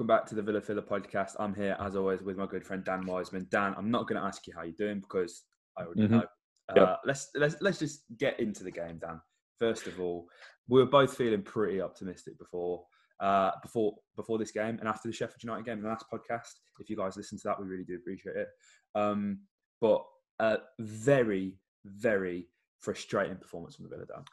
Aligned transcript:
welcome 0.00 0.16
back 0.16 0.24
to 0.24 0.34
the 0.34 0.40
Villa 0.40 0.62
Filler 0.62 0.80
podcast. 0.80 1.32
I'm 1.38 1.54
here 1.54 1.76
as 1.78 1.94
always 1.94 2.22
with 2.22 2.38
my 2.38 2.46
good 2.46 2.64
friend 2.64 2.82
Dan 2.82 3.04
Wiseman. 3.04 3.46
Dan, 3.50 3.74
I'm 3.76 3.90
not 3.90 4.08
going 4.08 4.18
to 4.18 4.26
ask 4.26 4.46
you 4.46 4.54
how 4.56 4.62
you're 4.62 4.72
doing 4.72 5.00
because 5.00 5.42
I 5.76 5.82
already 5.82 6.04
mm-hmm. 6.04 6.14
know. 6.14 6.24
Uh, 6.70 6.74
yep. 6.74 7.00
Let's 7.04 7.28
let's 7.34 7.56
let's 7.60 7.78
just 7.78 8.04
get 8.16 8.40
into 8.40 8.64
the 8.64 8.70
game, 8.70 8.96
Dan. 8.98 9.20
First 9.58 9.86
of 9.86 10.00
all, 10.00 10.26
we 10.68 10.80
were 10.80 10.86
both 10.86 11.14
feeling 11.14 11.42
pretty 11.42 11.82
optimistic 11.82 12.38
before 12.38 12.82
uh, 13.20 13.50
before 13.60 13.94
before 14.16 14.38
this 14.38 14.52
game 14.52 14.78
and 14.78 14.88
after 14.88 15.06
the 15.06 15.12
Sheffield 15.12 15.42
United 15.42 15.66
game, 15.66 15.82
the 15.82 15.88
last 15.88 16.06
podcast. 16.10 16.48
If 16.78 16.88
you 16.88 16.96
guys 16.96 17.18
listen 17.18 17.36
to 17.36 17.48
that, 17.48 17.60
we 17.60 17.66
really 17.66 17.84
do 17.84 17.96
appreciate 17.96 18.36
it. 18.36 18.48
Um, 18.94 19.40
but 19.82 20.02
a 20.38 20.60
very 20.78 21.58
very 21.84 22.48
frustrating 22.78 23.36
performance 23.36 23.76
from 23.76 23.84
the 23.84 23.90
Villa, 23.90 24.06
Dan. 24.06 24.24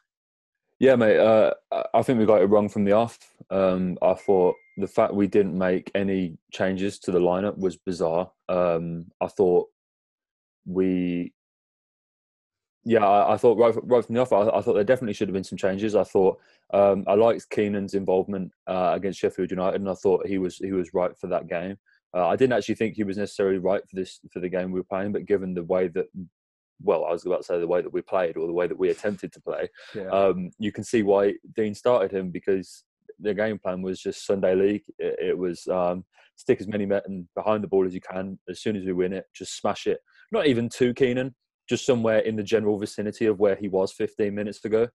Yeah, 0.80 0.94
mate. 0.94 1.18
Uh, 1.18 1.54
I 1.92 2.02
think 2.02 2.18
we 2.18 2.26
got 2.26 2.40
it 2.40 2.46
wrong 2.46 2.68
from 2.68 2.84
the 2.84 2.92
off. 2.92 3.18
Um, 3.50 3.98
I 4.00 4.14
thought 4.14 4.54
the 4.76 4.86
fact 4.86 5.12
we 5.12 5.26
didn't 5.26 5.58
make 5.58 5.90
any 5.94 6.38
changes 6.52 7.00
to 7.00 7.10
the 7.10 7.18
lineup 7.18 7.58
was 7.58 7.76
bizarre. 7.76 8.30
Um, 8.48 9.06
I 9.20 9.26
thought 9.26 9.68
we, 10.66 11.32
yeah, 12.84 13.04
I, 13.04 13.34
I 13.34 13.36
thought 13.36 13.58
right, 13.58 13.74
right 13.82 14.04
from 14.04 14.14
the 14.14 14.20
off, 14.20 14.32
I, 14.32 14.42
I, 14.48 14.60
thought 14.60 14.74
there 14.74 14.84
definitely 14.84 15.14
should 15.14 15.28
have 15.28 15.34
been 15.34 15.42
some 15.42 15.58
changes. 15.58 15.96
I 15.96 16.04
thought 16.04 16.38
um, 16.72 17.04
I 17.08 17.14
liked 17.14 17.50
Keinan's 17.50 17.94
involvement 17.94 18.52
uh, 18.68 18.92
against 18.94 19.18
Sheffield 19.18 19.50
United, 19.50 19.80
and 19.80 19.90
I 19.90 19.94
thought 19.94 20.28
he 20.28 20.38
was 20.38 20.58
he 20.58 20.72
was 20.72 20.94
right 20.94 21.16
for 21.18 21.26
that 21.26 21.48
game. 21.48 21.76
Uh, 22.14 22.28
I 22.28 22.36
didn't 22.36 22.52
actually 22.52 22.76
think 22.76 22.94
he 22.94 23.04
was 23.04 23.18
necessarily 23.18 23.58
right 23.58 23.82
for 23.88 23.96
this 23.96 24.20
for 24.32 24.38
the 24.38 24.48
game 24.48 24.70
we 24.70 24.78
were 24.78 24.84
playing, 24.84 25.12
but 25.12 25.26
given 25.26 25.54
the 25.54 25.64
way 25.64 25.88
that 25.88 26.06
well, 26.82 27.04
I 27.04 27.12
was 27.12 27.26
about 27.26 27.38
to 27.38 27.44
say 27.44 27.58
the 27.58 27.66
way 27.66 27.82
that 27.82 27.92
we 27.92 28.02
played 28.02 28.36
or 28.36 28.46
the 28.46 28.52
way 28.52 28.66
that 28.66 28.78
we 28.78 28.90
attempted 28.90 29.32
to 29.32 29.40
play, 29.40 29.68
yeah. 29.94 30.08
um, 30.08 30.50
you 30.58 30.72
can 30.72 30.84
see 30.84 31.02
why 31.02 31.34
Dean 31.56 31.74
started 31.74 32.12
him 32.12 32.30
because 32.30 32.84
the 33.20 33.34
game 33.34 33.58
plan 33.58 33.82
was 33.82 34.00
just 34.00 34.26
Sunday 34.26 34.54
League. 34.54 34.84
It, 34.98 35.16
it 35.20 35.38
was 35.38 35.66
um, 35.68 36.04
stick 36.36 36.60
as 36.60 36.68
many 36.68 36.86
men 36.86 37.28
behind 37.34 37.64
the 37.64 37.68
ball 37.68 37.86
as 37.86 37.94
you 37.94 38.00
can. 38.00 38.38
As 38.48 38.60
soon 38.60 38.76
as 38.76 38.84
we 38.84 38.92
win 38.92 39.12
it, 39.12 39.24
just 39.34 39.58
smash 39.58 39.86
it. 39.86 39.98
Not 40.30 40.46
even 40.46 40.68
too 40.68 40.94
Keinan, 40.94 41.34
just 41.68 41.84
somewhere 41.84 42.20
in 42.20 42.36
the 42.36 42.42
general 42.42 42.78
vicinity 42.78 43.26
of 43.26 43.40
where 43.40 43.56
he 43.56 43.68
was 43.68 43.92
15 43.92 44.34
minutes 44.34 44.64
ago, 44.64 44.88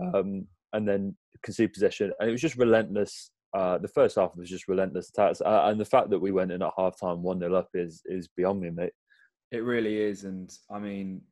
um, 0.00 0.46
and 0.72 0.86
then 0.86 1.16
concede 1.42 1.72
possession. 1.72 2.12
And 2.20 2.28
it 2.28 2.32
was 2.32 2.40
just 2.40 2.56
relentless. 2.56 3.30
Uh, 3.56 3.78
the 3.78 3.88
first 3.88 4.16
half 4.16 4.36
was 4.36 4.48
just 4.48 4.68
relentless 4.68 5.08
attacks, 5.08 5.40
uh, 5.40 5.62
and 5.64 5.80
the 5.80 5.84
fact 5.84 6.10
that 6.10 6.20
we 6.20 6.30
went 6.30 6.52
in 6.52 6.62
at 6.62 6.72
half 6.76 7.00
time 7.00 7.22
one 7.22 7.40
0 7.40 7.54
up 7.54 7.68
is 7.74 8.02
is 8.04 8.28
beyond 8.36 8.60
me, 8.60 8.70
mate. 8.70 8.92
It 9.50 9.64
really 9.64 9.98
is, 9.98 10.24
and 10.24 10.48
I 10.70 10.78
mean, 10.78 11.22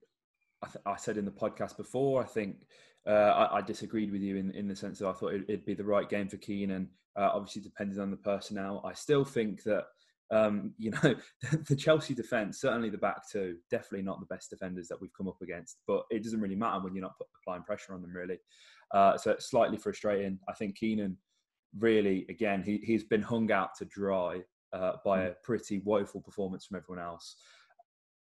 I, 0.63 0.67
th- 0.67 0.83
I 0.87 0.97
said 0.97 1.17
in 1.17 1.25
the 1.25 1.31
podcast 1.31 1.77
before, 1.77 2.23
I 2.23 2.27
think 2.27 2.67
uh, 3.07 3.11
I, 3.11 3.59
I, 3.59 3.61
disagreed 3.63 4.13
with 4.13 4.21
you 4.21 4.37
in, 4.37 4.51
in 4.53 4.69
the 4.69 4.77
sense 4.77 4.99
that 4.99 5.09
I 5.09 5.13
thought 5.13 5.35
it, 5.35 5.49
would 5.49 5.65
be 5.65 5.75
the 5.75 5.85
right 5.85 6.09
game 6.09 6.29
for 6.29 6.37
Keinan. 6.37 6.89
Uh, 7.17 7.31
obviously, 7.33 7.63
depending 7.63 7.99
on 7.99 8.11
the 8.11 8.17
personnel, 8.17 8.83
I 8.85 8.93
still 8.93 9.25
think 9.25 9.63
that 9.65 9.85
um, 10.31 10.75
you 10.77 10.91
know 10.91 11.15
the 11.69 11.77
Chelsea 11.77 12.15
defense, 12.15 12.61
certainly 12.61 12.91
the 12.91 12.99
back 12.99 13.29
two, 13.31 13.57
definitely 13.71 14.03
not 14.03 14.21
the 14.21 14.35
best 14.35 14.51
defenders 14.51 14.89
that 14.89 15.01
we've 15.01 15.17
come 15.17 15.29
up 15.29 15.41
against. 15.43 15.79
But 15.87 16.03
it 16.11 16.23
doesn't 16.23 16.41
really 16.41 16.57
matter 16.57 16.81
when 16.81 16.95
you're 16.95 17.03
not 17.03 17.15
applying 17.43 17.63
pressure 17.63 17.95
on 17.95 18.03
them, 18.03 18.13
really. 18.13 18.39
Uh, 18.93 19.17
so 19.17 19.33
it's 19.33 19.51
slightly 19.51 19.77
frustrating. 19.77 20.39
I 20.49 20.53
think 20.53 20.79
Keinan 20.79 21.17
really, 21.79 22.27
again, 22.29 22.63
he 22.63 22.81
he's 22.85 23.05
been 23.05 23.23
hung 23.23 23.51
out 23.53 23.71
to 23.79 23.85
dry 23.87 24.43
uh, 24.73 24.93
by 25.05 25.21
hmm. 25.21 25.27
a 25.29 25.35
pretty 25.43 25.79
woeful 25.85 26.21
performance 26.21 26.67
from 26.67 26.77
everyone 26.77 27.05
else 27.05 27.37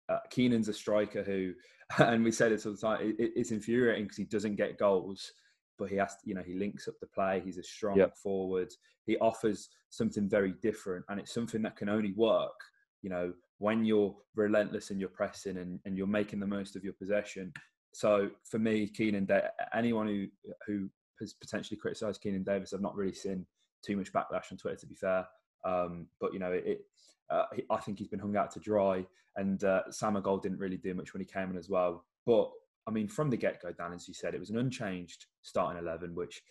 uh, 0.09 0.19
Keinan's 0.31 0.69
a 0.69 0.73
striker 0.73 1.23
who, 1.23 1.53
and 2.03 2.23
we 2.23 2.31
said 2.31 2.52
it 2.52 2.66
all 2.66 2.73
the 2.73 2.77
time, 2.77 3.00
it, 3.02 3.31
it's 3.36 3.52
infuriating 3.52 4.05
because 4.05 4.17
he 4.17 4.25
doesn't 4.25 4.55
get 4.55 4.77
goals, 4.77 5.32
but 5.77 5.89
he 5.89 5.95
has, 5.98 6.15
to, 6.15 6.21
you 6.26 6.33
know, 6.33 6.43
he 6.43 6.55
links 6.55 6.87
up 6.87 6.95
the 6.99 7.08
play. 7.08 7.42
He's 7.43 7.58
a 7.58 7.64
strong 7.64 7.98
yep. 7.98 8.17
forward. 8.17 8.70
He 9.05 9.17
offers 9.17 9.70
something 9.89 10.27
very 10.27 10.54
different, 10.61 11.05
and 11.09 11.20
it's 11.20 11.33
something 11.33 11.61
that 11.61 11.77
can 11.77 11.89
only 11.89 12.14
work, 12.14 12.59
you 13.02 13.09
know, 13.09 13.33
when 13.59 13.86
you're 13.86 14.15
relentless 14.36 14.92
in 14.92 14.99
your 14.99 15.09
pressing 15.09 15.58
and, 15.58 15.80
and 15.86 15.98
you're 15.98 16.08
making 16.08 16.39
the 16.39 16.48
most 16.48 16.76
of 16.76 16.83
your 16.83 16.93
possession. 16.93 17.52
So 17.93 18.30
for 18.49 18.59
me, 18.59 18.87
Keinan, 18.87 19.27
anyone 19.73 20.08
who 20.08 20.27
who 20.67 20.89
has 21.20 21.33
potentially 21.33 21.77
criticised 21.77 22.21
Keinan 22.21 22.45
Davis, 22.45 22.73
I've 22.73 22.82
not 22.82 22.95
really 22.95 23.14
seen 23.14 23.45
too 23.83 23.98
much 23.98 24.14
backlash 24.14 24.52
on 24.52 24.58
Twitter, 24.58 24.77
to 24.77 24.86
be 24.87 24.95
fair. 24.95 25.26
Um, 25.64 26.08
but 26.20 26.34
you 26.34 26.40
know, 26.40 26.52
it, 26.52 26.82
uh, 27.30 27.44
I 27.70 27.78
think 27.78 28.00
he's 28.00 28.08
been 28.08 28.20
hung 28.20 28.38
out 28.38 28.52
to 28.52 28.60
dry, 28.60 29.06
and 29.36 29.64
uh, 29.64 29.84
Sam 29.92 30.16
Agol 30.16 30.42
didn't 30.42 30.60
really 30.60 30.78
do 30.78 30.94
much 30.94 31.14
when 31.14 31.22
he 31.22 31.26
came 31.26 31.50
in 31.52 31.58
as 31.58 31.70
well. 31.70 32.06
But 32.26 32.50
I 32.88 32.92
mean, 32.92 33.08
from 33.08 33.30
the 33.30 33.38
get 33.38 33.62
go, 33.62 33.72
Dan, 33.72 33.94
as 33.94 34.08
you 34.08 34.14
said, 34.14 34.34
it 34.34 34.40
was 34.40 34.50
an 34.50 34.58
unchanged 34.58 35.26
starting 35.42 35.82
eleven, 35.82 36.16
which 36.16 36.42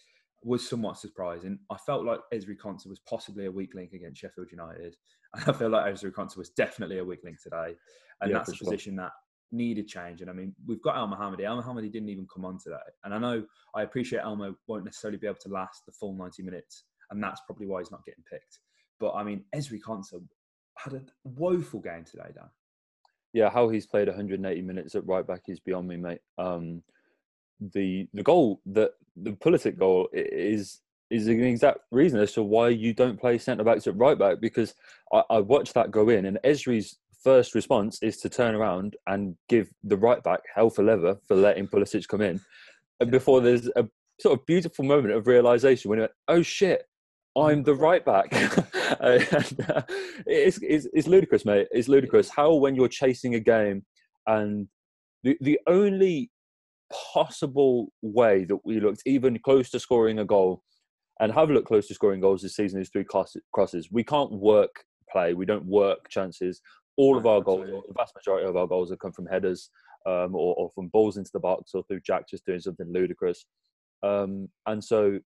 was 0.43 0.69
somewhat 0.69 0.99
surprising. 0.99 1.59
I 1.71 1.77
felt 1.79 2.05
like 2.05 2.21
Ezri 2.33 2.57
Konsa 2.57 2.89
was 2.89 3.01
possibly 3.01 3.47
a 3.47 3.51
weak 3.51 3.75
link 3.75 3.93
against 3.93 4.21
Sheffield 4.21 4.51
United, 4.51 4.97
and 5.35 5.45
I 5.49 5.53
feel 5.53 5.71
like 5.71 5.93
Ezri 5.93 6.13
Konsa 6.13 6.37
was 6.37 6.51
definitely 6.51 6.99
a 6.99 7.05
weak 7.05 7.21
link 7.25 7.43
today, 7.43 7.75
and 8.21 8.31
yeah, 8.31 8.39
that's 8.39 8.51
a 8.51 8.55
sure. 8.55 8.67
position 8.67 8.97
that 8.97 9.13
needed 9.53 9.89
change. 9.89 10.21
And 10.21 10.29
I 10.29 10.35
mean, 10.35 10.55
we've 10.67 10.83
got 10.83 10.97
Elmohamady. 10.97 11.45
El 11.45 11.63
Mohammadi 11.63 11.91
didn't 11.91 12.11
even 12.11 12.27
come 12.33 12.45
on 12.45 12.59
today, 12.63 12.77
and 13.05 13.15
I 13.15 13.19
know 13.19 13.45
I 13.75 13.83
appreciate 13.83 14.21
Elmo 14.23 14.55
won't 14.67 14.85
necessarily 14.85 15.19
be 15.19 15.27
able 15.27 15.39
to 15.43 15.49
last 15.49 15.87
the 15.87 15.93
full 15.93 16.15
ninety 16.15 16.43
minutes, 16.43 16.85
and 17.11 17.23
that's 17.23 17.41
probably 17.47 17.67
why 17.67 17.81
he's 17.81 17.91
not 17.91 18.05
getting 18.05 18.25
picked. 18.31 18.61
But 18.99 19.15
I 19.15 19.23
mean, 19.23 19.45
Ezri 19.55 19.81
Konsa 19.81 20.23
had 20.79 20.95
a 20.95 21.03
woeful 21.25 21.81
game 21.81 22.05
today, 22.05 22.31
Dan. 22.35 22.49
Yeah, 23.33 23.51
how 23.51 23.69
he's 23.69 23.87
played 23.87 24.09
180 24.09 24.63
minutes 24.63 24.95
at 24.95 25.07
right 25.07 25.27
back 25.27 25.43
is 25.49 25.61
beyond 25.61 25.89
me, 25.89 25.97
mate. 25.97 26.21
Um, 26.39 26.83
the 27.61 28.07
the 28.13 28.23
goal 28.23 28.61
that 28.67 28.93
the 29.17 29.33
Pulisic 29.33 29.79
goal 29.79 30.09
is 30.13 30.81
is 31.11 31.29
an 31.29 31.43
exact 31.43 31.79
reason 31.91 32.19
as 32.21 32.33
to 32.33 32.43
why 32.43 32.69
you 32.69 32.93
don't 32.93 33.21
play 33.21 33.39
centre 33.39 33.65
backs 33.65 33.87
at 33.87 33.97
right 33.97 34.19
back 34.19 34.41
because 34.41 34.75
I, 35.13 35.23
I 35.31 35.41
watched 35.41 35.75
that 35.75 35.91
go 35.91 36.09
in 36.09 36.27
and 36.27 36.39
Ezri's 36.45 36.99
first 37.23 37.55
response 37.55 38.03
is 38.03 38.19
to 38.19 38.29
turn 38.29 38.55
around 38.55 38.97
and 39.07 39.37
give 39.49 39.69
the 39.85 39.97
right 39.97 40.23
back 40.23 40.41
hell 40.55 40.71
for 40.71 40.83
leather 40.83 41.17
for 41.27 41.37
letting 41.37 41.69
Pulisic 41.69 42.07
come 42.09 42.23
in. 42.23 42.41
And 43.01 43.11
before 43.11 43.41
there's 43.41 43.69
a 43.77 43.87
sort 44.21 44.39
of 44.39 44.47
beautiful 44.47 44.85
moment 44.85 45.15
of 45.15 45.27
realization 45.27 45.89
when 45.89 45.99
he 45.99 46.03
went, 46.03 46.13
oh 46.29 46.43
shit, 46.43 46.87
I'm 47.37 47.63
the 47.63 47.75
right 47.75 48.05
back. 48.05 48.29
and, 49.01 49.71
uh, 49.71 49.83
it's, 50.27 50.59
it's, 50.63 50.87
it's 50.93 51.07
ludicrous, 51.07 51.45
mate. 51.45 51.69
It's 51.71 51.89
ludicrous 51.89 52.31
how 52.31 52.55
when 52.55 52.75
you're 52.75 52.89
chasing 52.89 53.35
a 53.35 53.41
game 53.41 53.85
and 54.27 54.69
the, 55.23 55.37
the 55.41 55.59
only 55.67 56.31
possible 57.13 57.93
way 58.03 58.45
that 58.45 58.59
we 58.65 58.81
looked 58.81 59.03
even 59.07 59.39
close 59.41 59.71
to 59.71 59.81
scoring 59.81 60.21
a 60.21 60.25
goal 60.25 60.63
and 61.21 61.33
have 61.33 61.51
looked 61.51 61.69
close 61.69 61.87
to 61.89 61.95
scoring 61.95 62.21
goals 62.21 62.43
this 62.43 62.57
season 62.57 62.81
is 62.81 62.91
through 62.91 63.05
crosses. 63.53 63.89
We 63.91 64.05
can't 64.05 64.33
work 64.33 64.85
play. 65.11 65.35
We 65.35 65.47
don't 65.47 65.65
work 65.65 66.09
chances. 66.09 66.61
All 66.97 67.17
of 67.17 67.27
our 67.27 67.41
goals, 67.41 67.67
the 67.67 67.95
vast 67.97 68.15
majority 68.15 68.47
of 68.47 68.57
our 68.57 68.67
goals 68.67 68.91
have 68.91 68.99
come 68.99 69.13
from 69.13 69.27
headers 69.27 69.71
um, 70.07 70.35
or, 70.35 70.55
or, 70.55 70.71
from 70.75 70.89
balls 70.89 71.17
into 71.17 71.31
the 71.33 71.41
box 71.41 71.73
or 71.75 71.83
through 71.85 72.01
Jack 72.01 72.29
just 72.29 72.47
doing 72.47 72.61
something 72.61 72.91
ludicrous. 72.91 73.45
Um, 74.03 74.49
and 74.67 74.83
so 74.83 75.19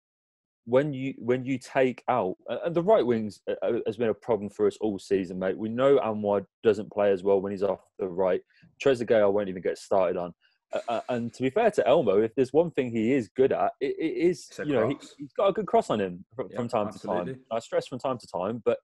when 0.71 0.93
you 0.93 1.15
when 1.19 1.45
you 1.45 1.59
take 1.59 2.03
out 2.09 2.37
and 2.65 2.75
the 2.75 2.83
right 2.83 3.05
wings 3.05 3.41
uh, 3.51 3.55
uh, 3.63 3.81
has 3.87 3.97
been 3.97 4.11
a 4.11 4.15
problem 4.15 4.49
for 4.49 4.69
us 4.69 4.77
all 4.81 4.99
season, 5.01 5.39
mate. 5.39 5.59
We 5.59 5.69
know 5.69 5.99
Anwar 5.99 6.47
doesn't 6.63 6.93
play 6.93 7.11
as 7.11 7.25
well 7.25 7.41
when 7.41 7.51
he's 7.51 7.65
off 7.65 7.81
the 7.99 8.07
right. 8.07 8.41
Trezeguet 8.83 9.21
I 9.21 9.27
won't 9.27 9.49
even 9.49 9.63
get 9.63 9.79
started 9.79 10.17
on. 10.17 10.33
Uh, 10.89 11.01
and 11.09 11.35
to 11.35 11.43
be 11.43 11.51
fair 11.51 11.73
to 11.73 11.87
Elmo, 11.89 12.21
if 12.21 12.33
there's 12.37 12.53
one 12.53 12.71
thing 12.71 12.93
he 12.93 13.13
is 13.13 13.29
good 13.37 13.51
at, 13.51 13.73
it, 13.81 13.97
it 13.99 14.29
is 14.29 14.49
you 14.61 14.73
know 14.73 14.89
he, 14.89 14.95
has 14.95 15.33
got 15.37 15.49
a 15.49 15.53
good 15.53 15.67
cross 15.67 15.91
on 15.91 16.01
him 16.01 16.25
from, 16.37 16.47
yeah, 16.51 16.57
from 16.57 16.69
time 16.69 16.87
absolutely. 16.87 17.33
to 17.33 17.33
time. 17.33 17.43
I 17.51 17.59
stress 17.59 17.89
from 17.89 17.99
time 17.99 18.19
to 18.19 18.27
time, 18.29 18.63
but 18.65 18.79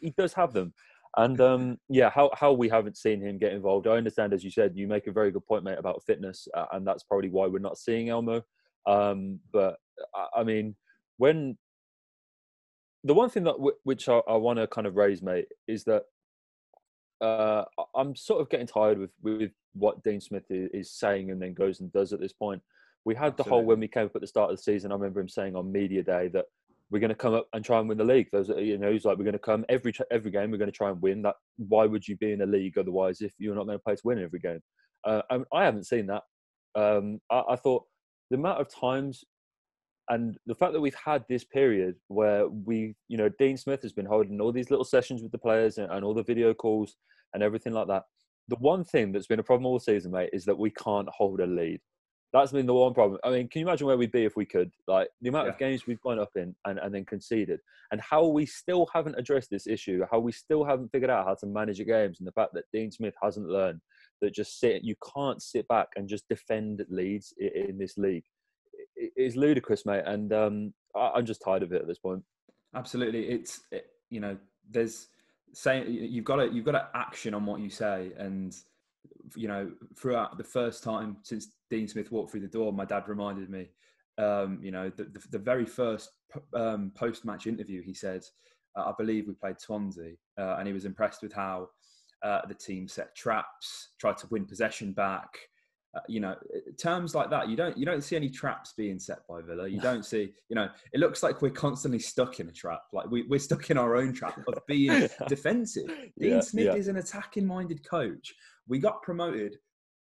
he 0.00 0.14
does 0.16 0.32
have 0.32 0.54
them. 0.54 0.72
And 1.18 1.38
um, 1.42 1.76
yeah, 1.90 2.08
how 2.08 2.30
how 2.32 2.54
we 2.54 2.70
haven't 2.70 2.96
seen 2.96 3.20
him 3.20 3.36
get 3.36 3.52
involved. 3.52 3.86
I 3.86 3.98
understand, 3.98 4.32
as 4.32 4.42
you 4.42 4.50
said, 4.50 4.72
you 4.74 4.88
make 4.88 5.06
a 5.06 5.12
very 5.12 5.30
good 5.30 5.44
point, 5.44 5.64
mate, 5.64 5.78
about 5.78 6.02
fitness, 6.06 6.48
uh, 6.56 6.66
and 6.72 6.86
that's 6.86 7.02
probably 7.02 7.28
why 7.28 7.48
we're 7.48 7.58
not 7.58 7.76
seeing 7.76 8.08
Elmo. 8.08 8.42
Um, 8.86 9.38
but 9.52 9.76
I 10.34 10.42
mean, 10.42 10.74
when 11.22 11.56
the 13.04 13.14
one 13.14 13.30
thing 13.30 13.44
that 13.44 13.52
w- 13.52 13.76
which 13.84 14.08
I, 14.08 14.20
I 14.28 14.34
want 14.34 14.58
to 14.58 14.66
kind 14.66 14.88
of 14.88 14.96
raise, 14.96 15.22
mate, 15.22 15.46
is 15.68 15.84
that 15.84 16.02
uh, 17.20 17.62
I'm 17.94 18.16
sort 18.16 18.40
of 18.40 18.50
getting 18.50 18.66
tired 18.66 18.98
with 18.98 19.12
with 19.22 19.52
what 19.72 20.02
Dean 20.02 20.20
Smith 20.20 20.50
is, 20.50 20.68
is, 20.74 20.90
saying 20.90 21.30
and 21.30 21.40
then 21.40 21.54
goes 21.54 21.78
and 21.78 21.92
does 21.92 22.12
at 22.12 22.18
this 22.18 22.32
point. 22.32 22.60
We 23.04 23.14
had 23.14 23.34
Absolutely. 23.34 23.44
the 23.44 23.50
whole 23.50 23.64
when 23.64 23.78
we 23.78 23.86
came 23.86 24.06
up 24.06 24.16
at 24.16 24.20
the 24.20 24.26
start 24.26 24.50
of 24.50 24.56
the 24.56 24.62
season. 24.64 24.90
I 24.90 24.96
remember 24.96 25.20
him 25.20 25.28
saying 25.28 25.54
on 25.54 25.70
media 25.70 26.02
day 26.02 26.26
that 26.32 26.46
we're 26.90 26.98
going 26.98 27.10
to 27.10 27.14
come 27.14 27.34
up 27.34 27.46
and 27.52 27.64
try 27.64 27.78
and 27.78 27.88
win 27.88 27.98
the 27.98 28.04
league. 28.04 28.26
Those, 28.32 28.48
you 28.48 28.76
know, 28.76 28.90
he's 28.90 29.04
like, 29.04 29.16
we're 29.16 29.30
going 29.30 29.32
to 29.34 29.38
come 29.50 29.64
every 29.68 29.94
every 30.10 30.32
game. 30.32 30.50
We're 30.50 30.64
going 30.64 30.72
to 30.72 30.76
try 30.76 30.90
and 30.90 31.00
win. 31.00 31.22
That 31.22 31.36
why 31.56 31.86
would 31.86 32.08
you 32.08 32.16
be 32.16 32.32
in 32.32 32.42
a 32.42 32.46
league 32.46 32.76
otherwise 32.78 33.20
if 33.20 33.32
you're 33.38 33.54
not 33.54 33.66
going 33.66 33.78
to 33.78 33.84
play 33.84 33.94
to 33.94 34.02
win 34.02 34.18
every 34.18 34.40
game? 34.40 34.60
Uh, 35.04 35.22
I, 35.30 35.38
I, 35.52 35.64
haven't 35.64 35.86
seen 35.86 36.08
that. 36.08 36.22
Um, 36.74 37.20
I, 37.30 37.42
I, 37.50 37.56
thought 37.56 37.84
the 38.30 38.36
amount 38.36 38.60
of 38.60 38.68
times 38.68 39.24
and 40.12 40.36
the 40.46 40.54
fact 40.54 40.72
that 40.74 40.80
we've 40.80 40.94
had 40.94 41.24
this 41.28 41.44
period 41.44 41.94
where 42.08 42.46
we, 42.48 42.94
you 43.08 43.16
know, 43.16 43.30
Dean 43.38 43.56
Smith 43.56 43.80
has 43.82 43.92
been 43.92 44.06
holding 44.06 44.40
all 44.40 44.52
these 44.52 44.70
little 44.70 44.84
sessions 44.84 45.22
with 45.22 45.32
the 45.32 45.38
players 45.38 45.78
and, 45.78 45.90
and 45.90 46.04
all 46.04 46.12
the 46.14 46.22
video 46.22 46.52
calls 46.52 46.96
and 47.32 47.42
everything 47.42 47.72
like 47.72 47.88
that. 47.88 48.04
The 48.48 48.56
one 48.56 48.84
thing 48.84 49.12
that's 49.12 49.26
been 49.26 49.38
a 49.38 49.42
problem 49.44 49.66
all 49.66 49.78
season, 49.78 50.12
mate, 50.12 50.30
is 50.32 50.44
that 50.44 50.58
we 50.58 50.70
can't 50.70 51.08
hold 51.08 51.40
a 51.40 51.46
lead. 51.46 51.80
That's 52.34 52.52
been 52.52 52.66
the 52.66 52.74
one 52.74 52.94
problem. 52.94 53.20
I 53.24 53.30
mean, 53.30 53.48
can 53.48 53.60
you 53.60 53.66
imagine 53.66 53.86
where 53.86 53.96
we'd 53.96 54.10
be 54.12 54.24
if 54.24 54.36
we 54.36 54.44
could? 54.46 54.70
Like 54.86 55.08
the 55.20 55.28
amount 55.28 55.46
Yeah. 55.46 55.52
of 55.52 55.58
games 55.58 55.86
we've 55.86 56.00
gone 56.00 56.18
up 56.18 56.30
in 56.36 56.54
and, 56.66 56.78
and 56.78 56.94
then 56.94 57.04
conceded, 57.04 57.60
and 57.90 58.00
how 58.00 58.26
we 58.26 58.44
still 58.46 58.86
haven't 58.92 59.18
addressed 59.18 59.50
this 59.50 59.66
issue, 59.66 60.02
how 60.10 60.18
we 60.18 60.32
still 60.32 60.64
haven't 60.64 60.90
figured 60.92 61.10
out 61.10 61.26
how 61.26 61.34
to 61.36 61.46
manage 61.46 61.78
your 61.78 61.86
games, 61.86 62.18
and 62.20 62.26
the 62.26 62.32
fact 62.32 62.52
that 62.54 62.64
Dean 62.72 62.90
Smith 62.90 63.14
hasn't 63.22 63.48
learned 63.48 63.80
that 64.22 64.34
just 64.34 64.58
sit, 64.60 64.82
you 64.82 64.94
can't 65.14 65.42
sit 65.42 65.68
back 65.68 65.88
and 65.96 66.08
just 66.08 66.26
defend 66.28 66.84
leads 66.88 67.34
i- 67.42 67.50
in 67.68 67.76
this 67.78 67.96
league. 67.98 68.24
It's 69.16 69.36
ludicrous, 69.36 69.84
mate, 69.86 70.04
and 70.06 70.32
um, 70.32 70.74
I- 70.94 71.12
I'm 71.16 71.26
just 71.26 71.42
tired 71.42 71.62
of 71.62 71.72
it 71.72 71.82
at 71.82 71.88
this 71.88 71.98
point. 71.98 72.22
Absolutely, 72.74 73.28
it's 73.28 73.60
it, 73.70 73.86
you 74.10 74.20
know 74.20 74.36
there's 74.70 75.08
saying 75.52 75.86
you've 75.88 76.24
got 76.24 76.36
to 76.36 76.46
you've 76.50 76.64
got 76.64 76.72
to 76.72 76.88
action 76.94 77.34
on 77.34 77.44
what 77.44 77.60
you 77.60 77.70
say, 77.70 78.12
and 78.18 78.54
you 79.36 79.48
know 79.48 79.70
throughout 79.96 80.38
the 80.38 80.44
first 80.44 80.82
time 80.82 81.16
since 81.22 81.48
Dean 81.70 81.88
Smith 81.88 82.12
walked 82.12 82.30
through 82.30 82.40
the 82.40 82.46
door, 82.46 82.72
my 82.72 82.84
dad 82.84 83.08
reminded 83.08 83.50
me, 83.50 83.68
um, 84.18 84.58
you 84.62 84.70
know, 84.70 84.90
the, 84.90 85.04
the, 85.04 85.22
the 85.30 85.38
very 85.38 85.66
first 85.66 86.10
um, 86.54 86.92
post 86.94 87.24
match 87.24 87.46
interview, 87.46 87.82
he 87.82 87.94
said, 87.94 88.22
I 88.76 88.92
believe 88.96 89.26
we 89.26 89.34
played 89.34 89.60
Swansea, 89.60 90.12
uh, 90.38 90.56
and 90.58 90.66
he 90.66 90.72
was 90.72 90.84
impressed 90.84 91.22
with 91.22 91.32
how 91.32 91.68
uh, 92.22 92.40
the 92.46 92.54
team 92.54 92.88
set 92.88 93.14
traps, 93.14 93.90
tried 93.98 94.18
to 94.18 94.26
win 94.30 94.44
possession 94.44 94.92
back. 94.92 95.28
Uh, 95.94 96.00
you 96.08 96.20
know, 96.20 96.34
terms 96.78 97.14
like 97.14 97.28
that, 97.28 97.50
you 97.50 97.56
don't 97.56 97.76
you 97.76 97.84
don't 97.84 98.02
see 98.02 98.16
any 98.16 98.30
traps 98.30 98.72
being 98.74 98.98
set 98.98 99.18
by 99.28 99.42
Villa. 99.42 99.68
You 99.68 99.78
don't 99.78 100.06
see, 100.06 100.32
you 100.48 100.56
know, 100.56 100.68
it 100.94 101.00
looks 101.00 101.22
like 101.22 101.42
we're 101.42 101.50
constantly 101.50 101.98
stuck 101.98 102.40
in 102.40 102.48
a 102.48 102.52
trap. 102.52 102.80
Like 102.94 103.10
we, 103.10 103.24
we're 103.28 103.38
stuck 103.38 103.70
in 103.70 103.76
our 103.76 103.94
own 103.96 104.14
trap 104.14 104.38
of 104.48 104.54
being 104.66 105.06
defensive. 105.28 105.88
Dean 106.18 106.36
Yeah, 106.36 106.40
Smith 106.40 106.64
yeah. 106.64 106.74
is 106.76 106.88
an 106.88 106.96
attacking 106.96 107.46
minded 107.46 107.86
coach. 107.86 108.34
We 108.66 108.78
got 108.78 109.02
promoted, 109.02 109.56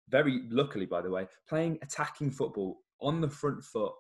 very 0.10 0.42
luckily, 0.50 0.88
by 0.88 1.02
the 1.02 1.12
way, 1.12 1.28
playing 1.48 1.78
attacking 1.84 2.32
football 2.32 2.80
on 3.00 3.22
the 3.22 3.30
front 3.30 3.64
foot 3.64 3.94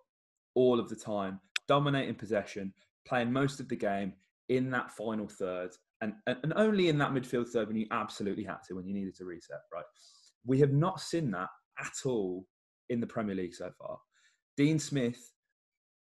all 0.55 0.79
of 0.79 0.89
the 0.89 0.95
time, 0.95 1.39
dominating 1.67 2.15
possession, 2.15 2.73
playing 3.07 3.31
most 3.31 3.59
of 3.59 3.69
the 3.69 3.75
game 3.75 4.13
in 4.49 4.71
that 4.71 4.89
final 4.91 5.27
third, 5.27 5.71
and, 6.01 6.13
and, 6.25 6.37
and 6.41 6.53
only 6.55 6.89
in 6.89 6.97
that 6.97 7.11
midfield 7.11 7.47
third 7.49 7.67
when 7.67 7.77
you 7.77 7.85
absolutely 7.91 8.43
had 8.43 8.57
to, 8.67 8.73
when 8.73 8.87
you 8.87 8.93
needed 8.93 9.15
to 9.17 9.25
reset, 9.25 9.59
right? 9.71 9.85
We 10.45 10.59
have 10.59 10.71
not 10.71 10.99
seen 10.99 11.31
that 11.31 11.49
at 11.79 11.93
all 12.05 12.45
in 12.89 12.99
the 12.99 13.07
Premier 13.07 13.35
League 13.35 13.55
so 13.55 13.71
far. 13.79 13.97
Dean 14.57 14.79
Smith, 14.79 15.31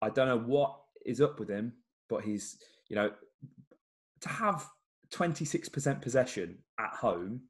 I 0.02 0.10
don't 0.10 0.28
know 0.28 0.38
what 0.38 0.76
is 1.04 1.20
up 1.20 1.38
with 1.38 1.50
him, 1.50 1.72
but 2.08 2.22
he's, 2.22 2.58
you 2.88 2.96
know, 2.96 3.10
to 4.20 4.28
have 4.28 4.66
26% 5.12 6.02
possession 6.02 6.58
at 6.78 6.90
home 6.90 7.40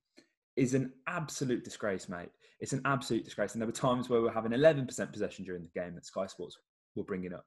is 0.56 0.74
an 0.74 0.92
absolute 1.06 1.64
disgrace, 1.64 2.08
mate. 2.08 2.30
It's 2.60 2.72
an 2.72 2.82
absolute 2.84 3.24
disgrace. 3.24 3.52
And 3.52 3.62
there 3.62 3.66
were 3.66 3.72
times 3.72 4.08
where 4.08 4.20
we 4.20 4.26
we're 4.26 4.32
having 4.32 4.52
11% 4.52 5.12
possession 5.12 5.44
during 5.44 5.62
the 5.62 5.80
game 5.80 5.94
that 5.94 6.04
Sky 6.04 6.26
Sports 6.26 6.58
were 6.96 7.04
bringing 7.04 7.32
up. 7.32 7.44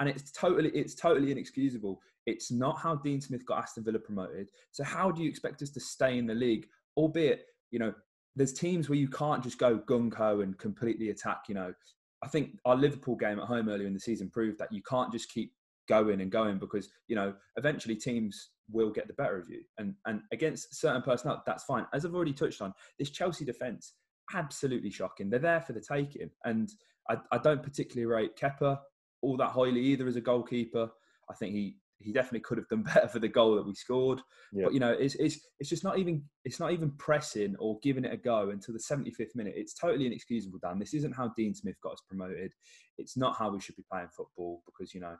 And 0.00 0.08
it's 0.08 0.32
totally, 0.32 0.70
it's 0.70 0.94
totally 0.94 1.30
inexcusable. 1.30 2.00
It's 2.26 2.50
not 2.50 2.78
how 2.78 2.96
Dean 2.96 3.20
Smith 3.20 3.44
got 3.46 3.58
Aston 3.58 3.84
Villa 3.84 3.98
promoted. 3.98 4.48
So 4.72 4.82
how 4.82 5.10
do 5.10 5.22
you 5.22 5.28
expect 5.28 5.62
us 5.62 5.70
to 5.70 5.80
stay 5.80 6.18
in 6.18 6.26
the 6.26 6.34
league? 6.34 6.66
Albeit, 6.96 7.44
you 7.70 7.78
know, 7.78 7.92
there's 8.36 8.52
teams 8.52 8.88
where 8.88 8.98
you 8.98 9.08
can't 9.08 9.42
just 9.42 9.58
go 9.58 9.78
gung 9.78 10.12
ho 10.12 10.40
and 10.40 10.58
completely 10.58 11.10
attack. 11.10 11.42
You 11.48 11.54
know, 11.54 11.74
I 12.22 12.28
think 12.28 12.58
our 12.64 12.76
Liverpool 12.76 13.16
game 13.16 13.38
at 13.38 13.46
home 13.46 13.68
earlier 13.68 13.86
in 13.86 13.94
the 13.94 14.00
season 14.00 14.30
proved 14.30 14.58
that 14.58 14.72
you 14.72 14.82
can't 14.82 15.12
just 15.12 15.30
keep 15.30 15.52
going 15.88 16.22
and 16.22 16.32
going 16.32 16.58
because 16.58 16.88
you 17.08 17.16
know 17.16 17.34
eventually 17.56 17.94
teams 17.94 18.50
will 18.70 18.90
get 18.90 19.06
the 19.06 19.14
better 19.14 19.38
of 19.38 19.48
you. 19.48 19.60
And 19.78 19.94
and 20.06 20.22
against 20.32 20.74
certain 20.74 21.02
personnel, 21.02 21.42
that's 21.46 21.64
fine. 21.64 21.86
As 21.92 22.04
I've 22.04 22.14
already 22.14 22.32
touched 22.32 22.62
on, 22.62 22.72
this 22.98 23.10
Chelsea 23.10 23.44
defence 23.44 23.94
absolutely 24.34 24.90
shocking. 24.90 25.28
They're 25.30 25.38
there 25.38 25.60
for 25.60 25.74
the 25.74 25.82
taking, 25.82 26.30
and 26.44 26.70
I, 27.10 27.18
I 27.32 27.38
don't 27.38 27.62
particularly 27.62 28.06
rate 28.06 28.36
Kepa 28.36 28.78
all 29.22 29.36
that 29.38 29.50
highly 29.50 29.80
either 29.80 30.06
as 30.06 30.16
a 30.16 30.20
goalkeeper. 30.20 30.90
I 31.30 31.34
think 31.34 31.54
he 31.54 31.76
he 32.04 32.12
definitely 32.12 32.40
could 32.40 32.58
have 32.58 32.68
done 32.68 32.82
better 32.94 33.08
for 33.08 33.18
the 33.18 33.28
goal 33.28 33.56
that 33.56 33.66
we 33.66 33.74
scored. 33.74 34.20
Yeah. 34.52 34.64
But 34.64 34.74
you 34.74 34.80
know, 34.80 34.92
it's 34.92 35.14
it's 35.16 35.40
it's 35.58 35.70
just 35.70 35.84
not 35.84 35.98
even 35.98 36.22
it's 36.44 36.60
not 36.60 36.72
even 36.72 36.92
pressing 36.92 37.56
or 37.58 37.78
giving 37.82 38.04
it 38.04 38.12
a 38.12 38.16
go 38.16 38.50
until 38.50 38.74
the 38.74 38.80
75th 38.80 39.34
minute. 39.34 39.54
It's 39.56 39.74
totally 39.74 40.06
inexcusable, 40.06 40.58
Dan. 40.62 40.78
This 40.78 40.94
isn't 40.94 41.16
how 41.16 41.32
Dean 41.36 41.54
Smith 41.54 41.76
got 41.82 41.94
us 41.94 42.02
promoted. 42.06 42.52
It's 42.98 43.16
not 43.16 43.36
how 43.36 43.50
we 43.50 43.60
should 43.60 43.76
be 43.76 43.84
playing 43.90 44.08
football 44.16 44.62
because 44.66 44.94
you 44.94 45.00
know 45.00 45.16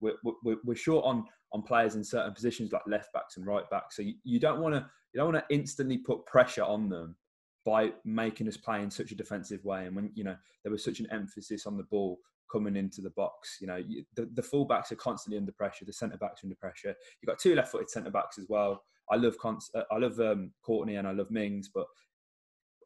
we're 0.00 0.16
we're, 0.42 0.56
we're 0.64 0.74
short 0.74 1.04
on 1.04 1.24
on 1.52 1.62
players 1.62 1.94
in 1.94 2.04
certain 2.04 2.34
positions 2.34 2.72
like 2.72 2.82
left 2.86 3.12
backs 3.12 3.36
and 3.36 3.46
right 3.46 3.68
backs. 3.70 3.96
So 3.96 4.02
you, 4.02 4.14
you 4.24 4.40
don't 4.40 4.60
want 4.60 4.74
to 4.74 4.86
you 5.12 5.20
don't 5.20 5.32
want 5.32 5.48
to 5.48 5.54
instantly 5.54 5.98
put 5.98 6.26
pressure 6.26 6.64
on 6.64 6.88
them 6.88 7.16
by 7.64 7.92
making 8.04 8.46
us 8.48 8.56
play 8.56 8.82
in 8.82 8.90
such 8.90 9.12
a 9.12 9.16
defensive 9.16 9.64
way. 9.64 9.86
And 9.86 9.96
when 9.96 10.10
you 10.14 10.24
know 10.24 10.36
there 10.62 10.72
was 10.72 10.84
such 10.84 11.00
an 11.00 11.06
emphasis 11.10 11.66
on 11.66 11.76
the 11.76 11.84
ball 11.84 12.18
coming 12.50 12.76
into 12.76 13.00
the 13.00 13.10
box, 13.10 13.58
you 13.60 13.66
know 13.66 13.76
you, 13.76 14.04
the 14.16 14.28
the 14.34 14.42
full 14.42 14.64
backs 14.64 14.92
are 14.92 14.96
constantly 14.96 15.38
under 15.38 15.52
pressure. 15.52 15.84
The 15.84 15.92
centre 15.92 16.18
backs 16.18 16.42
are 16.42 16.46
under 16.46 16.56
pressure. 16.56 16.94
You've 17.20 17.28
got 17.28 17.38
two 17.38 17.54
left-footed 17.54 17.90
centre 17.90 18.10
backs 18.10 18.38
as 18.38 18.46
well. 18.48 18.82
I 19.10 19.16
love 19.16 19.36
Const- 19.38 19.74
uh, 19.74 19.82
I 19.90 19.98
love 19.98 20.18
um, 20.20 20.52
Kortney 20.66 20.98
and 20.98 21.06
I 21.06 21.12
love 21.12 21.30
Mings, 21.30 21.70
but 21.74 21.86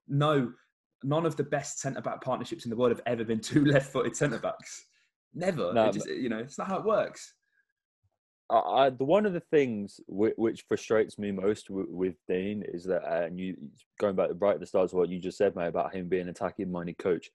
no, 0.09 0.53
none 1.05 1.27
of 1.27 1.37
the 1.37 1.45
best 1.45 1.81
centre 1.81 2.01
back 2.01 2.23
partnerships 2.23 2.65
in 2.65 2.71
the 2.71 2.77
world 2.77 2.91
have 2.91 3.03
ever 3.07 3.25
been 3.25 3.41
two 3.41 3.65
left-footed 3.67 4.17
centre 4.17 4.39
backs. 4.39 4.87
Never. 5.35 5.73
No, 5.73 5.93
just, 5.93 6.09
you 6.09 6.29
know, 6.29 6.39
it's 6.39 6.59
not 6.59 6.69
how 6.69 6.79
it 6.79 6.85
works. 6.85 7.35
I, 8.51 8.91
the 8.91 9.05
one 9.05 9.27
of 9.27 9.35
the 9.35 9.41
things 9.41 10.01
which, 10.07 10.33
which 10.37 10.65
frustrates 10.67 11.19
me 11.19 11.33
most 11.33 11.69
with, 11.69 11.87
with 11.91 12.15
Dean 12.29 12.65
is 12.67 12.85
that, 12.85 13.05
uh, 13.05 13.27
and 13.27 13.39
you 13.39 13.57
going 14.01 14.17
back 14.17 14.31
right 14.39 14.55
at 14.55 14.61
the 14.61 14.67
start 14.67 14.87
of 14.87 14.95
what 14.95 15.11
you 15.11 15.19
just 15.19 15.37
said, 15.37 15.55
mate, 15.55 15.67
about 15.67 15.95
him 15.95 16.09
being 16.09 16.23
an 16.23 16.29
attacking 16.31 16.73
minded 16.73 16.97
coach. 16.97 17.31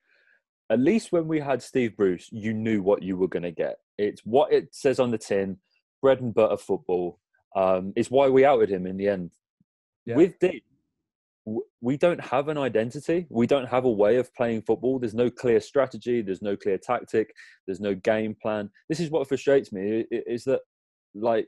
At 0.73 0.79
least 0.79 1.11
when 1.11 1.27
we 1.27 1.39
had 1.39 1.61
Steve 1.61 1.95
Bruce, 1.95 2.29
you 2.31 2.51
knew 2.51 2.81
what 2.81 3.03
you 3.03 3.15
were 3.15 3.27
going 3.27 3.43
to 3.43 3.51
get. 3.51 3.75
It's 3.99 4.21
what 4.25 4.51
it 4.51 4.73
says 4.73 4.99
on 4.99 5.11
the 5.11 5.19
tin, 5.19 5.57
bread 6.01 6.19
and 6.19 6.33
butter 6.33 6.57
football. 6.57 7.19
Um, 7.55 7.93
it's 7.95 8.09
why 8.09 8.27
we 8.29 8.43
outed 8.43 8.71
him 8.71 8.87
in 8.87 8.97
the 8.97 9.07
end. 9.07 9.29
Yeah. 10.07 10.15
With 10.15 10.39
Dean, 10.39 10.61
we 11.79 11.95
don't 11.95 12.19
have 12.19 12.47
an 12.47 12.57
identity. 12.57 13.27
We 13.29 13.45
don't 13.45 13.67
have 13.67 13.85
a 13.85 13.91
way 13.91 14.15
of 14.15 14.33
playing 14.33 14.63
football. 14.63 14.97
There's 14.97 15.13
no 15.13 15.29
clear 15.29 15.59
strategy. 15.59 16.23
There's 16.23 16.41
no 16.41 16.57
clear 16.57 16.79
tactic. 16.79 17.35
There's 17.67 17.79
no 17.79 17.93
game 17.93 18.35
plan. 18.41 18.71
This 18.89 18.99
is 18.99 19.11
what 19.11 19.27
frustrates 19.27 19.71
me 19.71 20.05
is 20.09 20.43
that 20.45 20.61
like 21.13 21.47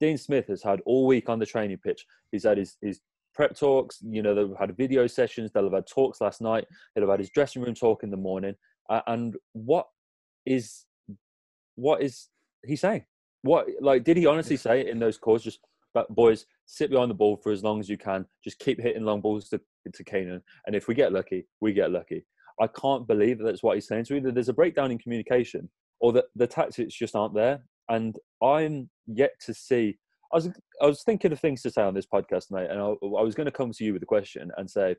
Dean 0.00 0.16
Smith 0.16 0.46
has 0.48 0.62
had 0.62 0.80
all 0.86 1.06
week 1.06 1.28
on 1.28 1.38
the 1.38 1.44
training 1.44 1.76
pitch. 1.76 2.06
He's 2.30 2.44
had 2.44 2.56
his, 2.56 2.78
his 2.80 3.02
prep 3.34 3.56
talks. 3.56 3.98
You 4.02 4.22
know, 4.22 4.34
they've 4.34 4.56
had 4.58 4.76
video 4.76 5.06
sessions. 5.06 5.50
They'll 5.50 5.64
have 5.64 5.72
had 5.72 5.86
talks 5.86 6.20
last 6.20 6.40
night. 6.40 6.64
They'll 6.94 7.04
have 7.04 7.10
had 7.10 7.20
his 7.20 7.30
dressing 7.30 7.62
room 7.62 7.74
talk 7.74 8.02
in 8.02 8.10
the 8.10 8.16
morning. 8.16 8.54
Uh, 8.88 9.00
and 9.06 9.36
what 9.52 9.86
is 10.46 10.84
what 11.76 12.02
is 12.02 12.28
he 12.64 12.76
saying? 12.76 13.04
What 13.42 13.66
like 13.80 14.04
did 14.04 14.16
he 14.16 14.26
honestly 14.26 14.56
say 14.56 14.88
in 14.88 14.98
those 14.98 15.18
calls? 15.18 15.42
Just 15.42 15.60
but 15.94 16.14
boys, 16.14 16.46
sit 16.66 16.90
behind 16.90 17.10
the 17.10 17.14
ball 17.14 17.36
for 17.36 17.52
as 17.52 17.62
long 17.62 17.80
as 17.80 17.88
you 17.88 17.98
can. 17.98 18.24
Just 18.42 18.58
keep 18.58 18.80
hitting 18.80 19.04
long 19.04 19.20
balls 19.20 19.48
to 19.50 19.60
to 19.92 20.04
Keinan, 20.04 20.40
and 20.66 20.76
if 20.76 20.88
we 20.88 20.94
get 20.94 21.12
lucky, 21.12 21.46
we 21.60 21.72
get 21.72 21.90
lucky. 21.90 22.24
I 22.60 22.66
can't 22.68 23.06
believe 23.06 23.38
that 23.38 23.44
that's 23.44 23.62
what 23.62 23.74
he's 23.74 23.88
saying. 23.88 24.04
So 24.04 24.14
either 24.14 24.30
there's 24.30 24.48
a 24.48 24.54
breakdown 24.54 24.90
in 24.90 24.98
communication, 24.98 25.68
or 26.00 26.12
that 26.12 26.26
the 26.36 26.46
tactics 26.46 26.94
just 26.94 27.16
aren't 27.16 27.34
there. 27.34 27.64
And 27.88 28.18
I'm 28.42 28.90
yet 29.06 29.32
to 29.46 29.54
see. 29.54 29.98
I 30.32 30.36
was 30.36 30.48
I 30.80 30.86
was 30.86 31.02
thinking 31.02 31.32
of 31.32 31.40
things 31.40 31.62
to 31.62 31.70
say 31.70 31.82
on 31.82 31.94
this 31.94 32.06
podcast, 32.06 32.50
mate, 32.50 32.70
and 32.70 32.80
I, 32.80 32.84
I 32.84 33.22
was 33.22 33.34
going 33.34 33.46
to 33.46 33.52
come 33.52 33.72
to 33.72 33.84
you 33.84 33.92
with 33.92 34.02
a 34.02 34.06
question 34.06 34.50
and 34.56 34.70
say, 34.70 34.96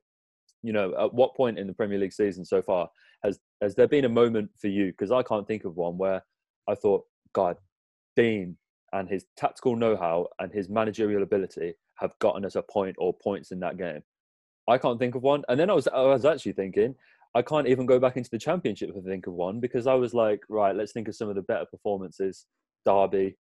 you 0.64 0.74
know, 0.74 0.94
at 0.98 1.14
what 1.14 1.36
point 1.36 1.60
in 1.60 1.68
the 1.68 1.74
Premier 1.74 2.00
League 2.00 2.14
season 2.14 2.44
so 2.46 2.62
far 2.62 2.90
has 3.24 3.40
has 3.62 3.76
there 3.76 3.88
been 3.88 4.06
a 4.06 4.10
moment 4.10 4.50
for 4.60 4.68
you? 4.68 4.88
Because 4.88 5.12
I 5.12 5.22
can't 5.22 5.48
think 5.48 5.66
of 5.66 5.76
one 5.76 5.98
where 5.98 6.24
I 6.68 6.76
thought, 6.76 7.04
God, 7.34 7.58
Dean 8.16 8.58
and 8.94 9.10
his 9.10 9.26
tactical 9.38 9.76
know-how 9.76 10.28
and 10.40 10.52
his 10.52 10.70
managerial 10.70 11.24
ability 11.24 11.74
have 11.96 12.18
gotten 12.20 12.46
us 12.46 12.56
a 12.56 12.62
point 12.62 12.96
or 13.00 13.14
points 13.14 13.52
in 13.52 13.60
that 13.60 13.78
game. 13.78 14.02
I 14.68 14.78
can't 14.78 15.00
think 15.00 15.16
of 15.16 15.24
one. 15.24 15.44
And 15.50 15.60
then 15.60 15.70
I 15.70 15.74
was 15.74 15.88
I 15.88 16.02
was 16.02 16.26
actually 16.26 16.54
thinking, 16.54 16.96
I 17.36 17.42
can't 17.42 17.68
even 17.68 17.86
go 17.86 18.00
back 18.00 18.18
into 18.18 18.30
the 18.30 18.38
championship 18.38 18.94
to 18.94 19.02
think 19.02 19.28
of 19.28 19.34
one 19.34 19.60
because 19.60 19.88
I 19.88 19.96
was 19.96 20.14
like, 20.14 20.42
right, 20.50 20.76
let's 20.76 20.94
think 20.94 21.08
of 21.08 21.16
some 21.16 21.30
of 21.30 21.36
the 21.36 21.42
better 21.42 21.66
performances. 21.66 22.46
Derby, 22.86 23.38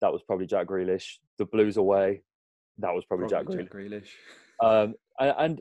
that 0.00 0.12
was 0.12 0.22
probably 0.22 0.46
Jack 0.46 0.66
Grealish. 0.66 1.18
The 1.38 1.44
Blues 1.44 1.76
away, 1.76 2.22
that 2.78 2.94
was 2.94 3.04
probably, 3.04 3.28
Probably 3.28 3.56
Jack 3.56 3.70
Grealish. 3.70 4.02
Grealish. 4.02 4.08
Um, 4.62 4.94
and, 5.18 5.34
and 5.38 5.60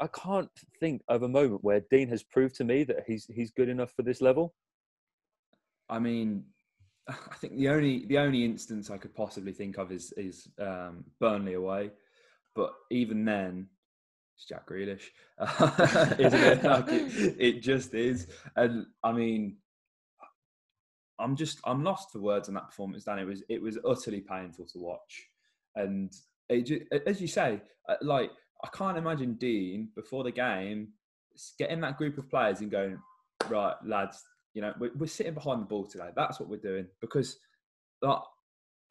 I- 0.00 0.08
can't 0.08 0.50
think 0.80 1.02
of 1.08 1.22
a 1.22 1.28
moment 1.28 1.64
where 1.64 1.82
Dean 1.90 2.08
has 2.08 2.22
proved 2.22 2.54
to 2.56 2.64
me 2.64 2.84
that 2.84 3.04
he's 3.06 3.26
he's 3.26 3.50
good 3.50 3.68
enough 3.68 3.92
for 3.92 4.02
this 4.02 4.20
level. 4.20 4.54
I 5.88 5.98
mean, 5.98 6.44
I 7.08 7.34
think 7.40 7.56
the 7.56 7.68
only 7.68 8.06
the 8.06 8.18
only 8.18 8.44
instance 8.44 8.90
I 8.90 8.98
could 8.98 9.14
possibly 9.14 9.52
think 9.52 9.78
of 9.78 9.92
is 9.92 10.12
is 10.16 10.48
um, 10.60 11.04
Burnley 11.20 11.54
away, 11.54 11.90
but 12.54 12.72
even 12.90 13.24
then, 13.24 13.68
it's 14.36 14.46
Jack 14.46 14.68
Grealish, 14.68 15.08
isn't 16.18 16.40
it? 16.40 16.64
Like 16.64 16.88
it? 16.88 17.36
It 17.38 17.62
just 17.62 17.94
is, 17.94 18.26
and 18.56 18.86
I 19.02 19.12
mean, 19.12 19.56
I'm 21.18 21.36
just 21.36 21.60
I'm 21.64 21.82
lost 21.82 22.12
for 22.12 22.20
words 22.20 22.48
on 22.48 22.54
that 22.54 22.66
performance. 22.68 23.04
Dan, 23.04 23.18
it 23.18 23.24
was 23.24 23.42
it 23.48 23.60
was 23.60 23.78
utterly 23.86 24.20
painful 24.20 24.66
to 24.66 24.78
watch, 24.78 25.28
and 25.74 26.12
it, 26.48 26.86
as 27.06 27.20
you 27.20 27.28
say, 27.28 27.60
uh, 27.88 27.96
like 28.02 28.30
I 28.64 28.68
can't 28.76 28.98
imagine 28.98 29.34
Dean 29.34 29.88
before 29.94 30.24
the 30.24 30.32
game 30.32 30.88
getting 31.58 31.80
that 31.80 31.98
group 31.98 32.18
of 32.18 32.28
players 32.30 32.60
and 32.60 32.70
going, 32.70 32.98
right, 33.48 33.74
lads, 33.84 34.22
you 34.54 34.62
know, 34.62 34.72
we're, 34.78 34.92
we're 34.96 35.06
sitting 35.06 35.34
behind 35.34 35.60
the 35.60 35.66
ball 35.66 35.86
today. 35.86 36.08
That's 36.16 36.40
what 36.40 36.48
we're 36.48 36.56
doing 36.56 36.86
because, 37.00 37.38
like, 38.02 38.18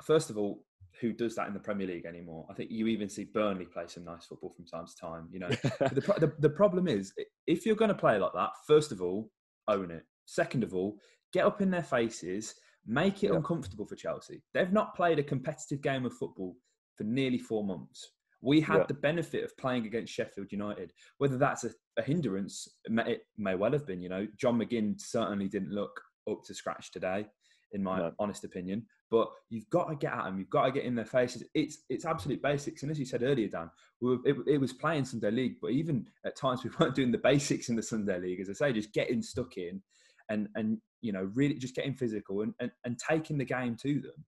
first 0.03 0.29
of 0.29 0.37
all, 0.37 0.63
who 1.01 1.11
does 1.11 1.35
that 1.35 1.47
in 1.47 1.53
the 1.53 1.59
Premier 1.59 1.87
League 1.87 2.05
anymore? 2.05 2.45
I 2.49 2.53
think 2.53 2.71
you 2.71 2.87
even 2.87 3.09
see 3.09 3.25
Burnley 3.25 3.65
play 3.65 3.85
some 3.87 4.05
nice 4.05 4.25
football 4.25 4.51
from 4.51 4.65
time 4.65 4.85
to 4.85 4.95
time. 4.95 5.27
You 5.31 5.39
know, 5.39 5.49
the, 5.79 6.15
the, 6.19 6.33
the 6.39 6.49
problem 6.49 6.87
is 6.87 7.11
if 7.47 7.65
you're 7.65 7.75
going 7.75 7.89
to 7.89 7.95
play 7.95 8.17
like 8.17 8.33
that, 8.33 8.51
first 8.67 8.91
of 8.91 9.01
all, 9.01 9.29
own 9.67 9.91
it. 9.91 10.03
Second 10.25 10.63
of 10.63 10.73
all, 10.73 10.97
get 11.33 11.45
up 11.45 11.61
in 11.61 11.69
their 11.69 11.83
faces, 11.83 12.55
make 12.85 13.23
it 13.23 13.31
yeah. 13.31 13.35
uncomfortable 13.35 13.85
for 13.85 13.95
Chelsea. 13.95 14.41
They've 14.53 14.71
not 14.71 14.95
played 14.95 15.19
a 15.19 15.23
competitive 15.23 15.81
game 15.81 16.05
of 16.05 16.13
football 16.13 16.55
for 16.95 17.03
nearly 17.03 17.37
four 17.37 17.63
months. 17.63 18.11
We 18.45 18.61
had 18.61 18.77
yeah. 18.77 18.85
the 18.87 18.93
benefit 18.93 19.43
of 19.43 19.57
playing 19.57 19.87
against 19.87 20.13
Sheffield 20.13 20.51
United. 20.51 20.93
Whether 21.17 21.39
that's 21.39 21.63
a, 21.63 21.71
a 21.97 22.03
hindrance, 22.03 22.67
it 22.85 22.91
may, 22.91 23.13
it 23.13 23.21
may, 23.37 23.55
well 23.55 23.71
have 23.71 23.87
been. 23.87 24.01
You 24.01 24.09
know, 24.09 24.27
John 24.37 24.59
McGinn 24.59 25.01
certainly 25.01 25.47
didn't 25.47 25.71
look 25.71 25.99
up 26.29 26.43
to 26.45 26.53
scratch 26.53 26.91
today, 26.91 27.25
in 27.71 27.81
my 27.81 27.97
no. 27.97 28.11
honest 28.19 28.43
opinion. 28.43 28.85
But 29.09 29.29
you've 29.49 29.69
got 29.71 29.89
to 29.89 29.95
get 29.95 30.13
at 30.13 30.25
them. 30.25 30.37
You've 30.37 30.51
got 30.51 30.65
to 30.65 30.71
get 30.71 30.83
in 30.83 30.93
their 30.93 31.05
faces. 31.05 31.43
It's 31.55 31.79
it's 31.89 32.05
absolute 32.05 32.41
basics. 32.43 32.83
And 32.83 32.91
as 32.91 32.99
you 32.99 33.05
said 33.05 33.23
earlier, 33.23 33.47
Dan, 33.47 33.71
we 33.99 34.11
were, 34.11 34.19
it, 34.23 34.35
it 34.45 34.57
was 34.59 34.73
playing 34.73 35.05
Sunday 35.05 35.31
League, 35.31 35.55
but 35.59 35.71
even 35.71 36.05
at 36.23 36.37
times 36.37 36.63
we 36.63 36.69
weren't 36.79 36.93
doing 36.93 37.11
the 37.11 37.17
basics 37.17 37.69
in 37.69 37.75
the 37.75 37.81
Sunday 37.81 38.19
League. 38.19 38.41
As 38.41 38.49
I 38.49 38.53
say, 38.53 38.73
just 38.73 38.93
getting 38.93 39.23
stuck 39.23 39.57
in, 39.57 39.81
and 40.29 40.49
and 40.53 40.77
you 41.01 41.11
know 41.11 41.31
really 41.33 41.55
just 41.55 41.75
getting 41.75 41.95
physical 41.95 42.41
and 42.41 42.53
and, 42.59 42.69
and 42.85 42.99
taking 42.99 43.39
the 43.39 43.45
game 43.45 43.75
to 43.81 44.01
them. 44.01 44.23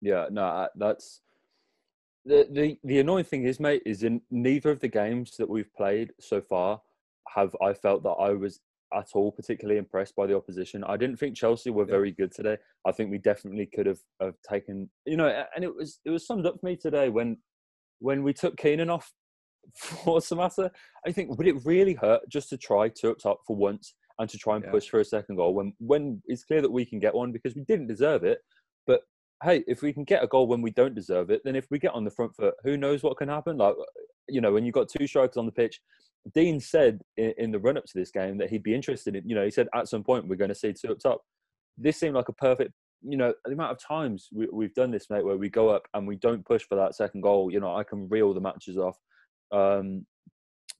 Yeah, 0.00 0.26
no, 0.30 0.68
that's 0.76 1.20
the, 2.24 2.48
the 2.50 2.78
the 2.84 3.00
annoying 3.00 3.24
thing 3.24 3.44
is, 3.44 3.60
mate, 3.60 3.82
is 3.84 4.02
in 4.02 4.20
neither 4.30 4.70
of 4.70 4.80
the 4.80 4.88
games 4.88 5.36
that 5.38 5.48
we've 5.48 5.72
played 5.74 6.12
so 6.20 6.40
far 6.40 6.80
have 7.34 7.54
I 7.62 7.74
felt 7.74 8.02
that 8.04 8.10
I 8.10 8.30
was 8.30 8.60
at 8.94 9.08
all 9.14 9.32
particularly 9.32 9.78
impressed 9.78 10.14
by 10.14 10.26
the 10.26 10.36
opposition. 10.36 10.84
I 10.84 10.96
didn't 10.96 11.16
think 11.16 11.36
Chelsea 11.36 11.70
were 11.70 11.84
very 11.84 12.12
good 12.12 12.32
today. 12.32 12.56
I 12.86 12.92
think 12.92 13.10
we 13.10 13.18
definitely 13.18 13.66
could 13.66 13.86
have, 13.86 13.98
have 14.20 14.34
taken, 14.48 14.88
you 15.04 15.16
know, 15.16 15.44
and 15.54 15.64
it 15.64 15.74
was 15.74 16.00
it 16.04 16.10
was 16.10 16.26
summed 16.26 16.46
up 16.46 16.60
for 16.60 16.66
me 16.66 16.76
today 16.76 17.08
when 17.08 17.38
when 17.98 18.22
we 18.22 18.32
took 18.32 18.56
Keinan 18.56 18.92
off 18.92 19.12
for 19.76 20.20
Samatta. 20.20 20.70
I 21.06 21.12
think 21.12 21.36
would 21.36 21.46
it 21.46 21.64
really 21.64 21.94
hurt 21.94 22.22
just 22.28 22.48
to 22.50 22.56
try 22.56 22.88
two 22.88 23.10
up 23.10 23.18
top 23.18 23.40
for 23.46 23.56
once 23.56 23.94
and 24.18 24.28
to 24.30 24.38
try 24.38 24.56
and 24.56 24.64
yeah. 24.64 24.70
push 24.70 24.88
for 24.88 25.00
a 25.00 25.04
second 25.04 25.36
goal 25.36 25.54
when 25.54 25.72
when 25.78 26.22
it's 26.26 26.44
clear 26.44 26.62
that 26.62 26.72
we 26.72 26.84
can 26.84 27.00
get 27.00 27.14
one 27.14 27.32
because 27.32 27.54
we 27.54 27.62
didn't 27.62 27.88
deserve 27.88 28.24
it, 28.24 28.38
hey, 29.44 29.64
if 29.66 29.82
we 29.82 29.92
can 29.92 30.04
get 30.04 30.24
a 30.24 30.26
goal 30.26 30.46
when 30.46 30.62
we 30.62 30.70
don't 30.70 30.94
deserve 30.94 31.30
it, 31.30 31.42
then 31.44 31.54
if 31.54 31.66
we 31.70 31.78
get 31.78 31.94
on 31.94 32.04
the 32.04 32.10
front 32.10 32.34
foot, 32.34 32.54
who 32.64 32.76
knows 32.76 33.02
what 33.02 33.16
can 33.16 33.28
happen? 33.28 33.58
Like, 33.58 33.74
you 34.28 34.40
know, 34.40 34.52
when 34.52 34.64
you've 34.64 34.74
got 34.74 34.88
two 34.88 35.06
strikers 35.06 35.36
on 35.36 35.46
the 35.46 35.52
pitch, 35.52 35.80
Dean 36.34 36.58
said 36.58 37.00
in, 37.16 37.34
in 37.38 37.50
the 37.50 37.58
run 37.58 37.76
up 37.76 37.84
to 37.84 37.92
this 37.94 38.10
game 38.10 38.38
that 38.38 38.50
he'd 38.50 38.62
be 38.62 38.74
interested 38.74 39.14
in, 39.14 39.28
you 39.28 39.34
know, 39.34 39.44
he 39.44 39.50
said 39.50 39.68
at 39.74 39.88
some 39.88 40.02
point 40.02 40.26
we're 40.26 40.36
going 40.36 40.48
to 40.48 40.54
see 40.54 40.72
two 40.72 40.92
up 40.92 40.98
top. 40.98 41.20
This 41.76 41.98
seemed 41.98 42.14
like 42.14 42.28
a 42.28 42.32
perfect, 42.32 42.72
you 43.02 43.16
know, 43.16 43.34
the 43.44 43.52
amount 43.52 43.72
of 43.72 43.78
times 43.82 44.28
we, 44.32 44.48
we've 44.50 44.74
done 44.74 44.90
this, 44.90 45.10
mate, 45.10 45.24
where 45.24 45.36
we 45.36 45.50
go 45.50 45.68
up 45.68 45.86
and 45.92 46.06
we 46.06 46.16
don't 46.16 46.46
push 46.46 46.62
for 46.62 46.76
that 46.76 46.94
second 46.94 47.20
goal. 47.20 47.52
You 47.52 47.60
know, 47.60 47.76
I 47.76 47.84
can 47.84 48.08
reel 48.08 48.32
the 48.32 48.40
matches 48.40 48.78
off. 48.78 48.96
Um, 49.52 50.06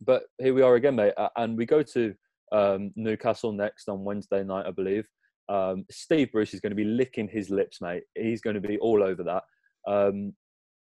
but 0.00 0.24
here 0.38 0.54
we 0.54 0.62
are 0.62 0.74
again, 0.74 0.96
mate, 0.96 1.14
and 1.36 1.56
we 1.56 1.66
go 1.66 1.82
to 1.82 2.14
um, 2.52 2.92
Newcastle 2.96 3.52
next 3.52 3.88
on 3.88 4.04
Wednesday 4.04 4.42
night, 4.42 4.66
I 4.66 4.70
believe. 4.70 5.06
Um, 5.48 5.84
Steve 5.90 6.32
Bruce 6.32 6.54
is 6.54 6.60
going 6.60 6.70
to 6.70 6.76
be 6.76 6.84
licking 6.84 7.28
his 7.28 7.50
lips, 7.50 7.80
mate. 7.80 8.02
He's 8.14 8.40
going 8.40 8.54
to 8.54 8.66
be 8.66 8.78
all 8.78 9.02
over 9.02 9.22
that. 9.24 9.42
Um, 9.86 10.32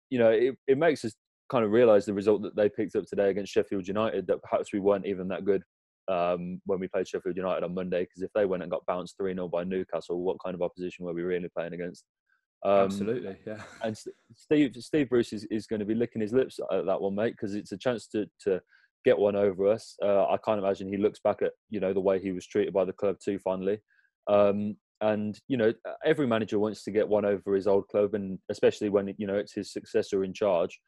you 0.09 0.19
know, 0.19 0.29
it, 0.29 0.55
it 0.67 0.77
makes 0.77 1.03
us 1.03 1.13
kind 1.49 1.65
of 1.65 1.71
realise 1.71 2.05
the 2.05 2.13
result 2.13 2.41
that 2.43 2.55
they 2.55 2.69
picked 2.69 2.95
up 2.95 3.05
today 3.05 3.29
against 3.29 3.53
Sheffield 3.53 3.87
United 3.87 4.27
that 4.27 4.41
perhaps 4.41 4.71
we 4.73 4.79
weren't 4.79 5.05
even 5.05 5.27
that 5.29 5.45
good 5.45 5.63
um, 6.07 6.61
when 6.65 6.79
we 6.79 6.87
played 6.87 7.07
Sheffield 7.07 7.37
United 7.37 7.63
on 7.63 7.73
Monday. 7.73 8.01
Because 8.01 8.21
if 8.21 8.31
they 8.33 8.45
went 8.45 8.63
and 8.63 8.71
got 8.71 8.85
bounced 8.85 9.17
3 9.17 9.33
0 9.33 9.47
by 9.49 9.63
Newcastle, 9.63 10.21
what 10.21 10.37
kind 10.43 10.55
of 10.55 10.61
opposition 10.61 11.05
were 11.05 11.13
we 11.13 11.23
really 11.23 11.49
playing 11.55 11.73
against? 11.73 12.05
Um, 12.65 12.85
Absolutely, 12.85 13.35
yeah. 13.45 13.61
And 13.81 13.97
Steve 14.35 14.71
Steve 14.79 15.09
Bruce 15.09 15.33
is, 15.33 15.45
is 15.51 15.67
going 15.67 15.81
to 15.81 15.85
be 15.85 15.95
licking 15.95 16.21
his 16.21 16.31
lips 16.31 16.59
at 16.71 16.85
that 16.85 17.01
one, 17.01 17.15
mate, 17.15 17.33
because 17.33 17.55
it's 17.55 17.73
a 17.73 17.77
chance 17.77 18.07
to 18.07 18.25
to 18.41 18.61
get 19.03 19.17
one 19.17 19.35
over 19.35 19.67
us. 19.67 19.97
Uh, 20.01 20.25
I 20.27 20.37
can't 20.45 20.59
imagine 20.59 20.87
he 20.87 20.97
looks 20.97 21.19
back 21.19 21.41
at 21.41 21.51
you 21.69 21.79
know 21.81 21.93
the 21.93 21.99
way 21.99 22.19
he 22.19 22.31
was 22.31 22.47
treated 22.47 22.73
by 22.73 22.85
the 22.85 22.93
club 22.93 23.17
too 23.23 23.37
fondly. 23.39 23.79
Um, 24.27 24.77
and 25.01 25.39
you 25.47 25.57
know, 25.57 25.73
every 26.05 26.27
manager 26.27 26.59
wants 26.59 26.83
to 26.83 26.91
get 26.91 27.07
one 27.07 27.25
over 27.25 27.55
his 27.55 27.67
old 27.67 27.87
club, 27.89 28.13
and 28.13 28.39
especially 28.49 28.89
when 28.89 29.13
you 29.17 29.27
know 29.27 29.35
it's 29.35 29.53
his 29.53 29.71
successor 29.71 30.23
in 30.23 30.33
charge. 30.33 30.79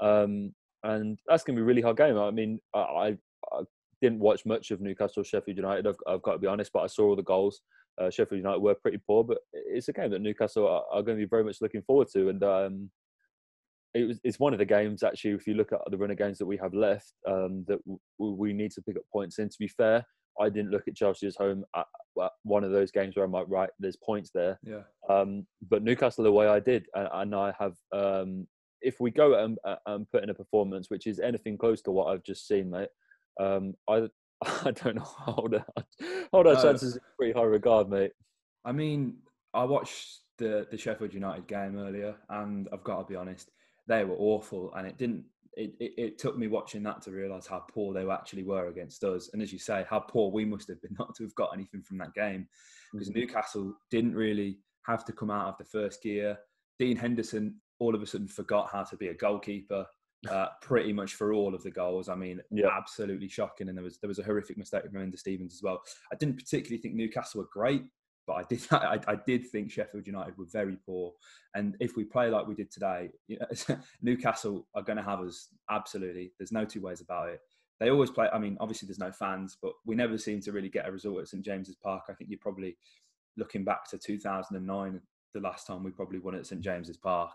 Um, 0.00 0.54
and 0.84 1.18
that's 1.26 1.42
going 1.42 1.56
to 1.56 1.60
be 1.60 1.64
a 1.64 1.66
really 1.66 1.82
hard 1.82 1.96
game. 1.96 2.18
I 2.18 2.30
mean, 2.30 2.60
I, 2.74 3.16
I, 3.52 3.62
didn't 4.02 4.20
watch 4.20 4.44
much 4.44 4.70
of 4.70 4.82
Newcastle 4.82 5.22
Sheffield 5.22 5.56
United. 5.56 5.86
I've, 5.86 5.96
I've, 6.06 6.22
got 6.22 6.32
to 6.32 6.38
be 6.38 6.46
honest, 6.46 6.70
but 6.74 6.80
I 6.82 6.88
saw 6.88 7.06
all 7.06 7.16
the 7.16 7.22
goals. 7.22 7.62
Uh, 7.98 8.10
Sheffield 8.10 8.40
United 8.40 8.60
were 8.60 8.74
pretty 8.74 8.98
poor, 9.06 9.24
but 9.24 9.38
it's 9.52 9.88
a 9.88 9.94
game 9.94 10.10
that 10.10 10.20
Newcastle 10.20 10.68
are, 10.68 10.82
are 10.92 11.02
going 11.02 11.16
to 11.16 11.24
be 11.24 11.28
very 11.28 11.42
much 11.42 11.58
looking 11.62 11.80
forward 11.82 12.08
to. 12.12 12.28
And 12.28 12.42
um, 12.44 12.90
it 13.94 14.06
was, 14.06 14.20
it's 14.22 14.38
one 14.38 14.52
of 14.52 14.58
the 14.58 14.64
games 14.64 15.02
actually. 15.02 15.30
If 15.30 15.46
you 15.46 15.54
look 15.54 15.72
at 15.72 15.80
the 15.90 15.96
run 15.96 16.10
of 16.10 16.18
games 16.18 16.38
that 16.38 16.46
we 16.46 16.58
have 16.58 16.74
left, 16.74 17.12
um, 17.26 17.64
that 17.68 17.78
w- 17.86 17.98
we 18.18 18.52
need 18.52 18.72
to 18.72 18.82
pick 18.82 18.96
up 18.96 19.04
points 19.10 19.38
in. 19.38 19.48
To 19.48 19.56
be 19.58 19.68
fair, 19.68 20.04
I 20.40 20.48
didn't 20.48 20.70
look 20.70 20.88
at 20.88 20.96
Chelsea 20.96 21.26
as 21.26 21.36
home 21.36 21.64
at, 21.76 21.86
one 22.44 22.62
of 22.62 22.70
those 22.70 22.90
games 22.90 23.16
where 23.16 23.24
I'm 23.24 23.32
like, 23.32 23.46
right, 23.48 23.70
there's 23.78 23.96
points 23.96 24.30
there. 24.32 24.58
Yeah. 24.62 24.82
Um, 25.08 25.46
but 25.68 25.82
Newcastle 25.82 26.24
the 26.24 26.32
way 26.32 26.46
I 26.46 26.60
did, 26.60 26.86
and, 26.94 27.08
and 27.12 27.34
I 27.34 27.52
have. 27.58 27.74
Um, 27.92 28.46
if 28.80 29.00
we 29.00 29.10
go 29.10 29.42
and, 29.42 29.58
and 29.86 30.08
put 30.10 30.22
in 30.22 30.28
a 30.28 30.34
performance 30.34 30.90
which 30.90 31.06
is 31.06 31.18
anything 31.18 31.56
close 31.56 31.80
to 31.80 31.90
what 31.90 32.08
I've 32.08 32.22
just 32.22 32.46
seen, 32.46 32.70
mate, 32.70 32.90
um, 33.40 33.74
I 33.88 34.08
I 34.44 34.70
don't 34.70 34.96
know 34.96 35.08
how 35.18 35.32
hold 35.32 35.54
our, 35.54 35.66
hold 36.32 36.46
our 36.46 36.54
no. 36.54 36.62
chances 36.62 36.96
in 36.96 37.02
pretty 37.16 37.32
high 37.32 37.44
regard, 37.44 37.88
mate. 37.88 38.12
I 38.64 38.72
mean, 38.72 39.16
I 39.52 39.64
watched 39.64 40.20
the 40.38 40.66
the 40.70 40.78
Sheffield 40.78 41.14
United 41.14 41.46
game 41.46 41.78
earlier, 41.78 42.16
and 42.28 42.68
I've 42.72 42.84
got 42.84 42.98
to 43.00 43.04
be 43.04 43.16
honest, 43.16 43.50
they 43.86 44.04
were 44.04 44.16
awful, 44.16 44.72
and 44.74 44.86
it 44.86 44.98
didn't 44.98 45.24
it, 45.56 45.74
it, 45.80 45.92
it, 45.96 46.18
took 46.18 46.36
me 46.36 46.46
watching 46.46 46.82
that 46.82 47.02
to 47.02 47.10
realise 47.10 47.46
how 47.46 47.64
poor 47.70 47.92
they 47.94 48.08
actually 48.08 48.42
were 48.42 48.68
against 48.68 49.02
us. 49.04 49.30
And 49.32 49.42
as 49.42 49.52
you 49.52 49.58
say, 49.58 49.84
how 49.88 50.00
poor 50.00 50.30
we 50.30 50.44
must 50.44 50.68
have 50.68 50.80
been 50.82 50.94
not 50.98 51.14
to 51.16 51.24
have 51.24 51.34
got 51.34 51.50
anything 51.54 51.82
from 51.82 51.98
that 51.98 52.14
game. 52.14 52.46
Because 52.92 53.08
mm-hmm. 53.08 53.20
Newcastle 53.20 53.74
didn't 53.90 54.14
really 54.14 54.58
have 54.86 55.04
to 55.06 55.12
come 55.12 55.30
out 55.30 55.48
of 55.48 55.58
the 55.58 55.64
first 55.64 56.02
gear. 56.02 56.38
Dean 56.78 56.96
Henderson 56.96 57.56
all 57.78 57.94
of 57.94 58.02
a 58.02 58.06
sudden 58.06 58.28
forgot 58.28 58.70
how 58.70 58.84
to 58.84 58.96
be 58.96 59.08
a 59.08 59.14
goalkeeper. 59.14 59.86
Uh, 60.30 60.46
pretty 60.62 60.90
much 60.90 61.16
for 61.16 61.34
all 61.34 61.54
of 61.54 61.62
the 61.62 61.70
goals. 61.70 62.08
I 62.08 62.14
mean, 62.14 62.40
yeah. 62.50 62.68
absolutely 62.74 63.28
shocking. 63.28 63.68
And 63.68 63.76
there 63.76 63.84
was 63.84 63.98
there 63.98 64.08
was 64.08 64.18
a 64.18 64.22
horrific 64.22 64.56
mistake 64.56 64.84
from 64.90 64.94
Enda 64.94 65.18
Stevens 65.18 65.52
as 65.52 65.62
well. 65.62 65.82
I 66.10 66.16
didn't 66.16 66.38
particularly 66.38 66.80
think 66.80 66.94
Newcastle 66.94 67.42
were 67.42 67.48
great, 67.52 67.82
but 68.26 68.34
I 68.34 68.42
did 68.48 68.66
I, 68.70 68.98
I, 69.06 69.16
did 69.26 69.46
think 69.46 69.70
Sheffield 69.70 70.06
United 70.06 70.36
were 70.38 70.46
very 70.46 70.76
poor. 70.84 71.12
And 71.54 71.76
if 71.80 71.96
we 71.96 72.04
play 72.04 72.30
like 72.30 72.46
we 72.46 72.54
did 72.54 72.70
today, 72.70 73.10
you 73.28 73.38
know, 73.38 73.76
Newcastle 74.02 74.66
are 74.74 74.82
going 74.82 74.96
to 74.96 75.02
have 75.02 75.20
us 75.20 75.48
absolutely. 75.70 76.32
There's 76.38 76.52
no 76.52 76.64
two 76.64 76.80
ways 76.80 77.00
about 77.00 77.28
it. 77.30 77.40
They 77.80 77.90
always 77.90 78.10
play. 78.10 78.28
I 78.32 78.38
mean, 78.38 78.56
obviously 78.60 78.86
there's 78.86 78.98
no 78.98 79.12
fans, 79.12 79.56
but 79.60 79.72
we 79.84 79.94
never 79.94 80.16
seem 80.16 80.40
to 80.42 80.52
really 80.52 80.68
get 80.68 80.88
a 80.88 80.92
result 80.92 81.20
at 81.20 81.28
St 81.28 81.44
James's 81.44 81.76
Park. 81.76 82.04
I 82.08 82.14
think 82.14 82.30
you're 82.30 82.38
probably 82.40 82.76
looking 83.36 83.64
back 83.64 83.88
to 83.90 83.98
2009, 83.98 85.00
the 85.34 85.40
last 85.40 85.66
time 85.66 85.82
we 85.82 85.90
probably 85.90 86.20
won 86.20 86.36
at 86.36 86.46
St 86.46 86.60
James's 86.60 86.96
Park. 86.96 87.32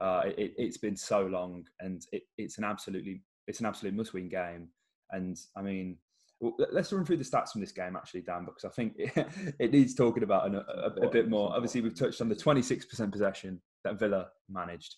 Uh, 0.00 0.22
it, 0.36 0.54
has 0.58 0.76
been 0.76 0.96
so 0.96 1.22
long, 1.22 1.64
and 1.80 2.06
it, 2.12 2.22
it's 2.36 2.58
an 2.58 2.64
absolutely 2.64 3.22
it's 3.48 3.60
an 3.60 3.66
absolute 3.66 3.94
must-win 3.94 4.28
game. 4.28 4.68
And 5.10 5.36
I 5.56 5.62
mean, 5.62 5.96
let's 6.40 6.92
run 6.92 7.04
through 7.04 7.16
the 7.16 7.24
stats 7.24 7.50
from 7.50 7.60
this 7.60 7.72
game, 7.72 7.96
actually, 7.96 8.20
Dan, 8.20 8.44
because 8.44 8.64
I 8.64 8.68
think 8.68 8.94
it, 9.58 9.72
needs 9.72 9.94
talking 9.94 10.22
about 10.22 10.54
a, 10.54 10.58
a, 10.58 11.06
a, 11.06 11.10
bit 11.10 11.28
more. 11.28 11.52
Obviously, 11.52 11.80
we've 11.80 11.98
touched 11.98 12.20
on 12.20 12.28
the 12.28 12.34
26% 12.34 13.10
possession 13.10 13.60
that 13.84 13.98
Villa 13.98 14.28
managed, 14.48 14.96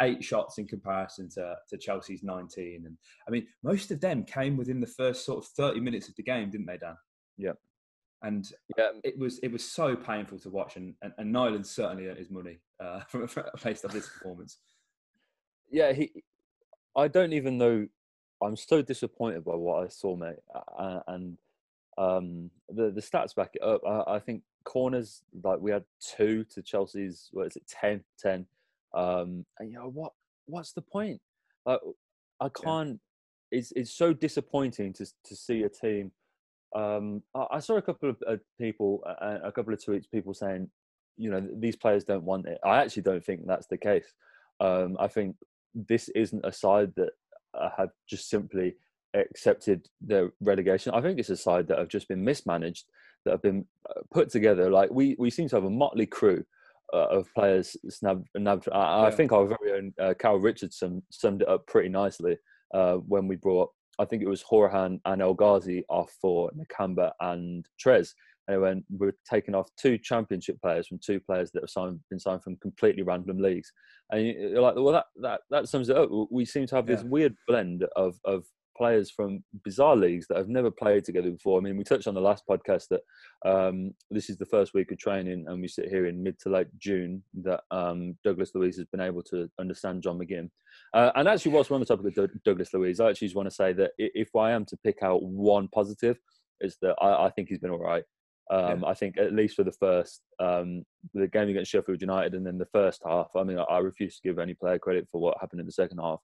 eight 0.00 0.24
shots 0.24 0.58
in 0.58 0.66
comparison 0.66 1.28
to, 1.30 1.56
to 1.68 1.76
Chelsea's 1.76 2.22
19. 2.22 2.84
And 2.86 2.96
I 3.26 3.30
mean, 3.30 3.46
most 3.62 3.90
of 3.90 4.00
them 4.00 4.24
came 4.24 4.56
within 4.56 4.80
the 4.80 4.86
first 4.86 5.26
sort 5.26 5.44
of 5.44 5.50
30 5.50 5.80
minutes 5.80 6.08
of 6.08 6.16
the 6.16 6.22
game, 6.22 6.50
didn't 6.50 6.66
they, 6.66 6.78
Dan? 6.78 6.96
Yeah. 7.36 7.52
And 8.22 8.48
yeah. 8.76 8.90
it 9.04 9.16
was 9.16 9.38
it 9.44 9.52
was 9.52 9.64
so 9.64 9.94
painful 9.94 10.40
to 10.40 10.50
watch, 10.50 10.74
and 10.74 10.92
and, 11.02 11.12
and 11.18 11.30
Nyland 11.30 11.64
certainly 11.64 12.08
earned 12.08 12.18
his 12.18 12.30
money 12.30 12.58
uh, 12.82 13.02
based 13.62 13.84
on 13.84 13.92
this 13.92 14.08
performance. 14.08 14.58
Yeah, 15.70 15.92
he. 15.92 16.10
I 16.96 17.06
don't 17.06 17.32
even 17.32 17.58
know 17.58 17.86
I'm 18.42 18.56
so 18.56 18.82
disappointed 18.82 19.44
by 19.44 19.54
what 19.54 19.84
I 19.84 19.88
saw, 19.88 20.16
mate. 20.16 20.36
And 21.06 21.38
um, 21.96 22.50
the 22.68 22.90
the 22.90 23.00
stats 23.00 23.34
back 23.34 23.50
it 23.54 23.62
up. 23.62 23.82
I, 23.86 24.14
I, 24.14 24.18
think 24.20 24.42
corners 24.64 25.22
like 25.42 25.58
we 25.60 25.72
had 25.72 25.84
two 26.00 26.44
to 26.54 26.62
Chelsea's. 26.62 27.28
What 27.32 27.48
is 27.48 27.56
it? 27.56 27.66
10, 27.68 28.04
10. 28.20 28.46
Um, 28.94 29.44
and 29.58 29.70
you 29.70 29.78
know 29.78 29.90
what? 29.92 30.12
What's 30.46 30.72
the 30.72 30.82
point? 30.82 31.20
Like 31.66 31.80
I 32.40 32.48
can't. 32.48 33.00
Yeah. 33.50 33.58
It's 33.58 33.72
it's 33.74 33.92
so 33.92 34.12
disappointing 34.12 34.92
to 34.94 35.06
to 35.06 35.36
see 35.36 35.64
a 35.64 35.68
team. 35.68 36.12
Um, 36.74 37.22
I, 37.34 37.46
I 37.52 37.58
saw 37.58 37.76
a 37.76 37.82
couple 37.82 38.10
of 38.10 38.22
uh, 38.28 38.36
people, 38.58 39.02
uh, 39.06 39.38
a 39.42 39.50
couple 39.50 39.72
of 39.72 39.80
tweets, 39.80 40.10
people 40.10 40.34
saying, 40.34 40.68
you 41.16 41.30
know, 41.30 41.46
these 41.56 41.76
players 41.76 42.04
don't 42.04 42.24
want 42.24 42.46
it. 42.46 42.58
I 42.64 42.80
actually 42.82 43.02
don't 43.02 43.24
think 43.24 43.46
that's 43.46 43.66
the 43.66 43.78
case. 43.78 44.12
Um, 44.60 44.96
I 45.00 45.08
think 45.08 45.36
this 45.74 46.08
isn't 46.10 46.44
a 46.44 46.52
side 46.52 46.92
that 46.96 47.10
have 47.76 47.90
just 48.08 48.28
simply 48.28 48.76
accepted 49.14 49.88
the 50.06 50.30
relegation. 50.40 50.94
I 50.94 51.00
think 51.00 51.18
it's 51.18 51.30
a 51.30 51.36
side 51.36 51.68
that 51.68 51.78
have 51.78 51.88
just 51.88 52.08
been 52.08 52.24
mismanaged, 52.24 52.84
that 53.24 53.32
have 53.32 53.42
been 53.42 53.64
uh, 53.88 54.00
put 54.12 54.30
together. 54.30 54.70
Like 54.70 54.90
we 54.90 55.16
we 55.18 55.30
seem 55.30 55.48
to 55.48 55.56
have 55.56 55.64
a 55.64 55.70
motley 55.70 56.06
crew 56.06 56.44
uh, 56.92 57.08
of 57.08 57.32
players 57.34 57.76
snapped. 57.88 58.28
snapped. 58.36 58.68
I, 58.72 59.06
I 59.06 59.10
think 59.10 59.32
our 59.32 59.46
very 59.46 59.78
own 59.78 59.94
uh, 60.00 60.14
Carl 60.18 60.38
Richardson 60.38 61.02
summed 61.10 61.42
it 61.42 61.48
up 61.48 61.66
pretty 61.66 61.88
nicely 61.88 62.36
uh, 62.74 62.94
when 62.94 63.28
we 63.28 63.36
brought. 63.36 63.70
I 63.98 64.04
think 64.04 64.22
it 64.22 64.28
was 64.28 64.44
Hourihane 64.44 65.00
and 65.06 65.22
El 65.22 65.34
Ghazi 65.34 65.84
off 65.88 66.14
for 66.20 66.50
Nakamba 66.52 67.12
and 67.20 67.66
Trez. 67.84 68.12
And 68.48 68.60
when 68.62 68.84
we're 68.90 69.12
taking 69.30 69.54
off 69.54 69.68
two 69.78 69.98
championship 69.98 70.60
players 70.60 70.86
from 70.86 70.98
two 70.98 71.20
players 71.20 71.50
that 71.52 71.62
have 71.62 71.70
signed, 71.70 72.00
been 72.10 72.18
signed 72.18 72.42
from 72.42 72.56
completely 72.56 73.02
random 73.02 73.38
leagues. 73.38 73.70
And 74.10 74.26
you're 74.26 74.62
like, 74.62 74.74
well, 74.74 74.92
that, 74.92 75.06
that, 75.20 75.40
that 75.50 75.68
sums 75.68 75.90
it 75.90 75.96
up. 75.96 76.08
We 76.30 76.44
seem 76.44 76.66
to 76.68 76.76
have 76.76 76.86
this 76.86 77.02
yeah. 77.02 77.08
weird 77.08 77.36
blend 77.46 77.84
of, 77.94 78.18
of 78.24 78.44
players 78.78 79.10
from 79.10 79.42
bizarre 79.64 79.96
leagues 79.96 80.26
that 80.28 80.38
have 80.38 80.48
never 80.48 80.70
played 80.70 81.04
together 81.04 81.30
before. 81.30 81.58
I 81.58 81.62
mean, 81.62 81.76
we 81.76 81.84
touched 81.84 82.06
on 82.06 82.14
the 82.14 82.20
last 82.20 82.44
podcast 82.48 82.86
that 82.88 83.02
um, 83.44 83.92
this 84.10 84.30
is 84.30 84.38
the 84.38 84.46
first 84.46 84.72
week 84.72 84.92
of 84.92 84.98
training, 84.98 85.44
and 85.46 85.60
we 85.60 85.68
sit 85.68 85.88
here 85.88 86.06
in 86.06 86.22
mid 86.22 86.38
to 86.40 86.48
late 86.48 86.68
June 86.78 87.22
that 87.42 87.60
um, 87.70 88.16
Douglas 88.24 88.52
Luiz 88.54 88.76
has 88.76 88.86
been 88.86 89.00
able 89.00 89.22
to 89.24 89.50
understand 89.60 90.02
John 90.02 90.18
McGinn. 90.18 90.48
Uh, 90.94 91.10
and 91.16 91.28
actually, 91.28 91.52
whilst 91.52 91.70
we're 91.70 91.74
on 91.74 91.80
the 91.80 91.86
topic 91.86 92.16
of 92.16 92.30
Douglas 92.44 92.72
Luiz, 92.72 93.00
I 93.00 93.10
actually 93.10 93.28
just 93.28 93.36
want 93.36 93.48
to 93.50 93.54
say 93.54 93.72
that 93.74 93.90
if 93.98 94.34
I 94.36 94.52
am 94.52 94.64
to 94.66 94.76
pick 94.78 95.02
out 95.02 95.22
one 95.22 95.68
positive, 95.68 96.16
is 96.60 96.76
that 96.82 96.94
I, 97.00 97.26
I 97.26 97.30
think 97.30 97.48
he's 97.48 97.58
been 97.58 97.70
all 97.70 97.78
right. 97.78 98.04
Um, 98.50 98.82
yeah. 98.82 98.88
I 98.88 98.94
think 98.94 99.18
at 99.18 99.34
least 99.34 99.56
for 99.56 99.64
the 99.64 99.72
first 99.72 100.22
um, 100.40 100.84
the 101.12 101.28
game 101.28 101.48
against 101.48 101.70
Sheffield 101.70 102.00
United 102.00 102.34
and 102.34 102.46
then 102.46 102.58
the 102.58 102.66
first 102.66 103.02
half. 103.06 103.28
I 103.36 103.42
mean, 103.42 103.58
I, 103.58 103.64
I 103.64 103.78
refuse 103.78 104.16
to 104.16 104.28
give 104.28 104.38
any 104.38 104.54
player 104.54 104.78
credit 104.78 105.06
for 105.10 105.20
what 105.20 105.36
happened 105.40 105.60
in 105.60 105.66
the 105.66 105.72
second 105.72 105.98
half. 105.98 106.20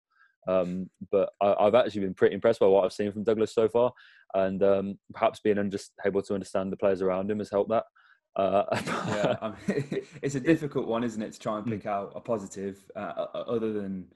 Um, 0.46 0.90
but 1.10 1.30
I, 1.40 1.64
have 1.64 1.74
actually 1.74 2.02
been 2.02 2.14
pretty 2.14 2.34
impressed 2.34 2.60
by 2.60 2.66
what 2.66 2.84
I've 2.84 2.92
seen 2.92 3.12
from 3.12 3.24
Douglas 3.24 3.54
so 3.54 3.68
far, 3.68 3.92
and 4.34 4.62
um, 4.62 4.98
perhaps 5.12 5.40
being 5.40 5.70
just 5.70 5.92
able 6.04 6.22
to 6.22 6.34
understand 6.34 6.72
the 6.72 6.76
players 6.76 7.02
around 7.02 7.30
him 7.30 7.38
has 7.38 7.50
helped 7.50 7.70
that. 7.70 7.84
Uh, 8.36 8.64
yeah, 9.06 9.36
I 9.40 9.48
mean, 9.68 10.02
it's 10.22 10.34
a 10.34 10.40
difficult 10.40 10.86
one, 10.86 11.04
isn't 11.04 11.22
it, 11.22 11.32
to 11.32 11.38
try 11.38 11.56
and 11.56 11.66
pick 11.66 11.86
out 11.86 12.12
a 12.14 12.20
positive 12.20 12.78
uh, 12.96 13.26
other 13.34 13.72
than 13.72 14.06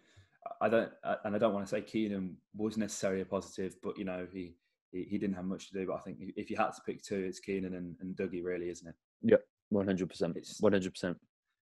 I 0.60 0.68
don't, 0.68 0.90
and 1.24 1.34
I 1.34 1.38
don't 1.38 1.54
want 1.54 1.66
to 1.66 1.70
say 1.70 1.80
Keinan 1.80 2.34
was 2.56 2.76
necessarily 2.76 3.22
a 3.22 3.26
positive, 3.26 3.76
but 3.82 3.96
you 3.96 4.04
know 4.04 4.26
he, 4.32 4.54
he, 4.92 5.04
he 5.10 5.18
didn't 5.18 5.36
have 5.36 5.44
much 5.44 5.68
to 5.68 5.78
do. 5.78 5.86
But 5.86 5.94
I 5.94 6.00
think 6.00 6.18
if 6.36 6.50
you 6.50 6.56
had 6.56 6.70
to 6.70 6.80
pick 6.86 7.02
two, 7.02 7.16
it's 7.16 7.40
Keinan 7.40 7.76
and, 7.76 7.96
and 8.00 8.16
Dougie, 8.16 8.44
really, 8.44 8.70
isn't 8.70 8.88
it? 8.88 8.94
Yep, 9.22 9.44
one 9.70 9.86
hundred 9.86 10.08
percent. 10.08 10.36
One 10.60 10.72
hundred 10.72 10.92
percent. 10.92 11.16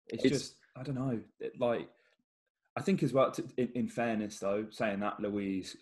It's 0.07 0.23
just 0.23 0.55
I 0.75 0.83
don't 0.83 0.95
know, 0.95 1.19
it, 1.39 1.53
like 1.59 1.89
I 2.75 2.81
think 2.81 3.03
as 3.03 3.13
well. 3.13 3.31
To, 3.31 3.43
in, 3.57 3.69
in, 3.75 3.87
fairness, 3.89 4.39
though, 4.39 4.67
saying 4.69 4.99
that 4.99 5.19
Luiz 5.19 5.75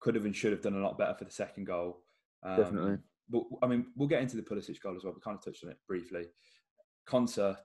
could 0.00 0.14
have 0.14 0.24
and 0.24 0.34
should 0.34 0.52
have 0.52 0.62
done 0.62 0.74
a 0.74 0.80
lot 0.80 0.98
better 0.98 1.14
for 1.14 1.24
the 1.24 1.30
second 1.30 1.66
goal. 1.66 1.98
Um, 2.42 2.56
Definitely. 2.56 2.96
But 3.28 3.42
I 3.62 3.66
mean, 3.66 3.86
we'll 3.96 4.08
get 4.08 4.22
into 4.22 4.36
the 4.36 4.42
Pulisic 4.42 4.80
goal 4.80 4.96
as 4.96 5.04
well. 5.04 5.12
We 5.12 5.20
kind 5.20 5.36
of 5.36 5.44
touched 5.44 5.64
on 5.64 5.70
it 5.70 5.76
briefly. 5.86 6.24
Konsa 7.08 7.58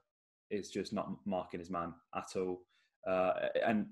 is 0.49 0.69
just 0.69 0.93
not 0.93 1.09
marking 1.25 1.59
his 1.59 1.69
man 1.69 1.93
at 2.15 2.35
all, 2.35 2.61
uh, 3.07 3.33
and 3.65 3.87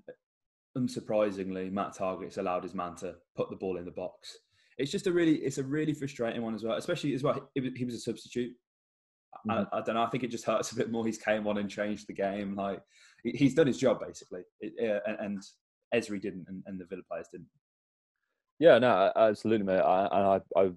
unsurprisingly, 0.76 1.72
Matt 1.72 1.94
Targett's 1.94 2.38
allowed 2.38 2.62
his 2.62 2.74
man 2.74 2.94
to 2.96 3.14
put 3.36 3.50
the 3.50 3.56
ball 3.56 3.78
in 3.78 3.84
the 3.84 3.90
box. 3.90 4.38
It's 4.82 4.90
just 4.90 5.06
a 5.06 5.12
really, 5.12 5.36
it's 5.36 5.58
a 5.58 5.62
really 5.62 5.94
frustrating 5.94 6.42
one 6.42 6.56
as 6.56 6.64
well. 6.64 6.76
Especially 6.76 7.14
as 7.14 7.22
well, 7.22 7.48
he 7.54 7.84
was 7.84 7.94
a 7.94 8.00
substitute. 8.00 8.52
Mm-hmm. 9.48 9.64
I, 9.72 9.78
I, 9.78 9.82
don't 9.82 9.94
know. 9.94 10.02
I 10.02 10.10
think 10.10 10.24
it 10.24 10.30
just 10.30 10.44
hurts 10.44 10.72
a 10.72 10.74
bit 10.74 10.90
more. 10.90 11.06
He's 11.06 11.18
came 11.18 11.46
on 11.46 11.58
and 11.58 11.70
changed 11.70 12.08
the 12.08 12.12
game. 12.12 12.56
Like 12.56 12.80
he's 13.22 13.54
done 13.54 13.68
his 13.68 13.78
job 13.78 14.00
basically, 14.04 14.42
it, 14.60 14.74
uh, 15.06 15.12
and 15.20 15.40
Ezri 15.94 16.20
didn't, 16.20 16.46
and, 16.48 16.64
and, 16.66 16.80
the 16.80 16.84
Villa 16.84 17.02
players 17.08 17.28
didn't. 17.30 17.46
Yeah, 18.58 18.78
no, 18.78 19.12
absolutely, 19.14 19.66
mate. 19.66 19.78
I, 19.78 20.04
and 20.06 20.42
I, 20.56 20.70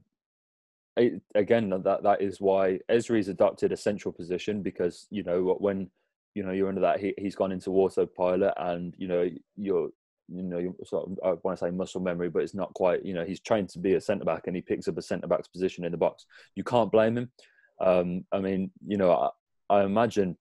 I, 1.00 1.12
again, 1.34 1.70
that 1.70 2.04
that 2.04 2.22
is 2.22 2.40
why 2.40 2.80
Ezri's 2.90 3.28
adopted 3.28 3.72
a 3.72 3.78
central 3.78 4.12
position 4.12 4.62
because 4.62 5.08
you 5.10 5.24
know 5.24 5.58
when 5.60 5.90
you 6.36 6.44
know 6.44 6.52
you're 6.52 6.70
under 6.70 6.82
that, 6.82 7.00
he, 7.00 7.14
he's 7.18 7.36
gone 7.36 7.52
into 7.52 7.72
autopilot, 7.72 8.54
and 8.58 8.94
you 8.98 9.08
know 9.08 9.28
you're 9.56 9.90
you 10.34 10.44
know, 10.44 10.76
sort 10.86 11.10
of, 11.10 11.20
I 11.24 11.30
want 11.44 11.60
to 11.60 11.66
say 11.66 11.72
muscle 11.72 12.02
memory, 12.02 12.30
but 12.30 12.44
it's 12.44 12.56
not 12.56 12.74
quite, 12.74 13.06
you 13.06 13.14
know, 13.14 13.26
he's 13.26 13.40
trained 13.40 13.70
to 13.70 13.80
be 13.80 13.94
a 13.94 14.02
centre 14.02 14.26
back 14.26 14.48
and 14.48 14.56
he 14.56 14.62
picks 14.62 14.88
up 14.88 14.98
a 14.98 15.02
centre 15.02 15.28
back's 15.28 15.48
position 15.48 15.86
in 15.86 15.92
the 15.92 15.98
box. 15.98 16.26
You 16.56 16.64
can't 16.64 16.92
blame 16.92 17.18
him. 17.18 17.32
Um, 17.80 18.26
I 18.32 18.40
mean, 18.40 18.72
you 18.86 18.98
know, 18.98 19.12
I, 19.12 19.78
I, 19.78 19.84
imagine 19.84 20.38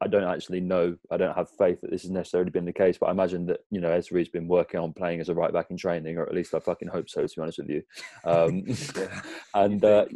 I 0.00 0.08
don't 0.08 0.24
actually 0.24 0.60
know. 0.60 0.96
I 1.10 1.16
don't 1.16 1.34
have 1.34 1.50
faith 1.50 1.80
that 1.80 1.90
this 1.90 2.02
has 2.02 2.10
necessarily 2.10 2.50
been 2.50 2.64
the 2.64 2.72
case, 2.72 2.96
but 2.98 3.06
I 3.06 3.10
imagine 3.10 3.46
that 3.46 3.60
you 3.70 3.80
know 3.80 3.90
Ezri's 3.90 4.28
been 4.28 4.48
working 4.48 4.80
on 4.80 4.92
playing 4.92 5.20
as 5.20 5.28
a 5.28 5.34
right 5.34 5.52
back 5.52 5.70
in 5.70 5.76
training, 5.76 6.16
or 6.16 6.26
at 6.26 6.34
least 6.34 6.54
I 6.54 6.60
fucking 6.60 6.88
hope 6.88 7.10
so. 7.10 7.26
To 7.26 7.28
be 7.28 7.42
honest 7.42 7.58
with 7.58 7.70
you, 7.70 7.82
um, 8.24 8.64
and 9.54 9.84
uh, 9.84 10.06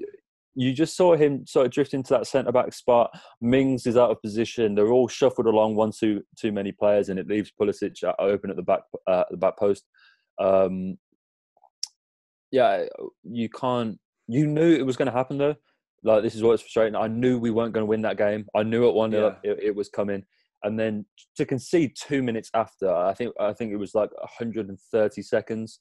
you 0.54 0.72
just 0.72 0.96
saw 0.96 1.16
him 1.16 1.46
sort 1.46 1.66
of 1.66 1.72
drift 1.72 1.94
into 1.94 2.12
that 2.14 2.26
centre 2.26 2.52
back 2.52 2.72
spot. 2.72 3.10
Mings 3.40 3.86
is 3.86 3.96
out 3.96 4.10
of 4.10 4.22
position. 4.22 4.74
They're 4.74 4.92
all 4.92 5.08
shuffled 5.08 5.46
along, 5.46 5.74
one 5.74 5.92
too 5.92 6.22
too 6.38 6.52
many 6.52 6.72
players, 6.72 7.08
and 7.08 7.18
it 7.18 7.28
leaves 7.28 7.52
Pulisic 7.60 7.96
open 8.18 8.50
at 8.50 8.56
the 8.56 8.62
back 8.62 8.82
uh, 9.06 9.24
the 9.30 9.36
back 9.36 9.58
post. 9.58 9.84
Um, 10.40 10.98
yeah, 12.50 12.84
you 13.24 13.48
can't. 13.48 13.98
You 14.28 14.46
knew 14.46 14.74
it 14.74 14.86
was 14.86 14.96
going 14.96 15.06
to 15.06 15.12
happen 15.12 15.38
though. 15.38 15.56
Like 16.04 16.22
this 16.22 16.34
is 16.34 16.42
what's 16.42 16.62
frustrating. 16.62 16.94
I 16.94 17.08
knew 17.08 17.38
we 17.38 17.50
weren't 17.50 17.72
going 17.72 17.82
to 17.82 17.88
win 17.88 18.02
that 18.02 18.18
game. 18.18 18.46
I 18.54 18.62
knew 18.62 18.88
at 18.88 18.94
one 18.94 19.12
yeah. 19.12 19.34
it, 19.42 19.58
it 19.62 19.74
was 19.74 19.88
coming, 19.88 20.22
and 20.62 20.78
then 20.78 21.04
to 21.36 21.44
concede 21.44 21.94
two 21.96 22.22
minutes 22.22 22.50
after, 22.54 22.94
I 22.94 23.14
think 23.14 23.34
I 23.40 23.52
think 23.52 23.72
it 23.72 23.76
was 23.76 23.94
like 23.94 24.10
130 24.18 25.22
seconds. 25.22 25.80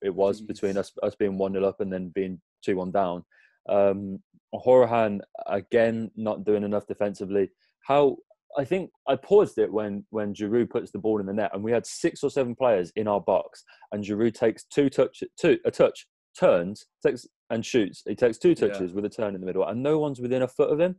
It 0.00 0.14
was 0.14 0.40
Jeez. 0.40 0.46
between 0.46 0.76
us 0.76 0.92
us 1.02 1.16
being 1.16 1.38
one 1.38 1.54
0 1.54 1.64
up 1.64 1.80
and 1.80 1.92
then 1.92 2.12
being 2.14 2.40
two 2.64 2.76
one 2.76 2.92
down. 2.92 3.24
Um, 3.68 4.18
Hourihane 4.54 5.20
again 5.46 6.10
not 6.16 6.44
doing 6.44 6.62
enough 6.62 6.86
defensively. 6.86 7.50
How 7.86 8.16
I 8.58 8.64
think 8.64 8.90
I 9.08 9.16
paused 9.16 9.58
it 9.58 9.72
when 9.72 10.04
when 10.10 10.34
Giroud 10.34 10.70
puts 10.70 10.90
the 10.90 10.98
ball 10.98 11.20
in 11.20 11.26
the 11.26 11.32
net, 11.32 11.50
and 11.54 11.62
we 11.62 11.72
had 11.72 11.86
six 11.86 12.22
or 12.22 12.30
seven 12.30 12.54
players 12.54 12.92
in 12.96 13.08
our 13.08 13.20
box, 13.20 13.64
and 13.92 14.04
Giroud 14.04 14.34
takes 14.34 14.64
two 14.64 14.90
touch, 14.90 15.22
two 15.40 15.58
a 15.64 15.70
touch, 15.70 16.06
turns, 16.38 16.86
takes 17.04 17.26
and 17.50 17.64
shoots. 17.64 18.02
He 18.06 18.14
takes 18.14 18.38
two 18.38 18.54
touches 18.54 18.90
yeah. 18.90 18.94
with 18.94 19.04
a 19.04 19.08
turn 19.08 19.34
in 19.34 19.40
the 19.40 19.46
middle, 19.46 19.66
and 19.66 19.82
no 19.82 19.98
one's 19.98 20.20
within 20.20 20.42
a 20.42 20.48
foot 20.48 20.70
of 20.70 20.80
him. 20.80 20.96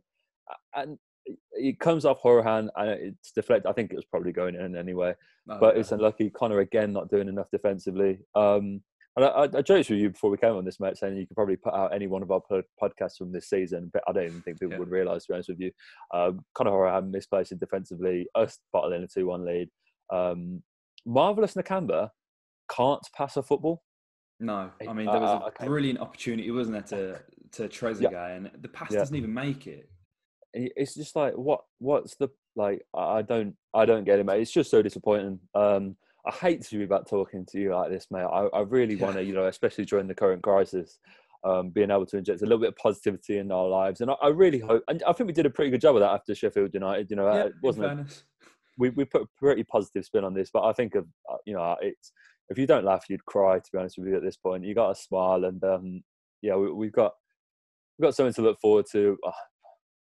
And 0.74 0.98
it 1.52 1.80
comes 1.80 2.04
off 2.04 2.22
Hourihane 2.22 2.68
and 2.76 2.90
it's 2.90 3.32
deflected. 3.32 3.68
I 3.68 3.72
think 3.72 3.92
it 3.92 3.96
was 3.96 4.04
probably 4.04 4.32
going 4.32 4.54
in 4.54 4.76
anyway, 4.76 5.14
oh, 5.48 5.58
but 5.58 5.74
yeah. 5.74 5.80
it's 5.80 5.92
unlucky. 5.92 6.30
Conor 6.30 6.60
again 6.60 6.92
not 6.92 7.08
doing 7.08 7.28
enough 7.28 7.46
defensively. 7.50 8.18
Um, 8.34 8.82
and 9.16 9.24
I, 9.24 9.42
I, 9.42 9.62
joked 9.62 9.90
with 9.90 9.98
you 9.98 10.10
before 10.10 10.30
we 10.30 10.36
came 10.36 10.54
on 10.54 10.64
this, 10.64 10.80
mate, 10.80 10.96
saying 10.96 11.16
you 11.16 11.26
could 11.26 11.36
probably 11.36 11.56
put 11.56 11.74
out 11.74 11.94
any 11.94 12.06
one 12.06 12.22
of 12.22 12.30
our 12.32 12.40
podcasts 12.82 13.16
from 13.16 13.32
this 13.32 13.48
season, 13.48 13.90
but 13.92 14.02
I 14.08 14.12
don't 14.12 14.26
even 14.26 14.40
think 14.40 14.58
people 14.58 14.72
yeah. 14.72 14.78
would 14.78 14.90
realise, 14.90 15.24
to 15.24 15.28
be 15.28 15.34
honest 15.34 15.50
with 15.50 15.60
you. 15.60 15.70
Um, 16.12 16.44
Conor 16.54 16.72
Hourihane 16.72 17.10
misplaced 17.10 17.56
defensively, 17.58 18.26
us 18.34 18.58
bottling 18.72 19.04
a 19.04 19.06
2 19.06 19.26
1 19.26 19.44
lead. 19.44 19.68
Um, 20.12 20.62
Marvelous 21.06 21.54
Nakamba 21.54 22.10
can't 22.70 23.06
pass 23.16 23.36
a 23.36 23.42
football. 23.42 23.82
No, 24.40 24.70
I 24.86 24.92
mean 24.92 25.06
there 25.06 25.20
was 25.20 25.52
a 25.58 25.64
brilliant 25.64 26.00
opportunity, 26.00 26.50
wasn't 26.50 26.88
there, 26.88 27.22
to 27.52 27.68
to 27.68 27.68
Trezeguet, 27.68 28.12
yeah. 28.12 28.28
and 28.28 28.50
the 28.60 28.68
pass 28.68 28.90
yeah. 28.90 28.98
doesn't 28.98 29.14
even 29.14 29.32
make 29.32 29.66
it. 29.66 29.88
It's 30.52 30.94
just 30.94 31.14
like 31.14 31.34
what 31.34 31.60
what's 31.78 32.16
the 32.16 32.28
like? 32.56 32.84
I 32.94 33.22
don't 33.22 33.54
I 33.72 33.84
don't 33.86 34.04
get 34.04 34.18
it, 34.18 34.26
mate. 34.26 34.40
It's 34.40 34.50
just 34.50 34.70
so 34.70 34.82
disappointing. 34.82 35.38
Um, 35.54 35.96
I 36.26 36.30
hate 36.30 36.62
to 36.62 36.78
be 36.78 36.86
back 36.86 37.06
talking 37.06 37.46
to 37.50 37.60
you 37.60 37.74
like 37.74 37.90
this, 37.90 38.06
mate. 38.10 38.22
I, 38.22 38.46
I 38.54 38.60
really 38.60 38.96
want 38.96 39.16
to, 39.16 39.24
you 39.24 39.34
know, 39.34 39.46
especially 39.46 39.84
during 39.84 40.06
the 40.06 40.14
current 40.14 40.42
crisis, 40.42 40.98
um, 41.44 41.68
being 41.68 41.90
able 41.90 42.06
to 42.06 42.16
inject 42.16 42.40
a 42.40 42.44
little 42.44 42.58
bit 42.58 42.70
of 42.70 42.76
positivity 42.76 43.38
in 43.38 43.52
our 43.52 43.68
lives. 43.68 44.00
And 44.00 44.10
I, 44.10 44.14
I, 44.22 44.28
really 44.28 44.58
hope, 44.58 44.82
and 44.88 45.02
I 45.06 45.12
think 45.12 45.26
we 45.26 45.34
did 45.34 45.44
a 45.44 45.50
pretty 45.50 45.70
good 45.70 45.82
job 45.82 45.96
of 45.96 46.00
that 46.00 46.12
after 46.12 46.34
Sheffield 46.34 46.72
United. 46.72 47.10
You 47.10 47.16
know, 47.16 47.32
yeah, 47.32 47.44
it 47.46 47.54
wasn't. 47.62 48.00
A, 48.00 48.06
we 48.78 48.90
we 48.90 49.04
put 49.04 49.22
a 49.22 49.26
pretty 49.38 49.64
positive 49.64 50.04
spin 50.04 50.24
on 50.24 50.34
this, 50.34 50.50
but 50.52 50.64
I 50.64 50.72
think 50.72 50.94
of 50.94 51.06
uh, 51.30 51.36
you 51.44 51.54
know 51.54 51.76
it's 51.80 52.12
if 52.48 52.58
you 52.58 52.66
don't 52.66 52.84
laugh, 52.84 53.04
you'd 53.08 53.24
cry. 53.26 53.58
To 53.58 53.70
be 53.72 53.78
honest 53.78 53.98
with 53.98 54.08
you, 54.08 54.16
at 54.16 54.22
this 54.22 54.36
point, 54.36 54.64
you 54.64 54.74
got 54.74 54.94
to 54.94 55.00
smile, 55.00 55.44
and 55.44 55.62
um, 55.62 56.02
yeah, 56.42 56.56
we, 56.56 56.86
have 56.86 56.94
got 56.94 57.12
we've 57.98 58.06
got 58.06 58.14
something 58.14 58.34
to 58.34 58.42
look 58.42 58.60
forward 58.60 58.86
to. 58.92 59.18
Oh, 59.24 59.32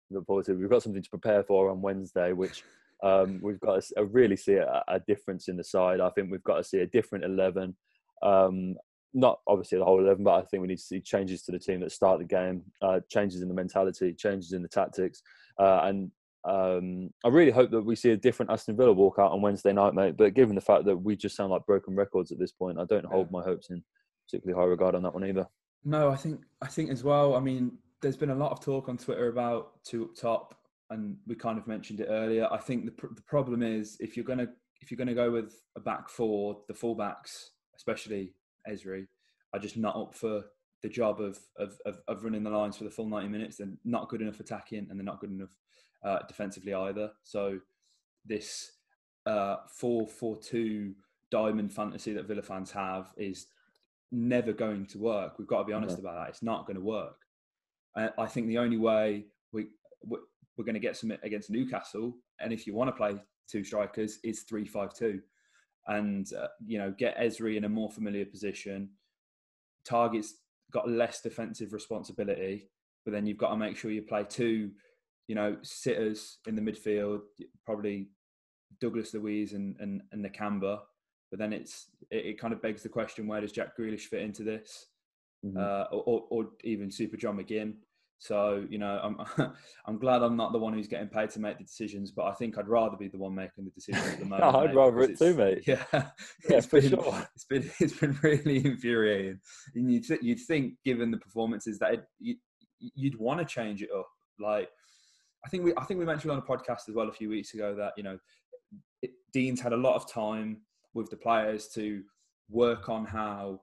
look 0.10 0.26
forward 0.26 0.46
to. 0.46 0.54
We've 0.54 0.70
got 0.70 0.84
something 0.84 1.04
to 1.04 1.10
prepare 1.10 1.44
for 1.44 1.70
on 1.70 1.82
Wednesday, 1.82 2.34
which 2.34 2.64
um, 3.04 3.40
we've 3.42 3.60
got 3.60 3.84
to 3.84 4.06
really 4.06 4.36
see 4.36 4.56
a, 4.56 4.84
a, 4.88 5.00
difference 5.02 5.48
in 5.48 5.58
the 5.58 5.64
side. 5.64 6.00
I 6.00 6.10
think 6.10 6.32
we've 6.32 6.44
got 6.44 6.58
to 6.58 6.64
see 6.64 6.80
a 6.80 6.88
different 6.88 7.26
eleven. 7.26 7.76
Um, 8.24 8.76
not 9.14 9.40
obviously 9.48 9.78
the 9.78 9.86
whole 9.86 10.00
eleven, 10.00 10.24
but 10.24 10.36
I 10.36 10.42
think 10.42 10.62
we 10.62 10.68
need 10.68 10.78
to 10.78 10.84
see 10.84 11.00
changes 11.00 11.44
to 11.44 11.52
the 11.52 11.60
team 11.60 11.80
that 11.82 11.92
start 11.92 12.20
the 12.20 12.26
game, 12.26 12.64
uh, 12.82 13.00
changes 13.10 13.42
in 13.42 13.48
the 13.48 13.54
mentality, 13.54 14.14
changes 14.14 14.54
in 14.54 14.62
the 14.62 14.68
tactics, 14.68 15.22
uh, 15.60 15.82
and 15.84 16.12
um, 16.48 17.10
I 17.26 17.30
really 17.30 17.52
hope 17.52 17.72
that 17.72 17.82
we 17.82 17.96
see 17.96 18.12
a 18.12 18.18
different 18.18 18.52
Aston 18.52 18.78
Villa 18.78 18.94
walk 18.94 19.18
out 19.20 19.32
on 19.32 19.42
Wednesday 19.42 19.74
night, 19.74 19.94
mate. 19.94 20.16
But 20.18 20.34
given 20.34 20.56
the 20.56 20.62
fact 20.62 20.86
that 20.86 20.96
we 20.96 21.16
just 21.16 21.36
sound 21.36 21.52
like 21.52 21.66
broken 21.66 21.96
records 21.96 22.32
at 22.32 22.40
this 22.40 22.52
point, 22.52 22.80
I 22.80 22.86
don't 22.86 23.06
hold 23.06 23.32
my 23.32 23.44
hopes 23.44 23.70
in 23.70 23.84
particularly 24.26 24.60
high 24.60 24.70
regard 24.70 24.96
on 24.96 25.04
that 25.04 25.14
one 25.14 25.26
either. 25.26 25.46
No, 25.84 26.10
I 26.10 26.16
think 26.16 26.42
I 26.62 26.68
think 26.68 26.90
as 26.90 27.04
well. 27.04 27.36
I 27.36 27.40
mean, 27.40 27.78
there's 28.02 28.18
been 28.18 28.30
a 28.30 28.36
lot 28.36 28.52
of 28.52 28.60
talk 28.60 28.90
on 28.90 28.98
Twitter 28.98 29.28
about 29.28 29.84
two 29.84 30.06
up 30.06 30.16
top, 30.16 30.56
and 30.90 31.18
we 31.28 31.36
kind 31.36 31.58
of 31.58 31.68
mentioned 31.68 32.00
it 32.00 32.08
earlier. 32.10 32.48
I 32.52 32.58
think 32.58 32.86
the 32.86 32.92
pr- 32.92 33.14
the 33.14 33.22
problem 33.22 33.62
is 33.62 33.98
if 34.00 34.16
you're 34.16 34.26
gonna 34.26 34.48
if 34.82 34.92
you're 34.92 34.98
gonna 34.98 35.14
go 35.14 35.32
with 35.32 35.62
a 35.76 35.80
back 35.80 36.10
four, 36.10 36.62
the 36.68 36.74
fullbacks, 36.74 37.50
especially 37.76 38.34
Ezri, 38.70 39.08
are 39.54 39.60
just 39.60 39.78
not 39.78 39.96
up 39.96 40.16
for 40.16 40.44
the 40.84 40.90
job 40.90 41.20
of, 41.20 41.40
of, 41.58 41.78
of, 41.86 42.00
of 42.08 42.24
running 42.24 42.44
the 42.44 42.50
lines 42.50 42.78
for 42.78 42.84
the 42.84 42.90
full 42.90 43.08
90 43.08 43.30
minutes. 43.30 43.58
They're 43.58 43.68
not 43.84 44.10
good 44.10 44.22
enough 44.22 44.40
attacking 44.40 44.88
and 44.90 45.00
they're 45.00 45.06
not 45.06 45.20
good 45.20 45.32
enough 45.32 45.56
uh, 46.04 46.20
defensively 46.28 46.74
either. 46.74 47.12
So 47.24 47.60
this 48.26 48.72
uh, 49.26 49.58
4-4-2 49.82 50.94
diamond 51.32 51.74
fantasy 51.74 52.14
that 52.14 52.28
Villa 52.28 52.42
fans 52.42 52.72
have 52.72 53.12
is 53.18 53.48
never 54.12 54.54
going 54.54 54.86
to 54.88 55.00
work. 55.00 55.40
We've 55.40 55.48
got 55.48 55.60
to 55.60 55.66
be 55.66 55.74
honest 55.74 56.00
about 56.00 56.16
that. 56.16 56.30
It's 56.30 56.44
not 56.44 56.66
going 56.66 56.78
to 56.78 56.84
work. 56.84 57.18
And 57.96 58.12
I 58.18 58.28
think 58.28 58.48
the 58.48 58.60
only 58.60 58.78
way 58.78 59.26
we 59.52 59.68
we're 60.58 60.66
going 60.66 60.76
to 60.76 60.80
get 60.80 60.98
some 60.98 61.12
against 61.24 61.50
Newcastle, 61.50 62.16
and 62.40 62.52
if 62.52 62.66
you 62.66 62.74
want 62.74 62.90
to 62.90 62.96
play 62.96 63.16
two 63.50 63.64
strikers, 63.64 64.20
is 64.24 64.42
three-five-two, 64.42 65.22
and 65.88 66.32
uh, 66.34 66.48
you 66.66 66.78
know 66.78 66.94
get 66.98 67.18
Ezri 67.18 67.58
in 67.58 67.64
a 67.64 67.70
more 67.70 67.92
familiar 67.92 68.26
position. 68.26 68.90
Targett's 69.86 70.36
got 70.72 70.90
less 70.90 71.22
defensive 71.22 71.74
responsibility, 71.74 72.70
but 73.06 73.12
then 73.12 73.26
you've 73.26 73.38
got 73.38 73.52
to 73.52 73.58
make 73.58 73.78
sure 73.78 73.92
you 73.92 74.02
play 74.02 74.26
two, 74.28 74.72
you 75.28 75.36
know, 75.36 75.58
sitters 75.62 76.40
in 76.48 76.56
the 76.56 76.62
midfield, 76.62 77.22
probably 77.66 78.10
Douglas 78.82 79.14
Luiz 79.14 79.54
and 79.54 79.76
and, 79.80 80.02
and 80.12 80.26
Nakamba. 80.26 80.80
But 81.30 81.40
then 81.40 81.54
it's 81.54 81.88
it, 82.10 82.26
it, 82.26 82.40
kind 82.40 82.54
of 82.54 82.62
begs 82.62 82.84
the 82.84 82.90
question: 82.90 83.28
Where 83.28 83.42
does 83.42 83.52
Jack 83.52 83.78
Grealish 83.78 84.08
fit 84.08 84.22
into 84.22 84.44
this, 84.44 84.88
mm-hmm. 85.46 85.58
uh, 85.58 85.84
or, 85.96 86.26
or, 86.30 86.50
even 86.64 86.90
Super 86.92 87.18
John 87.18 87.38
McGinn? 87.38 87.74
So 88.20 88.66
you 88.70 88.78
know, 88.78 89.00
I'm 89.04 89.54
I'm 89.86 90.00
glad 90.00 90.24
I'm 90.24 90.36
not 90.36 90.52
the 90.52 90.60
one 90.60 90.74
who's 90.74 90.88
getting 90.88 91.08
paid 91.08 91.30
to 91.32 91.40
make 91.40 91.58
the 91.58 91.64
decisions, 91.64 92.12
but 92.12 92.26
I 92.26 92.34
think 92.34 92.58
I'd 92.58 92.68
rather 92.68 92.98
be 92.98 93.08
the 93.08 93.18
one 93.18 93.36
making 93.36 93.66
the 93.66 93.72
decisions 93.72 94.08
at 94.08 94.20
the 94.20 94.26
moment. 94.26 94.56
I'd 94.56 94.76
rather 94.76 95.02
it 95.02 95.18
too, 95.18 95.36
mate. 95.36 95.64
Yeah, 95.68 95.84
yeah, 95.94 96.10
it's 96.50 96.66
for 96.66 96.82
been, 96.82 96.90
sure. 96.90 97.28
It's 97.36 97.46
been 97.46 97.70
it's 97.80 97.94
been 97.94 98.18
really 98.24 98.66
infuriating. 98.66 99.40
And 99.76 99.92
you'd 99.92 100.06
th- 100.06 100.22
you'd 100.24 100.40
think, 100.48 100.74
given 100.84 101.12
the 101.12 101.18
performances, 101.18 101.78
that 101.80 101.94
it, 101.94 102.08
you, 102.20 102.36
you'd 102.80 103.20
want 103.20 103.40
to 103.40 103.46
change 103.46 103.84
it 103.84 103.90
up. 103.96 104.08
Like 104.40 104.70
I 105.46 105.50
think 105.50 105.64
we 105.64 105.74
I 105.78 105.84
think 105.84 106.00
we 106.00 106.06
mentioned 106.06 106.32
on 106.32 106.40
a 106.40 106.42
podcast 106.42 106.90
as 106.90 106.96
well 106.96 107.10
a 107.10 107.14
few 107.14 107.30
weeks 107.30 107.54
ago 107.54 107.76
that 107.76 107.94
you 107.98 108.04
know 108.04 108.18
it, 109.02 109.12
Dean's 109.32 109.62
had 109.62 109.74
a 109.74 109.78
lot 109.78 109.96
of 109.96 110.12
time 110.12 110.62
with 110.94 111.10
the 111.12 111.18
players 111.18 111.68
to 111.76 112.02
work 112.50 112.90
on 112.90 113.06
how 113.06 113.62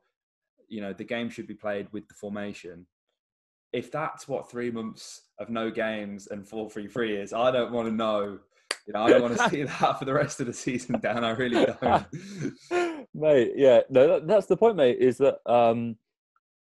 you 0.69 0.81
know 0.81 0.93
the 0.93 1.05
game 1.05 1.29
should 1.29 1.47
be 1.47 1.55
played 1.55 1.89
with 1.93 2.07
the 2.07 2.15
formation 2.15 2.87
if 3.75 3.91
that's 3.91 4.29
what 4.29 4.51
three 4.51 4.71
months 4.71 5.23
of 5.41 5.51
no 5.51 5.71
games 5.71 6.29
and 6.29 6.47
four 6.47 6.71
three 6.71 6.87
three 6.87 7.17
is, 7.17 7.33
I 7.33 7.51
don't 7.51 7.73
want 7.73 7.89
to 7.89 7.95
know. 7.95 8.39
You 8.87 8.93
know, 8.93 9.03
I 9.03 9.11
don't 9.11 9.23
want 9.23 9.37
to 9.37 9.49
see 9.51 9.63
that 9.63 9.99
for 9.99 10.05
the 10.05 10.13
rest 10.13 10.41
of 10.41 10.47
the 10.47 10.53
season, 10.53 11.01
Dan. 11.01 11.25
I 11.25 11.31
really 11.31 11.67
don't. 11.67 12.07
mate, 13.15 13.53
yeah, 13.57 13.81
no, 13.91 14.07
that, 14.09 14.27
that's 14.27 14.47
the 14.47 14.57
point, 14.57 14.77
mate. 14.77 14.99
Is 15.01 15.19
that 15.19 15.39
um, 15.51 15.97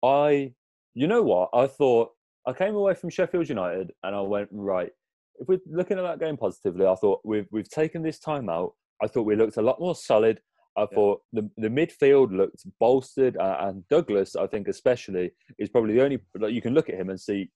I, 0.03 0.53
you 0.93 1.07
know 1.07 1.21
what? 1.21 1.49
I 1.53 1.67
thought 1.67 2.11
I 2.47 2.53
came 2.53 2.75
away 2.75 2.95
from 2.95 3.09
Sheffield 3.09 3.49
United 3.49 3.91
and 4.03 4.15
I 4.15 4.21
went 4.21 4.49
right. 4.51 4.91
If 5.39 5.47
we're 5.47 5.59
looking 5.69 5.99
at 5.99 6.03
that 6.03 6.19
game 6.19 6.37
positively, 6.37 6.87
I 6.87 6.95
thought 6.95 7.21
we've 7.23 7.47
we've 7.51 7.69
taken 7.69 8.01
this 8.01 8.19
time 8.19 8.49
out. 8.49 8.73
I 9.03 9.07
thought 9.07 9.23
we 9.23 9.35
looked 9.35 9.57
a 9.57 9.61
lot 9.61 9.79
more 9.79 9.95
solid. 9.95 10.39
I 10.77 10.81
yeah. 10.81 10.87
thought 10.93 11.21
the 11.33 11.49
the 11.57 11.69
midfield 11.69 12.35
looked 12.35 12.65
bolstered, 12.79 13.37
uh, 13.37 13.57
and 13.61 13.87
Douglas, 13.87 14.35
I 14.35 14.47
think 14.47 14.67
especially, 14.67 15.31
is 15.57 15.69
probably 15.69 15.93
the 15.93 16.03
only 16.03 16.19
like 16.37 16.53
you 16.53 16.61
can 16.61 16.73
look 16.73 16.89
at 16.89 16.95
him 16.95 17.09
and 17.09 17.19
see 17.19 17.49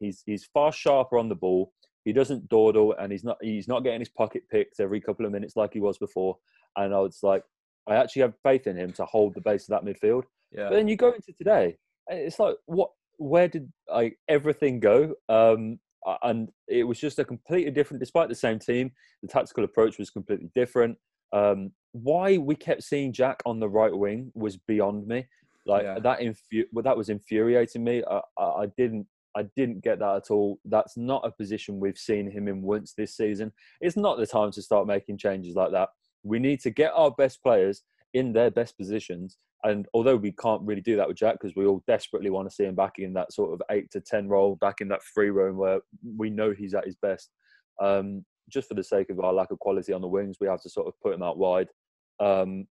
he's 0.00 0.22
he's 0.26 0.44
far 0.44 0.72
sharper 0.72 1.18
on 1.18 1.28
the 1.28 1.34
ball. 1.34 1.72
He 2.04 2.12
doesn't 2.12 2.48
dawdle, 2.48 2.94
and 2.98 3.12
he's 3.12 3.24
not 3.24 3.38
he's 3.42 3.68
not 3.68 3.84
getting 3.84 4.00
his 4.00 4.08
pocket 4.08 4.42
picked 4.50 4.80
every 4.80 5.00
couple 5.00 5.26
of 5.26 5.32
minutes 5.32 5.56
like 5.56 5.72
he 5.72 5.80
was 5.80 5.98
before. 5.98 6.36
And 6.76 6.94
I 6.94 6.98
was 7.00 7.20
like, 7.22 7.42
I 7.86 7.96
actually 7.96 8.22
have 8.22 8.34
faith 8.42 8.66
in 8.66 8.76
him 8.76 8.92
to 8.92 9.04
hold 9.04 9.34
the 9.34 9.40
base 9.40 9.68
of 9.68 9.70
that 9.70 9.84
midfield. 9.84 10.24
Yeah. 10.52 10.68
But 10.68 10.76
then 10.76 10.88
you 10.88 10.96
go 10.96 11.12
into 11.12 11.32
today, 11.32 11.76
it's 12.08 12.38
like 12.38 12.56
what 12.66 12.90
where 13.16 13.48
did 13.48 13.70
like 13.92 14.18
everything 14.28 14.80
go? 14.80 15.14
Um, 15.28 15.80
and 16.22 16.50
it 16.68 16.84
was 16.84 16.98
just 16.98 17.18
a 17.18 17.24
completely 17.24 17.70
different. 17.70 18.00
Despite 18.00 18.28
the 18.28 18.34
same 18.34 18.58
team, 18.58 18.92
the 19.22 19.28
tactical 19.28 19.64
approach 19.64 19.98
was 19.98 20.10
completely 20.10 20.50
different. 20.54 20.96
Um, 21.32 21.72
why 21.92 22.38
we 22.38 22.54
kept 22.54 22.82
seeing 22.82 23.12
Jack 23.12 23.42
on 23.46 23.60
the 23.60 23.68
right 23.68 23.96
wing 23.96 24.30
was 24.34 24.56
beyond 24.56 25.06
me. 25.06 25.26
Like 25.66 25.84
yeah. 25.84 25.98
that, 25.98 26.20
infu- 26.20 26.66
well, 26.72 26.82
that 26.82 26.96
was 26.96 27.08
infuriating 27.08 27.84
me. 27.84 28.02
I, 28.10 28.20
I, 28.38 28.44
I, 28.44 28.66
didn't, 28.76 29.06
I 29.36 29.44
didn't 29.56 29.82
get 29.82 29.98
that 29.98 30.16
at 30.16 30.30
all. 30.30 30.58
That's 30.64 30.96
not 30.96 31.26
a 31.26 31.30
position 31.30 31.80
we've 31.80 31.98
seen 31.98 32.30
him 32.30 32.48
in 32.48 32.62
once 32.62 32.94
this 32.96 33.16
season. 33.16 33.52
It's 33.80 33.96
not 33.96 34.18
the 34.18 34.26
time 34.26 34.50
to 34.52 34.62
start 34.62 34.86
making 34.86 35.18
changes 35.18 35.54
like 35.54 35.72
that. 35.72 35.90
We 36.22 36.38
need 36.38 36.60
to 36.60 36.70
get 36.70 36.92
our 36.94 37.10
best 37.10 37.42
players 37.42 37.82
in 38.14 38.32
their 38.32 38.50
best 38.50 38.76
positions. 38.76 39.36
And 39.64 39.86
although 39.92 40.16
we 40.16 40.32
can't 40.32 40.62
really 40.62 40.80
do 40.80 40.96
that 40.96 41.08
with 41.08 41.16
Jack 41.16 41.34
because 41.40 41.56
we 41.56 41.66
all 41.66 41.82
desperately 41.86 42.30
want 42.30 42.48
to 42.48 42.54
see 42.54 42.64
him 42.64 42.74
back 42.74 42.94
in 42.98 43.12
that 43.14 43.32
sort 43.32 43.52
of 43.52 43.60
eight 43.70 43.90
to 43.90 44.00
ten 44.00 44.28
role, 44.28 44.56
back 44.56 44.80
in 44.80 44.88
that 44.88 45.02
free 45.02 45.30
roam 45.30 45.56
where 45.56 45.80
we 46.16 46.30
know 46.30 46.52
he's 46.52 46.74
at 46.74 46.86
his 46.86 46.96
best. 46.96 47.30
Um, 47.80 48.24
just 48.48 48.68
for 48.68 48.74
the 48.74 48.84
sake 48.84 49.10
of 49.10 49.20
our 49.20 49.32
lack 49.32 49.50
of 49.50 49.58
quality 49.58 49.92
on 49.92 50.00
the 50.00 50.08
wings, 50.08 50.38
we 50.40 50.46
have 50.46 50.62
to 50.62 50.70
sort 50.70 50.86
of 50.86 50.94
put 51.00 51.14
him 51.14 51.22
out 51.22 51.38
wide. 51.38 51.68
Um, 52.20 52.66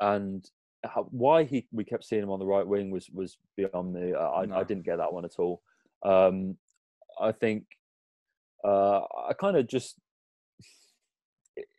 and 0.00 0.44
how, 0.84 1.06
why 1.10 1.44
he 1.44 1.66
we 1.72 1.84
kept 1.84 2.04
seeing 2.04 2.22
him 2.22 2.30
on 2.30 2.38
the 2.38 2.46
right 2.46 2.66
wing 2.66 2.90
was 2.90 3.08
was 3.10 3.38
beyond 3.56 3.92
me. 3.92 4.14
I, 4.14 4.46
no. 4.46 4.56
I 4.56 4.64
didn't 4.64 4.84
get 4.84 4.98
that 4.98 5.12
one 5.12 5.24
at 5.24 5.38
all. 5.38 5.62
Um, 6.04 6.56
I 7.20 7.32
think 7.32 7.64
uh, 8.64 9.00
I 9.28 9.32
kind 9.38 9.56
of 9.56 9.66
just 9.66 9.96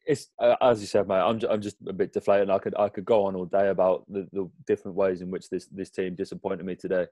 it's 0.05 0.27
uh, 0.39 0.55
as 0.61 0.81
you 0.81 0.87
said, 0.87 1.07
mate. 1.07 1.15
I'm 1.15 1.39
just, 1.39 1.51
I'm 1.51 1.61
just 1.61 1.77
a 1.87 1.93
bit 1.93 2.13
deflated. 2.13 2.49
I 2.49 2.59
could 2.59 2.75
I 2.77 2.89
could 2.89 3.05
go 3.05 3.25
on 3.25 3.35
all 3.35 3.45
day 3.45 3.69
about 3.69 4.05
the, 4.09 4.27
the 4.31 4.49
different 4.67 4.95
ways 4.95 5.21
in 5.21 5.31
which 5.31 5.49
this 5.49 5.67
this 5.67 5.89
team 5.89 6.15
disappointed 6.15 6.65
me 6.65 6.75
today, 6.75 7.07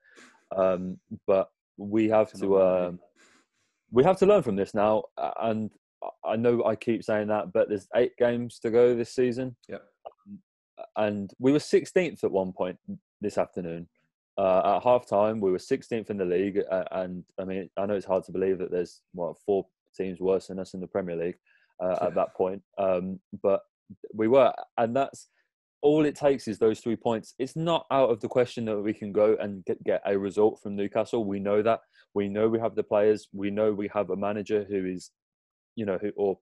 um, 0.56 0.98
but 1.28 1.50
we 1.78 2.10
have 2.10 2.32
to 2.34 2.62
um, 2.62 3.00
we 3.92 4.04
have 4.04 4.18
to 4.20 4.26
learn 4.26 4.44
from 4.44 4.56
this 4.56 4.74
now. 4.74 5.04
And 5.42 5.72
I 6.26 6.36
know 6.36 6.64
I 6.66 6.76
keep 6.76 7.04
saying 7.04 7.28
that, 7.28 7.52
but 7.54 7.70
there's 7.70 7.88
eight 7.96 8.16
games 8.18 8.60
to 8.60 8.70
go 8.70 8.96
this 8.96 9.14
season. 9.14 9.56
Yeah. 9.68 9.78
And 10.96 11.32
we 11.40 11.52
were 11.52 11.60
16th 11.60 12.24
at 12.24 12.32
one 12.32 12.52
point 12.54 12.78
this 13.22 13.38
afternoon. 13.38 13.88
Uh, 14.38 14.78
at 14.78 14.84
half 14.84 15.08
time, 15.08 15.40
we 15.40 15.52
were 15.52 15.58
16th 15.58 16.10
in 16.10 16.18
the 16.18 16.26
league. 16.26 16.60
Uh, 16.70 16.84
and 16.92 17.24
I 17.40 17.46
mean, 17.46 17.70
I 17.78 17.86
know 17.86 17.96
it's 17.96 18.06
hard 18.06 18.24
to 18.26 18.32
believe 18.32 18.60
that 18.60 18.72
there's, 18.72 19.02
what, 19.14 19.36
four 19.46 19.66
teams 19.96 20.20
worse 20.20 20.48
than 20.48 20.60
us 20.60 20.74
in 20.74 20.80
the 20.80 20.88
Premier 20.88 21.16
League 21.16 21.38
uh, 21.82 21.98
yeah. 22.02 22.08
at 22.08 22.16
that 22.16 22.36
point. 22.36 22.62
Um, 22.78 23.20
but 23.44 23.62
we 24.14 24.28
were. 24.28 24.54
And 24.78 24.96
that's 24.96 25.28
all 25.82 26.06
it 26.06 26.16
takes 26.16 26.48
is 26.48 26.60
those 26.60 26.80
three 26.80 26.96
points. 26.96 27.34
It's 27.40 27.56
not 27.56 27.86
out 27.92 28.10
of 28.10 28.20
the 28.22 28.28
question 28.28 28.66
that 28.66 28.80
we 28.80 28.94
can 28.94 29.12
go 29.12 29.36
and 29.40 29.66
get, 29.66 29.84
get 29.84 30.02
a 30.06 30.18
result 30.18 30.60
from 30.62 30.76
Newcastle. 30.76 31.26
We 31.26 31.40
know 31.40 31.62
that. 31.62 31.82
We 32.14 32.28
know 32.28 32.48
we 32.48 32.60
have 32.60 32.76
the 32.76 32.84
players. 32.84 33.28
We 33.34 33.50
know 33.50 33.72
we 33.74 33.90
have 33.94 34.10
a 34.10 34.16
manager 34.16 34.66
who 34.70 34.86
is 34.86 35.12
you 35.76 35.86
know, 35.86 35.98
who 36.00 36.12
or 36.16 36.38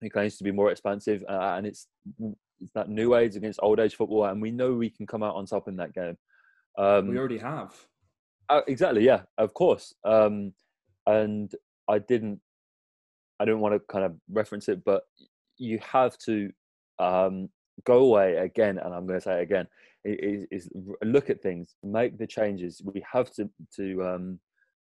he 0.00 0.10
claims 0.10 0.36
to 0.36 0.44
be 0.44 0.50
more 0.50 0.70
expansive, 0.70 1.24
uh, 1.28 1.54
and 1.56 1.66
it's 1.66 1.86
it's 2.60 2.72
that 2.74 2.88
new 2.88 3.14
age 3.14 3.36
against 3.36 3.60
old 3.62 3.80
age 3.80 3.94
football, 3.96 4.24
and 4.26 4.40
we 4.40 4.50
know 4.50 4.74
we 4.74 4.90
can 4.90 5.06
come 5.06 5.22
out 5.22 5.34
on 5.34 5.46
top 5.46 5.68
in 5.68 5.76
that 5.76 5.94
game. 5.94 6.16
Um, 6.78 7.08
we 7.08 7.18
already 7.18 7.38
have. 7.38 7.74
Uh, 8.48 8.60
exactly, 8.66 9.04
yeah, 9.04 9.22
of 9.38 9.54
course. 9.54 9.94
Um, 10.04 10.52
and 11.06 11.52
I 11.88 11.98
didn't, 11.98 12.40
I 13.40 13.44
didn't 13.44 13.60
want 13.60 13.74
to 13.74 13.80
kind 13.80 14.04
of 14.04 14.16
reference 14.30 14.68
it, 14.68 14.84
but 14.84 15.02
you 15.56 15.78
have 15.80 16.16
to 16.26 16.50
um, 16.98 17.48
go 17.84 17.98
away 17.98 18.36
again, 18.36 18.78
and 18.78 18.94
I'm 18.94 19.06
going 19.06 19.18
to 19.18 19.24
say 19.24 19.38
it 19.38 19.42
again. 19.42 19.66
Is, 20.04 20.46
is 20.50 20.68
look 21.02 21.30
at 21.30 21.40
things, 21.40 21.74
make 21.82 22.18
the 22.18 22.26
changes. 22.26 22.82
We 22.84 23.02
have 23.10 23.30
to 23.32 23.48
to 23.76 24.04
um, 24.04 24.40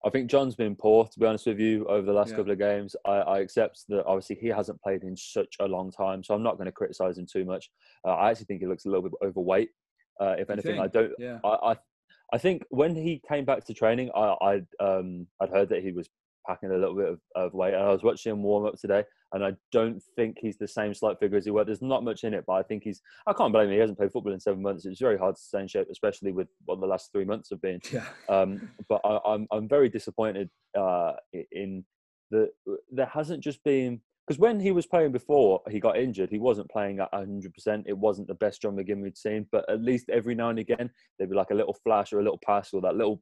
I 0.05 0.09
think 0.09 0.29
John's 0.29 0.55
been 0.55 0.75
poor, 0.75 1.05
to 1.05 1.19
be 1.19 1.25
honest 1.25 1.47
with 1.47 1.59
you, 1.59 1.85
over 1.85 2.05
the 2.05 2.13
last 2.13 2.29
yeah. 2.29 2.37
couple 2.37 2.51
of 2.51 2.59
games. 2.59 2.95
I, 3.05 3.15
I, 3.15 3.39
accept 3.39 3.83
that 3.89 4.05
obviously 4.05 4.35
he 4.35 4.47
hasn't 4.47 4.81
played 4.81 5.03
in 5.03 5.17
such 5.17 5.55
a 5.59 5.65
long 5.65 5.91
time, 5.91 6.23
so 6.23 6.35
I'm 6.35 6.43
not 6.43 6.57
going 6.57 6.67
to 6.67 6.71
criticise 6.71 7.17
him 7.17 7.25
too 7.25 7.45
much. 7.45 7.69
Uh, 8.05 8.11
I 8.11 8.29
actually 8.29 8.45
think 8.45 8.61
he 8.61 8.67
looks 8.67 8.85
a 8.85 8.89
little 8.89 9.03
bit 9.03 9.13
overweight. 9.23 9.69
Uh, 10.19 10.35
if 10.37 10.49
anything, 10.49 10.79
I 10.79 10.87
don't. 10.87 11.13
Yeah. 11.17 11.39
I, 11.43 11.71
I, 11.71 11.75
I 12.33 12.37
think 12.37 12.63
when 12.69 12.95
he 12.95 13.21
came 13.27 13.45
back 13.45 13.65
to 13.65 13.73
training, 13.73 14.11
I, 14.15 14.35
I 14.79 14.83
um, 14.83 15.27
I'd 15.41 15.49
heard 15.49 15.69
that 15.69 15.83
he 15.83 15.91
was 15.91 16.09
packing 16.47 16.71
a 16.71 16.77
little 16.77 16.95
bit 16.95 17.09
of, 17.09 17.19
of 17.35 17.53
weight. 17.53 17.73
And 17.73 17.83
I 17.83 17.91
was 17.91 18.03
watching 18.03 18.31
him 18.31 18.43
warm 18.43 18.65
up 18.65 18.75
today, 18.79 19.03
and 19.33 19.43
I 19.43 19.53
don't 19.71 20.01
think 20.15 20.37
he's 20.39 20.57
the 20.57 20.67
same 20.67 20.93
slight 20.93 21.19
figure 21.19 21.37
as 21.37 21.45
he 21.45 21.51
was. 21.51 21.65
There's 21.65 21.81
not 21.81 22.03
much 22.03 22.23
in 22.23 22.33
it, 22.33 22.45
but 22.47 22.53
I 22.53 22.63
think 22.63 22.83
he's. 22.83 23.01
I 23.27 23.33
can't 23.33 23.53
blame 23.53 23.67
him. 23.67 23.73
He 23.73 23.79
hasn't 23.79 23.97
played 23.97 24.11
football 24.11 24.33
in 24.33 24.39
seven 24.39 24.61
months. 24.61 24.85
It's 24.85 25.01
very 25.01 25.17
hard 25.17 25.35
to 25.35 25.41
stay 25.41 25.61
in 25.61 25.67
shape, 25.67 25.87
especially 25.91 26.31
with 26.31 26.47
what 26.65 26.79
the 26.79 26.87
last 26.87 27.11
three 27.11 27.25
months 27.25 27.49
have 27.49 27.61
been. 27.61 27.81
Yeah. 27.91 28.05
Um, 28.29 28.69
but 28.89 28.99
I, 29.03 29.15
am 29.15 29.21
I'm, 29.25 29.47
I'm 29.51 29.67
very 29.67 29.89
disappointed 29.89 30.49
uh, 30.77 31.13
in 31.51 31.85
the 32.31 32.49
there 32.91 33.05
hasn't 33.05 33.41
just 33.41 33.63
been 33.63 34.01
because 34.27 34.39
when 34.39 34.59
he 34.59 34.71
was 34.71 34.85
playing 34.85 35.13
before 35.13 35.61
he 35.69 35.79
got 35.79 35.97
injured, 35.97 36.29
he 36.29 36.37
wasn't 36.37 36.69
playing 36.69 36.99
at 36.99 37.11
100%. 37.13 37.83
It 37.85 37.97
wasn't 37.97 38.27
the 38.27 38.33
best 38.33 38.61
John 38.61 38.75
McGinn 38.75 39.01
we'd 39.01 39.17
seen, 39.17 39.47
but 39.53 39.63
at 39.69 39.81
least 39.81 40.09
every 40.09 40.35
now 40.35 40.49
and 40.49 40.59
again, 40.59 40.89
there'd 41.17 41.29
be 41.29 41.35
like 41.35 41.51
a 41.51 41.55
little 41.55 41.77
flash 41.81 42.11
or 42.11 42.19
a 42.19 42.23
little 42.23 42.39
pass 42.45 42.73
or 42.73 42.81
that 42.81 42.97
little 42.97 43.21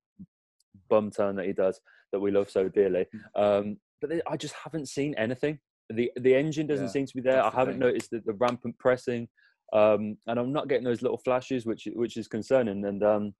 bum 0.89 1.11
turn 1.11 1.35
that 1.35 1.45
he 1.45 1.53
does 1.53 1.79
that 2.11 2.19
we 2.19 2.31
love 2.31 2.49
so 2.49 2.69
dearly. 2.69 3.05
Mm. 3.35 3.59
Um, 3.59 3.77
but 4.01 4.11
I 4.27 4.37
just 4.37 4.55
haven't 4.63 4.87
seen 4.87 5.15
anything. 5.17 5.59
The 5.89 6.11
the 6.19 6.35
engine 6.35 6.67
doesn't 6.67 6.87
yeah, 6.87 6.91
seem 6.91 7.05
to 7.05 7.15
be 7.15 7.21
there. 7.21 7.43
I 7.43 7.49
haven't 7.49 7.75
thing. 7.75 7.79
noticed 7.79 8.11
the, 8.11 8.21
the 8.25 8.33
rampant 8.33 8.77
pressing. 8.79 9.27
Um, 9.73 10.17
and 10.27 10.39
I'm 10.39 10.53
not 10.53 10.69
getting 10.69 10.83
those 10.83 11.01
little 11.01 11.17
flashes, 11.17 11.65
which 11.65 11.87
which 11.93 12.17
is 12.17 12.27
concerning. 12.27 12.85
And 12.85 13.03
um, 13.03 13.33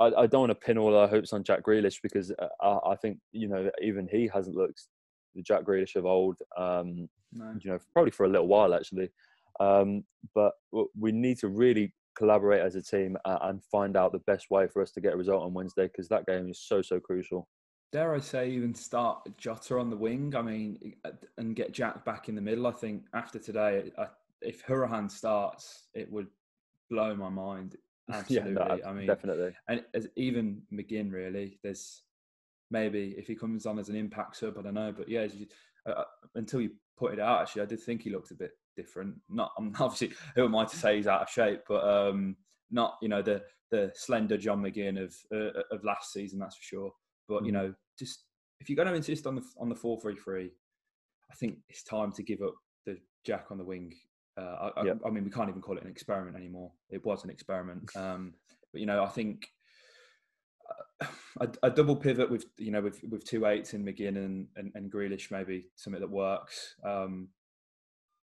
I, 0.00 0.06
I, 0.06 0.26
don't 0.26 0.42
want 0.42 0.50
to 0.50 0.66
pin 0.66 0.78
all 0.78 0.96
our 0.96 1.08
hopes 1.08 1.32
on 1.32 1.44
Jack 1.44 1.62
Grealish 1.62 1.98
because 2.02 2.32
uh, 2.32 2.48
I, 2.60 2.92
I, 2.92 2.96
think 2.96 3.18
you 3.32 3.48
know 3.48 3.70
even 3.80 4.08
he 4.10 4.28
hasn't 4.32 4.56
looked 4.56 4.82
the 5.34 5.42
Jack 5.42 5.64
Grealish 5.64 5.96
of 5.96 6.04
old. 6.04 6.38
Um, 6.56 7.08
no. 7.32 7.54
You 7.60 7.70
know, 7.70 7.78
probably 7.92 8.10
for 8.10 8.26
a 8.26 8.28
little 8.28 8.48
while 8.48 8.74
actually. 8.74 9.10
Um, 9.60 10.04
but 10.34 10.52
we 10.98 11.12
need 11.12 11.38
to 11.38 11.48
really 11.48 11.94
collaborate 12.14 12.60
as 12.60 12.74
a 12.74 12.82
team 12.82 13.16
and 13.24 13.62
find 13.64 13.96
out 13.96 14.12
the 14.12 14.18
best 14.20 14.50
way 14.50 14.66
for 14.66 14.82
us 14.82 14.92
to 14.92 15.00
get 15.00 15.14
a 15.14 15.16
result 15.16 15.42
on 15.42 15.54
Wednesday 15.54 15.86
because 15.86 16.08
that 16.08 16.26
game 16.26 16.50
is 16.50 16.60
so 16.60 16.82
so 16.82 17.00
crucial. 17.00 17.48
Dare 17.92 18.14
I 18.14 18.20
say, 18.20 18.50
even 18.50 18.74
start 18.74 19.28
Jota 19.36 19.78
on 19.78 19.90
the 19.90 19.96
wing? 19.96 20.34
I 20.34 20.40
mean, 20.40 20.94
and 21.36 21.54
get 21.54 21.72
Jack 21.72 22.04
back 22.06 22.28
in 22.28 22.34
the 22.34 22.40
middle. 22.40 22.66
I 22.66 22.72
think 22.72 23.04
after 23.12 23.38
today, 23.38 23.92
if 24.40 24.66
Hourihane 24.66 25.10
starts, 25.10 25.88
it 25.94 26.10
would 26.10 26.28
blow 26.90 27.14
my 27.14 27.28
mind. 27.28 27.76
Absolutely. 28.10 28.52
yeah, 28.58 28.76
no, 28.76 28.80
I 28.86 28.92
mean, 28.92 29.06
definitely. 29.06 29.52
And 29.68 29.84
as, 29.92 30.08
even 30.16 30.62
McGinn, 30.72 31.12
really, 31.12 31.58
there's 31.62 32.02
maybe 32.70 33.14
if 33.18 33.26
he 33.26 33.34
comes 33.34 33.66
on 33.66 33.78
as 33.78 33.90
an 33.90 33.96
impact 33.96 34.36
sub, 34.36 34.58
I 34.58 34.62
don't 34.62 34.74
know. 34.74 34.92
But 34.96 35.08
yeah, 35.08 35.24
you, 35.24 35.46
uh, 35.86 35.90
uh, 35.92 36.04
until 36.34 36.62
you 36.62 36.70
put 36.96 37.12
it 37.12 37.20
out, 37.20 37.42
actually, 37.42 37.62
I 37.62 37.66
did 37.66 37.80
think 37.80 38.02
he 38.02 38.10
looked 38.10 38.30
a 38.30 38.34
bit 38.34 38.52
different. 38.76 39.14
Not, 39.28 39.52
I'm 39.58 39.72
obviously, 39.78 40.12
who 40.34 40.44
am 40.44 40.56
I 40.56 40.64
to 40.64 40.76
say 40.76 40.96
he's 40.96 41.06
out 41.06 41.22
of 41.22 41.28
shape, 41.28 41.60
but 41.68 41.84
um, 41.84 42.36
not, 42.70 42.96
you 43.02 43.08
know, 43.08 43.22
the 43.22 43.42
the 43.70 43.90
slender 43.94 44.36
John 44.36 44.62
McGinn 44.62 45.02
of 45.02 45.14
uh, 45.34 45.62
of 45.70 45.84
last 45.84 46.12
season, 46.12 46.38
that's 46.38 46.56
for 46.56 46.62
sure. 46.62 46.92
But 47.28 47.46
you 47.46 47.52
know, 47.52 47.74
just 47.98 48.24
if 48.60 48.68
you're 48.68 48.76
going 48.76 48.88
to 48.88 48.94
insist 48.94 49.26
on 49.26 49.34
the 49.34 49.42
on 49.58 49.68
the 49.68 49.74
four 49.74 50.00
three 50.00 50.16
three, 50.16 50.50
I 51.30 51.34
think 51.36 51.58
it's 51.68 51.82
time 51.82 52.12
to 52.12 52.22
give 52.22 52.42
up 52.42 52.54
the 52.84 52.98
Jack 53.24 53.46
on 53.50 53.58
the 53.58 53.64
wing 53.64 53.92
uh, 54.36 54.70
I, 54.76 54.84
yep. 54.84 55.00
I, 55.04 55.08
I, 55.08 55.10
mean, 55.10 55.24
we 55.24 55.30
can't 55.30 55.48
even 55.48 55.60
call 55.60 55.76
it 55.76 55.84
an 55.84 55.90
experiment 55.90 56.36
anymore. 56.36 56.72
It 56.90 57.04
was 57.04 57.24
an 57.24 57.30
experiment. 57.30 57.90
Um, 58.02 58.34
but 58.72 58.80
you 58.80 58.86
know, 58.86 59.04
I 59.04 59.08
think 59.08 59.46
uh, 61.02 61.06
a, 61.40 61.48
a, 61.64 61.70
double 61.70 61.94
pivot 61.94 62.30
with 62.30 62.46
you 62.56 62.70
know 62.70 62.80
with 62.80 63.00
with 63.10 63.22
two 63.24 63.44
eights 63.44 63.74
in 63.74 63.84
McGinn 63.84 64.16
and, 64.16 64.46
and, 64.56 64.72
and 64.74 64.90
Grealish 64.90 65.30
maybe 65.30 65.66
something 65.76 66.00
that 66.00 66.10
works. 66.10 66.74
Um, 66.84 67.28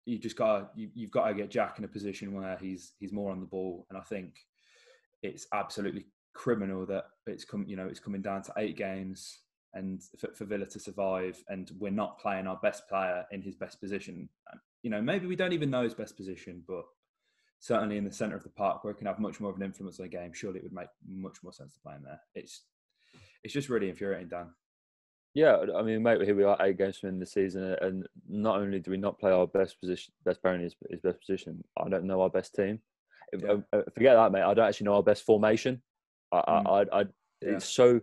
you 0.06 0.18
just 0.18 0.36
got 0.36 0.70
you, 0.74 0.90
you've 0.94 1.10
got 1.10 1.28
to 1.28 1.34
get 1.34 1.50
Jack 1.50 1.78
in 1.78 1.84
a 1.84 1.88
position 1.88 2.34
where 2.34 2.56
he's 2.58 2.92
he's 2.98 3.12
more 3.12 3.30
on 3.30 3.40
the 3.40 3.46
ball, 3.46 3.86
and 3.88 3.98
I 3.98 4.02
think 4.02 4.34
it's 5.22 5.46
absolutely 5.52 6.06
criminal 6.34 6.84
that 6.86 7.04
it's 7.26 7.44
come 7.44 7.64
you 7.66 7.76
know 7.76 7.86
it's 7.86 8.00
coming 8.00 8.22
down 8.22 8.42
to 8.42 8.52
eight 8.58 8.76
games 8.76 9.38
and 9.72 10.02
for, 10.18 10.32
for 10.34 10.44
Villa 10.44 10.66
to 10.66 10.78
survive, 10.78 11.42
and 11.48 11.70
we're 11.78 11.90
not 11.90 12.18
playing 12.18 12.46
our 12.46 12.58
best 12.62 12.88
player 12.88 13.24
in 13.32 13.42
his 13.42 13.56
best 13.56 13.80
position 13.80 14.28
you 14.84 14.90
know, 14.90 15.00
maybe 15.00 15.26
we 15.26 15.34
don't 15.34 15.54
even 15.54 15.70
know 15.70 15.82
his 15.82 15.94
best 15.94 16.14
position, 16.14 16.62
but 16.68 16.84
certainly 17.58 17.96
in 17.96 18.04
the 18.04 18.12
centre 18.12 18.36
of 18.36 18.42
the 18.42 18.50
park 18.50 18.84
where 18.84 18.92
he 18.92 18.98
can 18.98 19.06
have 19.06 19.18
much 19.18 19.40
more 19.40 19.50
of 19.50 19.56
an 19.56 19.62
influence 19.62 19.98
on 19.98 20.04
the 20.04 20.10
game, 20.10 20.32
surely 20.34 20.58
it 20.58 20.62
would 20.62 20.74
make 20.74 20.88
much 21.08 21.38
more 21.42 21.54
sense 21.54 21.72
to 21.72 21.80
play 21.80 21.94
him 21.94 22.02
there. 22.04 22.20
It's 22.34 22.62
it's 23.42 23.54
just 23.54 23.70
really 23.70 23.88
infuriating, 23.88 24.28
Dan. 24.28 24.50
Yeah, 25.34 25.56
I 25.76 25.82
mean, 25.82 26.02
mate, 26.02 26.22
here 26.22 26.36
we 26.36 26.44
are 26.44 26.56
eight 26.60 26.78
games 26.78 26.98
from 26.98 27.08
in 27.08 27.18
the 27.18 27.26
season, 27.26 27.76
and 27.80 28.06
not 28.28 28.60
only 28.60 28.78
do 28.78 28.92
we 28.92 28.96
not 28.96 29.18
play 29.18 29.32
our 29.32 29.48
best 29.48 29.80
position, 29.80 30.14
best 30.24 30.40
player 30.40 30.54
in 30.54 30.60
his, 30.60 30.76
his 30.88 31.00
best 31.00 31.18
position, 31.18 31.64
I 31.76 31.88
don't 31.88 32.04
know 32.04 32.20
our 32.20 32.30
best 32.30 32.54
team. 32.54 32.78
Yeah. 33.36 33.56
Uh, 33.72 33.82
forget 33.92 34.14
that, 34.14 34.30
mate. 34.30 34.42
I 34.42 34.54
don't 34.54 34.68
actually 34.68 34.84
know 34.84 34.94
our 34.94 35.02
best 35.02 35.24
formation. 35.24 35.82
I, 36.32 36.36
mm. 36.36 36.88
I, 36.92 36.98
I, 36.98 37.00
yeah. 37.00 37.56
it's 37.56 37.68
so 37.68 38.00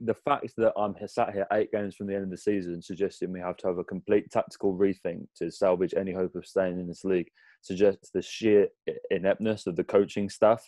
the 0.00 0.14
fact 0.14 0.52
that 0.56 0.72
I'm 0.76 0.94
sat 1.06 1.32
here 1.32 1.46
eight 1.52 1.72
games 1.72 1.96
from 1.96 2.06
the 2.06 2.14
end 2.14 2.24
of 2.24 2.30
the 2.30 2.36
season 2.36 2.80
suggesting 2.80 3.32
we 3.32 3.40
have 3.40 3.56
to 3.58 3.68
have 3.68 3.78
a 3.78 3.84
complete 3.84 4.30
tactical 4.30 4.76
rethink 4.76 5.26
to 5.36 5.50
salvage 5.50 5.94
any 5.96 6.12
hope 6.12 6.34
of 6.34 6.46
staying 6.46 6.78
in 6.78 6.86
this 6.86 7.04
league 7.04 7.28
suggests 7.60 8.10
the 8.10 8.22
sheer 8.22 8.68
ineptness 9.10 9.66
of 9.66 9.76
the 9.76 9.84
coaching 9.84 10.28
staff. 10.28 10.64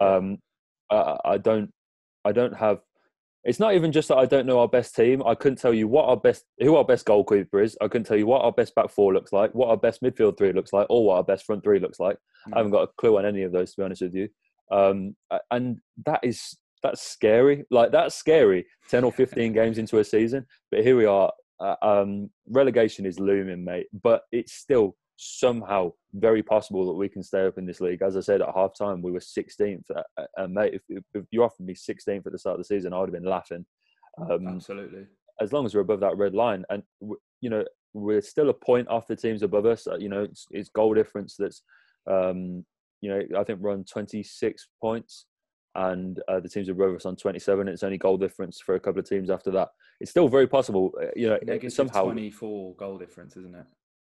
Um, 0.00 0.38
I, 0.90 1.16
I 1.24 1.38
don't, 1.38 1.72
I 2.24 2.32
don't 2.32 2.56
have. 2.56 2.80
It's 3.44 3.58
not 3.58 3.74
even 3.74 3.90
just 3.90 4.08
that 4.08 4.18
I 4.18 4.26
don't 4.26 4.46
know 4.46 4.58
our 4.58 4.68
best 4.68 4.94
team. 4.94 5.22
I 5.24 5.34
couldn't 5.34 5.58
tell 5.58 5.72
you 5.72 5.88
what 5.88 6.06
our 6.06 6.16
best, 6.16 6.44
who 6.58 6.76
our 6.76 6.84
best 6.84 7.06
goalkeeper 7.06 7.62
is. 7.62 7.76
I 7.80 7.88
couldn't 7.88 8.04
tell 8.04 8.16
you 8.16 8.26
what 8.26 8.42
our 8.42 8.52
best 8.52 8.74
back 8.74 8.90
four 8.90 9.14
looks 9.14 9.32
like, 9.32 9.54
what 9.54 9.70
our 9.70 9.78
best 9.78 10.02
midfield 10.02 10.36
three 10.36 10.52
looks 10.52 10.72
like, 10.72 10.86
or 10.90 11.06
what 11.06 11.16
our 11.16 11.24
best 11.24 11.46
front 11.46 11.64
three 11.64 11.78
looks 11.78 11.98
like. 11.98 12.16
Mm. 12.48 12.54
I 12.54 12.58
haven't 12.58 12.72
got 12.72 12.82
a 12.82 12.90
clue 12.98 13.16
on 13.18 13.24
any 13.24 13.42
of 13.44 13.52
those, 13.52 13.70
to 13.72 13.80
be 13.80 13.84
honest 13.84 14.02
with 14.02 14.14
you. 14.14 14.28
Um, 14.70 15.16
and 15.50 15.78
that 16.04 16.20
is 16.22 16.56
that's 16.82 17.02
scary. 17.02 17.64
Like 17.70 17.92
that's 17.92 18.14
scary. 18.14 18.66
Ten 18.88 19.04
or 19.04 19.12
fifteen 19.12 19.52
games 19.52 19.78
into 19.78 19.98
a 19.98 20.04
season, 20.04 20.46
but 20.70 20.82
here 20.82 20.96
we 20.96 21.06
are. 21.06 21.32
Uh, 21.58 21.76
um, 21.82 22.30
relegation 22.48 23.04
is 23.04 23.20
looming, 23.20 23.64
mate. 23.64 23.86
But 24.02 24.22
it's 24.32 24.52
still 24.52 24.96
somehow 25.22 25.92
very 26.14 26.42
possible 26.42 26.86
that 26.86 26.94
we 26.94 27.06
can 27.06 27.22
stay 27.22 27.46
up 27.46 27.58
in 27.58 27.66
this 27.66 27.82
league. 27.82 28.00
As 28.00 28.16
I 28.16 28.20
said 28.20 28.40
at 28.40 28.54
half 28.54 28.74
time, 28.74 29.02
we 29.02 29.12
were 29.12 29.20
16th. 29.20 29.84
Uh, 29.94 30.02
uh, 30.16 30.24
and 30.38 30.54
mate, 30.54 30.72
if, 30.88 31.02
if, 31.12 31.24
you 31.30 31.44
offered 31.44 31.66
me 31.66 31.74
16th 31.74 32.24
at 32.24 32.32
the 32.32 32.38
start 32.38 32.54
of 32.54 32.60
the 32.60 32.64
season, 32.64 32.94
I 32.94 32.98
would 32.98 33.10
have 33.10 33.22
been 33.22 33.30
laughing. 33.30 33.66
Um, 34.18 34.48
Absolutely. 34.48 35.06
As 35.38 35.52
long 35.52 35.66
as 35.66 35.74
we're 35.74 35.82
above 35.82 36.00
that 36.00 36.16
red 36.16 36.34
line, 36.34 36.64
and 36.70 36.82
you 37.40 37.50
know 37.50 37.64
we're 37.92 38.22
still 38.22 38.48
a 38.48 38.54
point 38.54 38.88
off 38.88 39.06
the 39.06 39.16
teams 39.16 39.42
above 39.42 39.66
us. 39.66 39.86
Uh, 39.86 39.96
you 39.96 40.08
know 40.08 40.22
it's, 40.22 40.46
it's 40.50 40.68
goal 40.70 40.94
difference 40.94 41.36
that's 41.38 41.62
um, 42.10 42.64
you 43.00 43.10
know 43.10 43.22
I 43.38 43.44
think 43.44 43.60
we're 43.60 43.72
on 43.72 43.84
26 43.84 44.68
points 44.80 45.26
and 45.76 46.20
uh, 46.28 46.40
the 46.40 46.48
teams 46.48 46.68
above 46.68 46.94
us 46.94 47.06
on 47.06 47.16
27. 47.16 47.68
It's 47.68 47.82
only 47.82 47.96
goal 47.96 48.16
difference 48.16 48.60
for 48.60 48.74
a 48.74 48.80
couple 48.80 49.00
of 49.00 49.08
teams 49.08 49.30
after 49.30 49.50
that. 49.52 49.68
It's 50.00 50.10
still 50.10 50.28
very 50.28 50.46
possible, 50.46 50.92
uh, 51.00 51.06
you 51.14 51.28
know. 51.28 51.38
Negative 51.42 51.72
somehow 51.72 52.04
24 52.04 52.74
goal 52.74 52.98
difference, 52.98 53.36
isn't 53.36 53.54
it? 53.54 53.66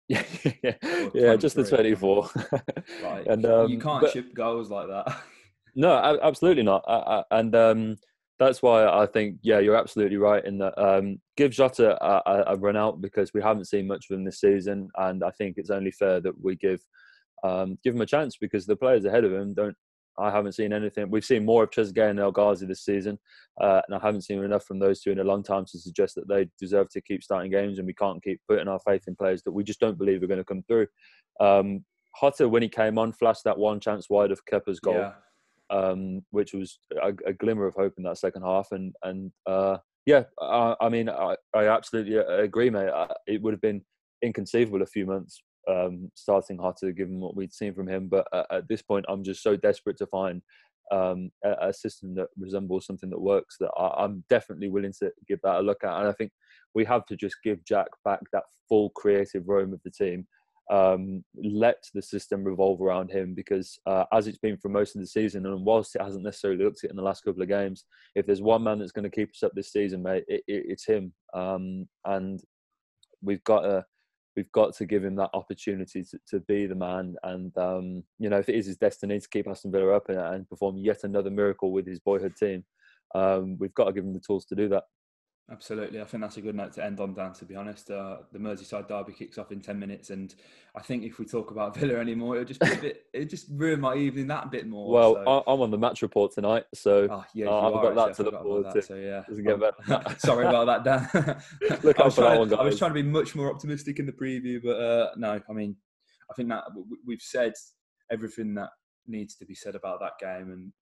yeah, 0.09 0.23
yeah, 0.63 1.09
yeah 1.15 1.37
just 1.37 1.57
the 1.57 1.65
24. 1.65 2.31
like, 3.03 3.27
and 3.27 3.47
um, 3.47 3.71
you 3.71 3.79
can't 3.79 4.03
but, 4.03 4.13
ship 4.13 4.35
goals 4.35 4.71
like 4.71 4.89
that. 4.89 5.17
no, 5.75 6.19
absolutely 6.23 6.63
not. 6.63 6.85
and 7.31 7.55
um, 7.55 7.97
that's 8.39 8.63
why 8.63 8.87
I 8.87 9.07
think, 9.07 9.39
yeah, 9.43 9.61
you're 9.61 9.77
absolutely 9.77 10.19
right 10.19 10.45
in 10.45 10.59
that. 10.59 10.79
Um, 10.79 11.21
give 11.37 11.53
Jota 11.53 11.97
a, 12.05 12.23
a, 12.27 12.45
a, 12.49 12.57
run 12.57 12.77
out 12.77 13.01
because 13.01 13.33
we 13.33 13.41
haven't 13.41 13.67
seen 13.67 13.87
much 13.87 14.07
of 14.11 14.17
him 14.17 14.25
this 14.25 14.41
season, 14.41 14.89
and 14.97 15.25
I 15.25 15.31
think 15.31 15.55
it's 15.57 15.71
only 15.71 15.91
fair 15.91 16.21
that 16.21 16.35
we 16.43 16.57
give 16.57 16.81
um, 17.45 17.79
give 17.85 17.95
him 17.95 18.01
a 18.01 18.07
chance 18.07 18.37
because 18.37 18.67
the 18.67 18.77
players 18.77 19.05
ahead 19.05 19.25
of 19.25 19.33
him 19.33 19.55
don't 19.55 19.77
I 20.19 20.31
haven't 20.31 20.53
seen 20.53 20.73
anything. 20.73 21.11
We've 21.11 21.25
seen 21.25 21.45
more 21.45 21.65
of 21.65 21.71
Trezeguet 21.71 22.11
and 22.11 22.21
El 22.21 22.33
Ghazi 22.33 22.67
this 22.67 22.85
season, 22.85 23.19
uh, 23.61 23.81
and 23.87 23.97
I 23.97 24.05
haven't 24.05 24.23
seen 24.23 24.43
enough 24.43 24.65
from 24.65 24.79
those 24.79 25.01
two 25.01 25.11
in 25.11 25.19
a 25.19 25.25
long 25.25 25.43
time 25.43 25.65
to 25.67 25.79
suggest 25.79 26.15
that 26.15 26.29
they 26.29 26.49
deserve 26.59 26.89
to 26.91 27.01
keep 27.01 27.23
starting 27.23 27.51
games, 27.51 27.79
and 27.79 27.87
we 27.87 27.95
can't 27.95 28.23
keep 28.23 28.41
putting 28.49 28.69
our 28.69 28.81
faith 28.81 29.05
in 29.07 29.17
players 29.17 29.43
that 29.43 29.53
we 29.53 29.65
just 29.65 29.81
don't 29.81 29.99
believe 29.99 30.23
are 30.23 30.29
going 30.29 30.39
to 30.39 30.45
come 30.45 30.63
through. 30.63 30.87
Um, 31.41 31.85
Jota, 32.21 32.49
when 32.49 32.63
he 32.63 32.69
came 32.69 32.99
on, 32.99 33.13
flashed 33.13 33.45
that 33.45 33.59
one 33.59 33.81
chance 33.81 34.09
wide 34.09 34.31
of 34.31 34.45
Kepa's 34.47 34.81
goal, 34.81 34.95
yeah. 34.95 35.13
um, 35.71 36.25
which 36.31 36.55
was 36.55 36.79
a, 37.03 37.13
a, 37.27 37.33
glimmer 37.33 37.67
of 37.67 37.75
hope 37.75 37.95
in 37.97 38.05
that 38.05 38.19
second 38.19 38.43
half, 38.43 38.69
and 38.71 38.95
and 39.03 39.33
uh, 39.47 39.79
yeah, 40.07 40.25
I, 40.41 40.77
I 40.81 40.89
mean, 40.89 41.09
I, 41.09 41.37
I, 41.55 41.67
absolutely 41.67 42.17
agree, 42.17 42.71
mate. 42.71 42.91
It 43.27 43.43
would 43.43 43.55
have 43.55 43.61
been 43.61 43.83
inconceivable 44.23 44.83
a 44.83 44.87
few 44.87 45.07
months 45.07 45.43
um, 45.69 46.11
starting 46.15 46.59
Jota 46.59 46.93
given 46.93 47.21
what 47.21 47.37
we'd 47.37 47.53
seen 47.53 47.75
from 47.75 47.89
him. 47.89 48.09
But 48.09 48.27
at, 48.33 48.47
at 48.51 48.69
this 48.69 48.83
point, 48.83 49.07
I'm 49.09 49.25
just 49.25 49.43
so 49.43 49.57
desperate 49.57 49.97
to 49.99 50.07
find 50.07 50.43
um, 50.93 51.31
a, 51.45 51.69
a, 51.69 51.73
system 51.73 52.15
that 52.17 52.29
resembles 52.39 52.87
something 52.87 53.11
that 53.11 53.21
works 53.21 53.57
that 53.59 53.71
I, 53.77 54.05
am 54.05 54.25
definitely 54.29 54.69
willing 54.69 54.93
to 55.01 55.11
give 55.27 55.41
that 55.43 55.61
a 55.61 55.63
look 55.63 55.83
at. 55.83 55.99
And 55.99 56.09
I 56.09 56.13
think 56.13 56.31
we 56.75 56.85
have 56.85 57.07
to 57.07 57.17
just 57.17 57.37
give 57.43 57.65
Jack 57.65 57.89
back 58.05 58.21
that 58.33 58.45
full 58.69 58.91
creative 58.91 59.49
roam 59.49 59.73
of 59.73 59.81
the 59.85 59.91
team. 59.91 60.27
Um, 60.71 61.23
let 61.37 61.85
the 61.93 62.01
system 62.01 62.43
revolve 62.43 62.81
around 62.81 63.11
him 63.11 63.35
because 63.35 63.79
uh, 63.85 64.05
as 64.13 64.27
it's 64.27 64.39
been 64.39 64.57
for 64.57 64.71
most 64.71 64.95
of 64.95 65.03
the 65.03 65.07
season, 65.07 65.45
and 65.45 65.65
whilst 65.65 65.95
it 65.95 66.03
hasn't 66.03 66.25
necessarily 66.25 66.63
looked 66.63 66.85
it 66.85 66.91
in 66.91 66.97
the 66.97 67.03
last 67.03 67.23
couple 67.23 67.43
of 67.43 67.49
games, 67.49 67.85
if 68.15 68.25
there's 68.27 68.41
one 68.41 68.63
man 68.63 68.79
that's 68.79 68.93
going 68.93 69.09
to 69.09 69.15
keep 69.15 69.31
us 69.31 69.43
up 69.43 69.53
this 69.55 69.73
season, 69.73 70.03
mate, 70.03 70.25
it, 70.27 70.43
it, 70.47 70.65
it's 70.69 70.87
him. 70.87 71.13
Um, 71.35 71.87
and 72.07 72.41
we've 73.23 73.45
got 73.45 73.61
to 73.61 73.85
we've 74.37 74.51
got 74.53 74.75
to 74.77 74.87
give 74.87 75.05
him 75.05 75.17
that 75.17 75.31
opportunity 75.35 76.03
to, 76.03 76.19
to 76.29 76.41
be 76.41 76.67
the 76.67 76.75
man. 76.75 77.17
And 77.23 77.57
um, 77.59 78.05
you 78.19 78.29
know, 78.29 78.39
if 78.39 78.49
it 78.49 78.57
is 78.57 78.67
his 78.67 78.77
destiny 78.77 79.21
to 79.21 79.29
keep 79.29 79.47
Aston 79.49 79.73
Villa 79.73 79.97
up 79.97 80.09
and, 80.09 80.19
and 80.19 80.49
perform 80.49 80.77
yet 80.79 81.05
another 81.05 81.31
miracle 81.31 81.73
with 81.73 81.87
his 81.87 82.01
boyhood 82.01 82.37
team, 82.37 82.65
um, 83.15 83.57
we've 83.59 83.75
got 83.75 83.85
to 83.85 83.93
give 83.93 84.05
him 84.05 84.13
the 84.13 84.21
tools 84.21 84.45
to 84.47 84.55
do 84.55 84.69
that. 84.69 84.85
Absolutely, 85.51 86.01
I 86.01 86.05
think 86.05 86.23
that's 86.23 86.39
a 86.39 86.41
good 86.41 86.55
note 86.55 86.73
to 86.73 86.85
end 86.85 87.01
on. 87.01 87.13
Dan, 87.13 87.35
to 87.35 87.45
be 87.45 87.55
honest, 87.55 87.91
uh, 87.91 88.17
the 88.33 88.39
Merseyside 88.39 88.89
derby 88.89 89.13
kicks 89.13 89.37
off 89.37 89.53
in 89.53 89.61
ten 89.61 89.79
minutes, 89.79 90.09
and 90.09 90.35
I 90.75 90.81
think 90.81 91.05
if 91.05 91.19
we 91.19 91.27
talk 91.27 91.51
about 91.51 91.77
Villa 91.79 91.97
anymore, 91.97 92.37
it'll 92.37 92.47
just 92.47 92.61
be 92.61 92.73
a 92.73 92.77
bit, 92.77 93.05
it 93.13 93.29
just 93.29 93.49
ruin 93.51 93.79
my 93.79 93.95
evening 93.95 94.27
that 94.29 94.51
bit 94.51 94.67
more. 94.67 94.91
Well, 94.91 95.15
so. 95.23 95.45
I'm 95.47 95.61
on 95.61 95.71
the 95.71 95.77
match 95.77 96.01
report 96.01 96.33
tonight, 96.33 96.65
so 96.73 97.09
oh, 97.11 97.25
yeah, 97.35 97.49
uh, 97.49 97.61
I've 97.61 97.75
got 97.75 97.95
that 97.95 98.17
to 98.17 98.23
look 98.23 98.43
forward 98.43 98.73
to. 98.73 98.81
So 98.81 98.95
yeah, 98.95 99.23
doesn't 99.29 99.45
get 99.45 99.61
better. 99.61 100.15
sorry 100.19 100.47
about 100.47 100.85
that, 100.85 101.13
Dan. 101.13 101.43
look 101.83 102.01
out 102.01 102.15
for 102.15 102.23
that 102.23 102.39
one, 102.39 102.49
guys. 102.49 102.59
I 102.61 102.65
was 102.65 102.79
trying 102.79 102.93
to 102.93 103.03
be 103.03 103.03
much 103.03 103.35
more 103.35 103.53
optimistic 103.53 103.99
in 103.99 104.07
the 104.07 104.13
preview, 104.13 104.63
but 104.65 104.81
uh, 104.81 105.11
no, 105.19 105.43
I 105.47 105.53
mean, 105.53 105.77
I 106.31 106.35
think 106.35 106.49
that 106.49 106.65
we've 107.07 107.21
said 107.21 107.53
everything 108.11 108.55
that 108.55 108.71
needs 109.07 109.35
to 109.35 109.45
be 109.45 109.55
said 109.55 109.75
about 109.75 110.01
that 110.01 110.13
game, 110.19 110.51
and 110.51 110.73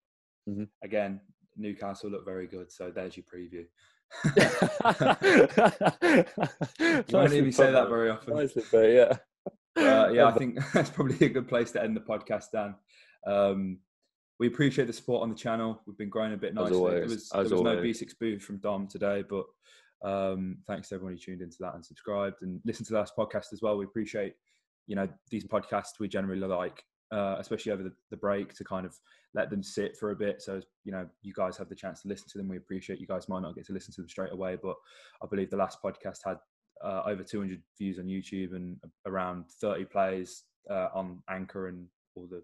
mm-hmm. 0.48 0.64
again, 0.84 1.20
Newcastle 1.56 2.10
look 2.10 2.24
very 2.24 2.46
good. 2.46 2.70
So 2.70 2.92
there's 2.94 3.16
your 3.16 3.24
preview 3.24 3.64
you 4.24 4.34
won't 7.10 7.32
hear 7.32 7.42
me 7.42 7.52
say 7.52 7.70
that 7.72 7.88
very 7.88 8.10
often. 8.10 8.36
Nicely, 8.36 8.62
but 8.70 8.90
yeah. 8.90 9.16
Uh, 9.76 10.10
yeah, 10.12 10.26
I 10.26 10.32
think 10.32 10.58
that's 10.74 10.90
probably 10.90 11.26
a 11.26 11.30
good 11.30 11.48
place 11.48 11.70
to 11.72 11.82
end 11.82 11.96
the 11.96 12.00
podcast, 12.00 12.46
Dan. 12.52 12.74
Um, 13.26 13.78
we 14.38 14.46
appreciate 14.48 14.86
the 14.86 14.92
support 14.92 15.22
on 15.22 15.28
the 15.30 15.34
channel. 15.34 15.80
We've 15.86 15.96
been 15.96 16.10
growing 16.10 16.32
a 16.32 16.36
bit 16.36 16.54
nicely. 16.54 16.76
always, 16.76 16.94
there 16.94 17.02
was, 17.04 17.30
as 17.34 17.48
there 17.48 17.58
was 17.58 17.64
no. 17.64 17.76
B6 17.76 18.12
booth 18.20 18.42
from 18.42 18.58
Dom 18.58 18.86
today, 18.88 19.22
but 19.28 19.44
um, 20.04 20.58
thanks 20.66 20.88
to 20.88 20.96
everyone 20.96 21.14
who 21.14 21.18
tuned 21.18 21.42
into 21.42 21.58
that 21.60 21.74
and 21.74 21.84
subscribed 21.84 22.42
and 22.42 22.60
listened 22.64 22.86
to 22.86 22.92
the 22.92 22.98
last 22.98 23.16
podcast 23.16 23.52
as 23.52 23.62
well. 23.62 23.76
We 23.76 23.84
appreciate, 23.84 24.34
you 24.86 24.96
know, 24.96 25.08
these 25.30 25.44
podcasts 25.44 26.00
we 26.00 26.08
generally 26.08 26.40
like, 26.40 26.82
uh, 27.12 27.36
especially 27.38 27.72
over 27.72 27.82
the, 27.82 27.92
the 28.10 28.16
break, 28.16 28.54
to 28.54 28.64
kind 28.64 28.86
of 28.86 28.96
let 29.34 29.50
them 29.50 29.62
sit 29.62 29.96
for 29.96 30.10
a 30.10 30.16
bit. 30.16 30.42
So, 30.42 30.60
you 30.84 30.92
know, 30.92 31.06
you 31.22 31.32
guys 31.34 31.56
have 31.56 31.68
the 31.68 31.74
chance 31.74 32.02
to 32.02 32.08
listen 32.08 32.28
to 32.30 32.38
them. 32.38 32.48
We 32.48 32.56
appreciate 32.56 33.00
you 33.00 33.06
guys 33.06 33.28
might 33.28 33.42
not 33.42 33.54
get 33.54 33.66
to 33.66 33.72
listen 33.72 33.92
to 33.94 34.00
them 34.00 34.08
straight 34.08 34.32
away, 34.32 34.56
but 34.62 34.76
I 35.22 35.26
believe 35.30 35.50
the 35.50 35.56
last 35.56 35.78
podcast 35.84 36.18
had 36.24 36.38
uh, 36.84 37.02
over 37.06 37.22
200 37.22 37.62
views 37.78 37.98
on 37.98 38.06
YouTube 38.06 38.56
and 38.56 38.76
around 39.06 39.44
30 39.60 39.84
plays 39.86 40.44
uh, 40.70 40.88
on 40.94 41.22
Anchor 41.30 41.68
and 41.68 41.86
all 42.14 42.26
the 42.28 42.42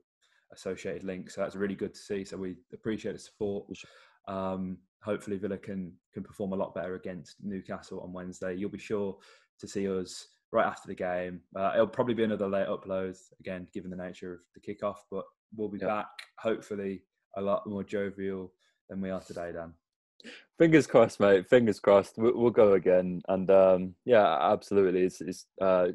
associated 0.52 1.04
links. 1.04 1.35
So 1.35 1.40
that's 1.40 1.57
really 1.57 1.74
good 1.74 1.94
to 1.94 2.00
see. 2.00 2.24
So 2.24 2.37
we 2.37 2.57
appreciate 2.72 3.12
the 3.12 3.18
support. 3.18 3.66
Um, 4.26 4.78
hopefully 5.02 5.38
Villa 5.38 5.59
can 5.59 5.92
can 6.12 6.22
perform 6.22 6.52
a 6.52 6.57
lot 6.57 6.74
better 6.74 6.94
against 6.94 7.37
Newcastle 7.42 8.00
on 8.00 8.12
Wednesday. 8.12 8.54
You'll 8.54 8.70
be 8.70 8.78
sure 8.78 9.16
to 9.61 9.68
see 9.68 9.88
us 9.88 10.26
right 10.52 10.66
after 10.66 10.88
the 10.88 10.94
game. 10.94 11.40
Uh, 11.56 11.72
it'll 11.74 11.87
probably 11.87 12.14
be 12.14 12.24
another 12.24 12.48
late 12.48 12.68
upload 12.68 13.18
again, 13.40 13.66
given 13.72 13.90
the 13.90 13.96
nature 13.96 14.34
of 14.34 14.40
the 14.54 14.61
kickoff. 14.61 14.96
But 15.11 15.24
we'll 15.56 15.68
be 15.68 15.78
Yeah. 15.78 15.87
back 15.87 16.08
hopefully 16.38 17.02
a 17.37 17.40
lot 17.40 17.66
more 17.66 17.84
jovial 17.84 18.52
than 18.88 19.00
we 19.00 19.11
are 19.11 19.20
today, 19.20 19.52
Dan. 19.52 19.74
Fingers 20.58 20.87
crossed, 20.87 21.20
mate. 21.20 21.48
Fingers 21.48 21.78
crossed. 21.78 22.18
We'll, 22.18 22.37
we'll 22.37 22.50
go 22.50 22.72
again, 22.74 23.22
and 23.28 23.50
um, 23.50 23.94
yeah, 24.04 24.50
absolutely. 24.50 25.02
It's 25.02 25.20
it's 25.20 25.46
uh, 25.61 25.88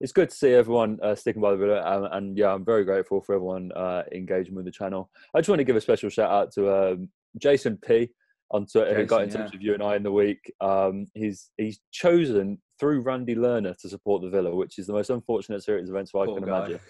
it's 0.00 0.12
good 0.12 0.30
to 0.30 0.34
see 0.36 0.52
everyone 0.52 0.98
uh, 1.02 1.14
sticking 1.14 1.42
by 1.42 1.52
the 1.52 1.58
video, 1.58 1.80
um, 1.84 2.08
and 2.10 2.36
yeah, 2.36 2.52
I'm 2.52 2.64
very 2.64 2.84
grateful 2.84 3.20
for 3.20 3.36
everyone 3.36 3.70
uh, 3.72 4.02
engaging 4.12 4.54
with 4.56 4.64
the 4.64 4.72
channel. 4.72 5.10
I 5.34 5.38
just 5.38 5.48
want 5.48 5.60
to 5.60 5.64
give 5.64 5.76
a 5.76 5.80
special 5.80 6.10
shout 6.10 6.30
out 6.30 6.52
to 6.54 6.74
um, 6.74 7.10
Jason 7.38 7.76
P 7.76 8.10
on 8.50 8.66
Twitter 8.66 8.94
who 8.94 9.06
got 9.06 9.22
in 9.22 9.30
touch 9.30 9.50
yeah. 9.50 9.50
with 9.52 9.62
you 9.62 9.74
and 9.74 9.82
I 9.82 9.94
in 9.94 10.02
the 10.02 10.10
week. 10.10 10.52
Um, 10.60 11.06
he's 11.14 11.50
he's 11.56 11.80
chosen 11.92 12.60
through 12.80 13.02
Randy 13.02 13.34
Lerner 13.34 13.76
to 13.76 13.88
support 13.88 14.22
the 14.22 14.30
Villa, 14.30 14.54
which 14.54 14.78
is 14.78 14.86
the 14.86 14.94
most 14.94 15.10
unfortunate 15.10 15.62
series 15.62 15.88
of 15.88 15.94
events 15.94 16.12
I 16.14 16.24
Poor 16.24 16.38
can 16.38 16.48
guy. 16.48 16.58
imagine. 16.58 16.80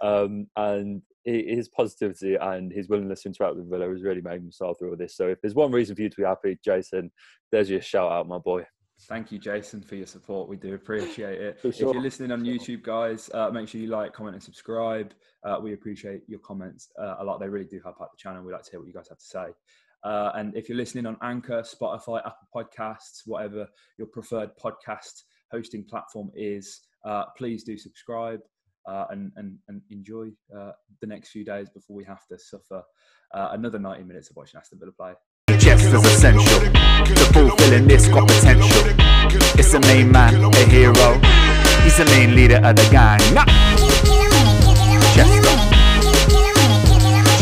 Um, 0.00 0.46
and 0.56 1.02
his 1.24 1.68
positivity 1.68 2.34
and 2.34 2.72
his 2.72 2.88
willingness 2.88 3.22
to 3.22 3.28
interact 3.28 3.56
with 3.56 3.70
Villa 3.70 3.88
has 3.88 4.02
really 4.02 4.20
made 4.20 4.44
me 4.44 4.50
start 4.50 4.78
through 4.78 4.90
all 4.90 4.96
this. 4.96 5.16
So 5.16 5.28
if 5.28 5.40
there's 5.40 5.54
one 5.54 5.70
reason 5.70 5.94
for 5.94 6.02
you 6.02 6.08
to 6.08 6.16
be 6.16 6.24
happy, 6.24 6.58
Jason, 6.64 7.10
there's 7.50 7.70
your 7.70 7.80
shout 7.80 8.10
out, 8.10 8.26
my 8.26 8.38
boy. 8.38 8.64
Thank 9.08 9.32
you, 9.32 9.38
Jason, 9.38 9.82
for 9.82 9.96
your 9.96 10.06
support. 10.06 10.48
We 10.48 10.56
do 10.56 10.74
appreciate 10.74 11.40
it. 11.40 11.60
For 11.60 11.68
If 11.68 11.80
you're 11.80 12.00
listening 12.00 12.30
on 12.30 12.44
YouTube, 12.44 12.82
guys, 12.82 13.30
uh, 13.34 13.50
make 13.50 13.68
sure 13.68 13.80
you 13.80 13.88
like, 13.88 14.12
comment, 14.12 14.34
and 14.34 14.42
subscribe. 14.42 15.12
Uh, 15.44 15.58
we 15.60 15.72
appreciate 15.72 16.22
your 16.28 16.38
comments 16.40 16.88
uh, 17.00 17.16
a 17.18 17.24
lot. 17.24 17.40
They 17.40 17.48
really 17.48 17.66
do 17.66 17.80
help 17.82 18.00
out 18.00 18.10
the 18.12 18.18
channel. 18.18 18.44
We 18.44 18.52
like 18.52 18.62
to 18.62 18.70
hear 18.70 18.80
what 18.80 18.86
you 18.86 18.94
guys 18.94 19.08
have 19.08 19.18
to 19.18 19.24
say. 19.24 19.46
Uh, 20.04 20.32
and 20.34 20.56
if 20.56 20.68
you're 20.68 20.78
listening 20.78 21.06
on 21.06 21.16
Anchor, 21.22 21.62
Spotify, 21.62 22.20
Apple 22.26 22.48
Podcasts, 22.54 23.22
whatever 23.24 23.68
your 23.98 24.08
preferred 24.08 24.50
podcast 24.56 25.22
hosting 25.52 25.84
platform 25.84 26.30
is, 26.34 26.80
uh, 27.04 27.24
please 27.36 27.62
do 27.62 27.76
subscribe 27.76 28.40
uh, 28.88 29.04
and, 29.10 29.30
and, 29.36 29.58
and 29.68 29.82
enjoy 29.90 30.28
uh, 30.56 30.72
the 31.00 31.06
next 31.06 31.30
few 31.30 31.44
days 31.44 31.68
before 31.70 31.94
we 31.94 32.04
have 32.04 32.26
to 32.26 32.38
suffer 32.38 32.82
uh, 33.34 33.48
another 33.52 33.78
90 33.78 34.04
minutes 34.04 34.30
of 34.30 34.36
watching 34.36 34.58
Aston 34.58 34.78
Villa 34.78 34.92
play. 34.92 35.12
Chester's 35.58 36.04
essential. 36.04 36.44
To 36.44 37.24
fulfilling 37.32 37.86
this 37.86 38.08
got 38.08 38.26
potential. 38.26 38.82
It's 39.58 39.72
the 39.72 39.80
main 39.80 40.10
man, 40.10 40.42
a 40.42 40.64
hero. 40.66 41.20
He's 41.84 41.98
the 41.98 42.04
main 42.06 42.34
leader 42.34 42.56
of 42.56 42.74
the 42.74 42.88
gang. 42.90 43.20
Nah. 43.34 43.44
Chester. 45.14 45.42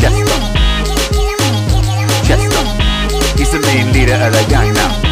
Chester. 0.01 0.25
Chester. 2.27 2.63
He's 3.37 3.51
the 3.51 3.59
main 3.65 3.93
leader 3.93 4.15
of 4.15 4.33
the 4.33 4.45
gang 4.49 4.73
now. 4.73 5.10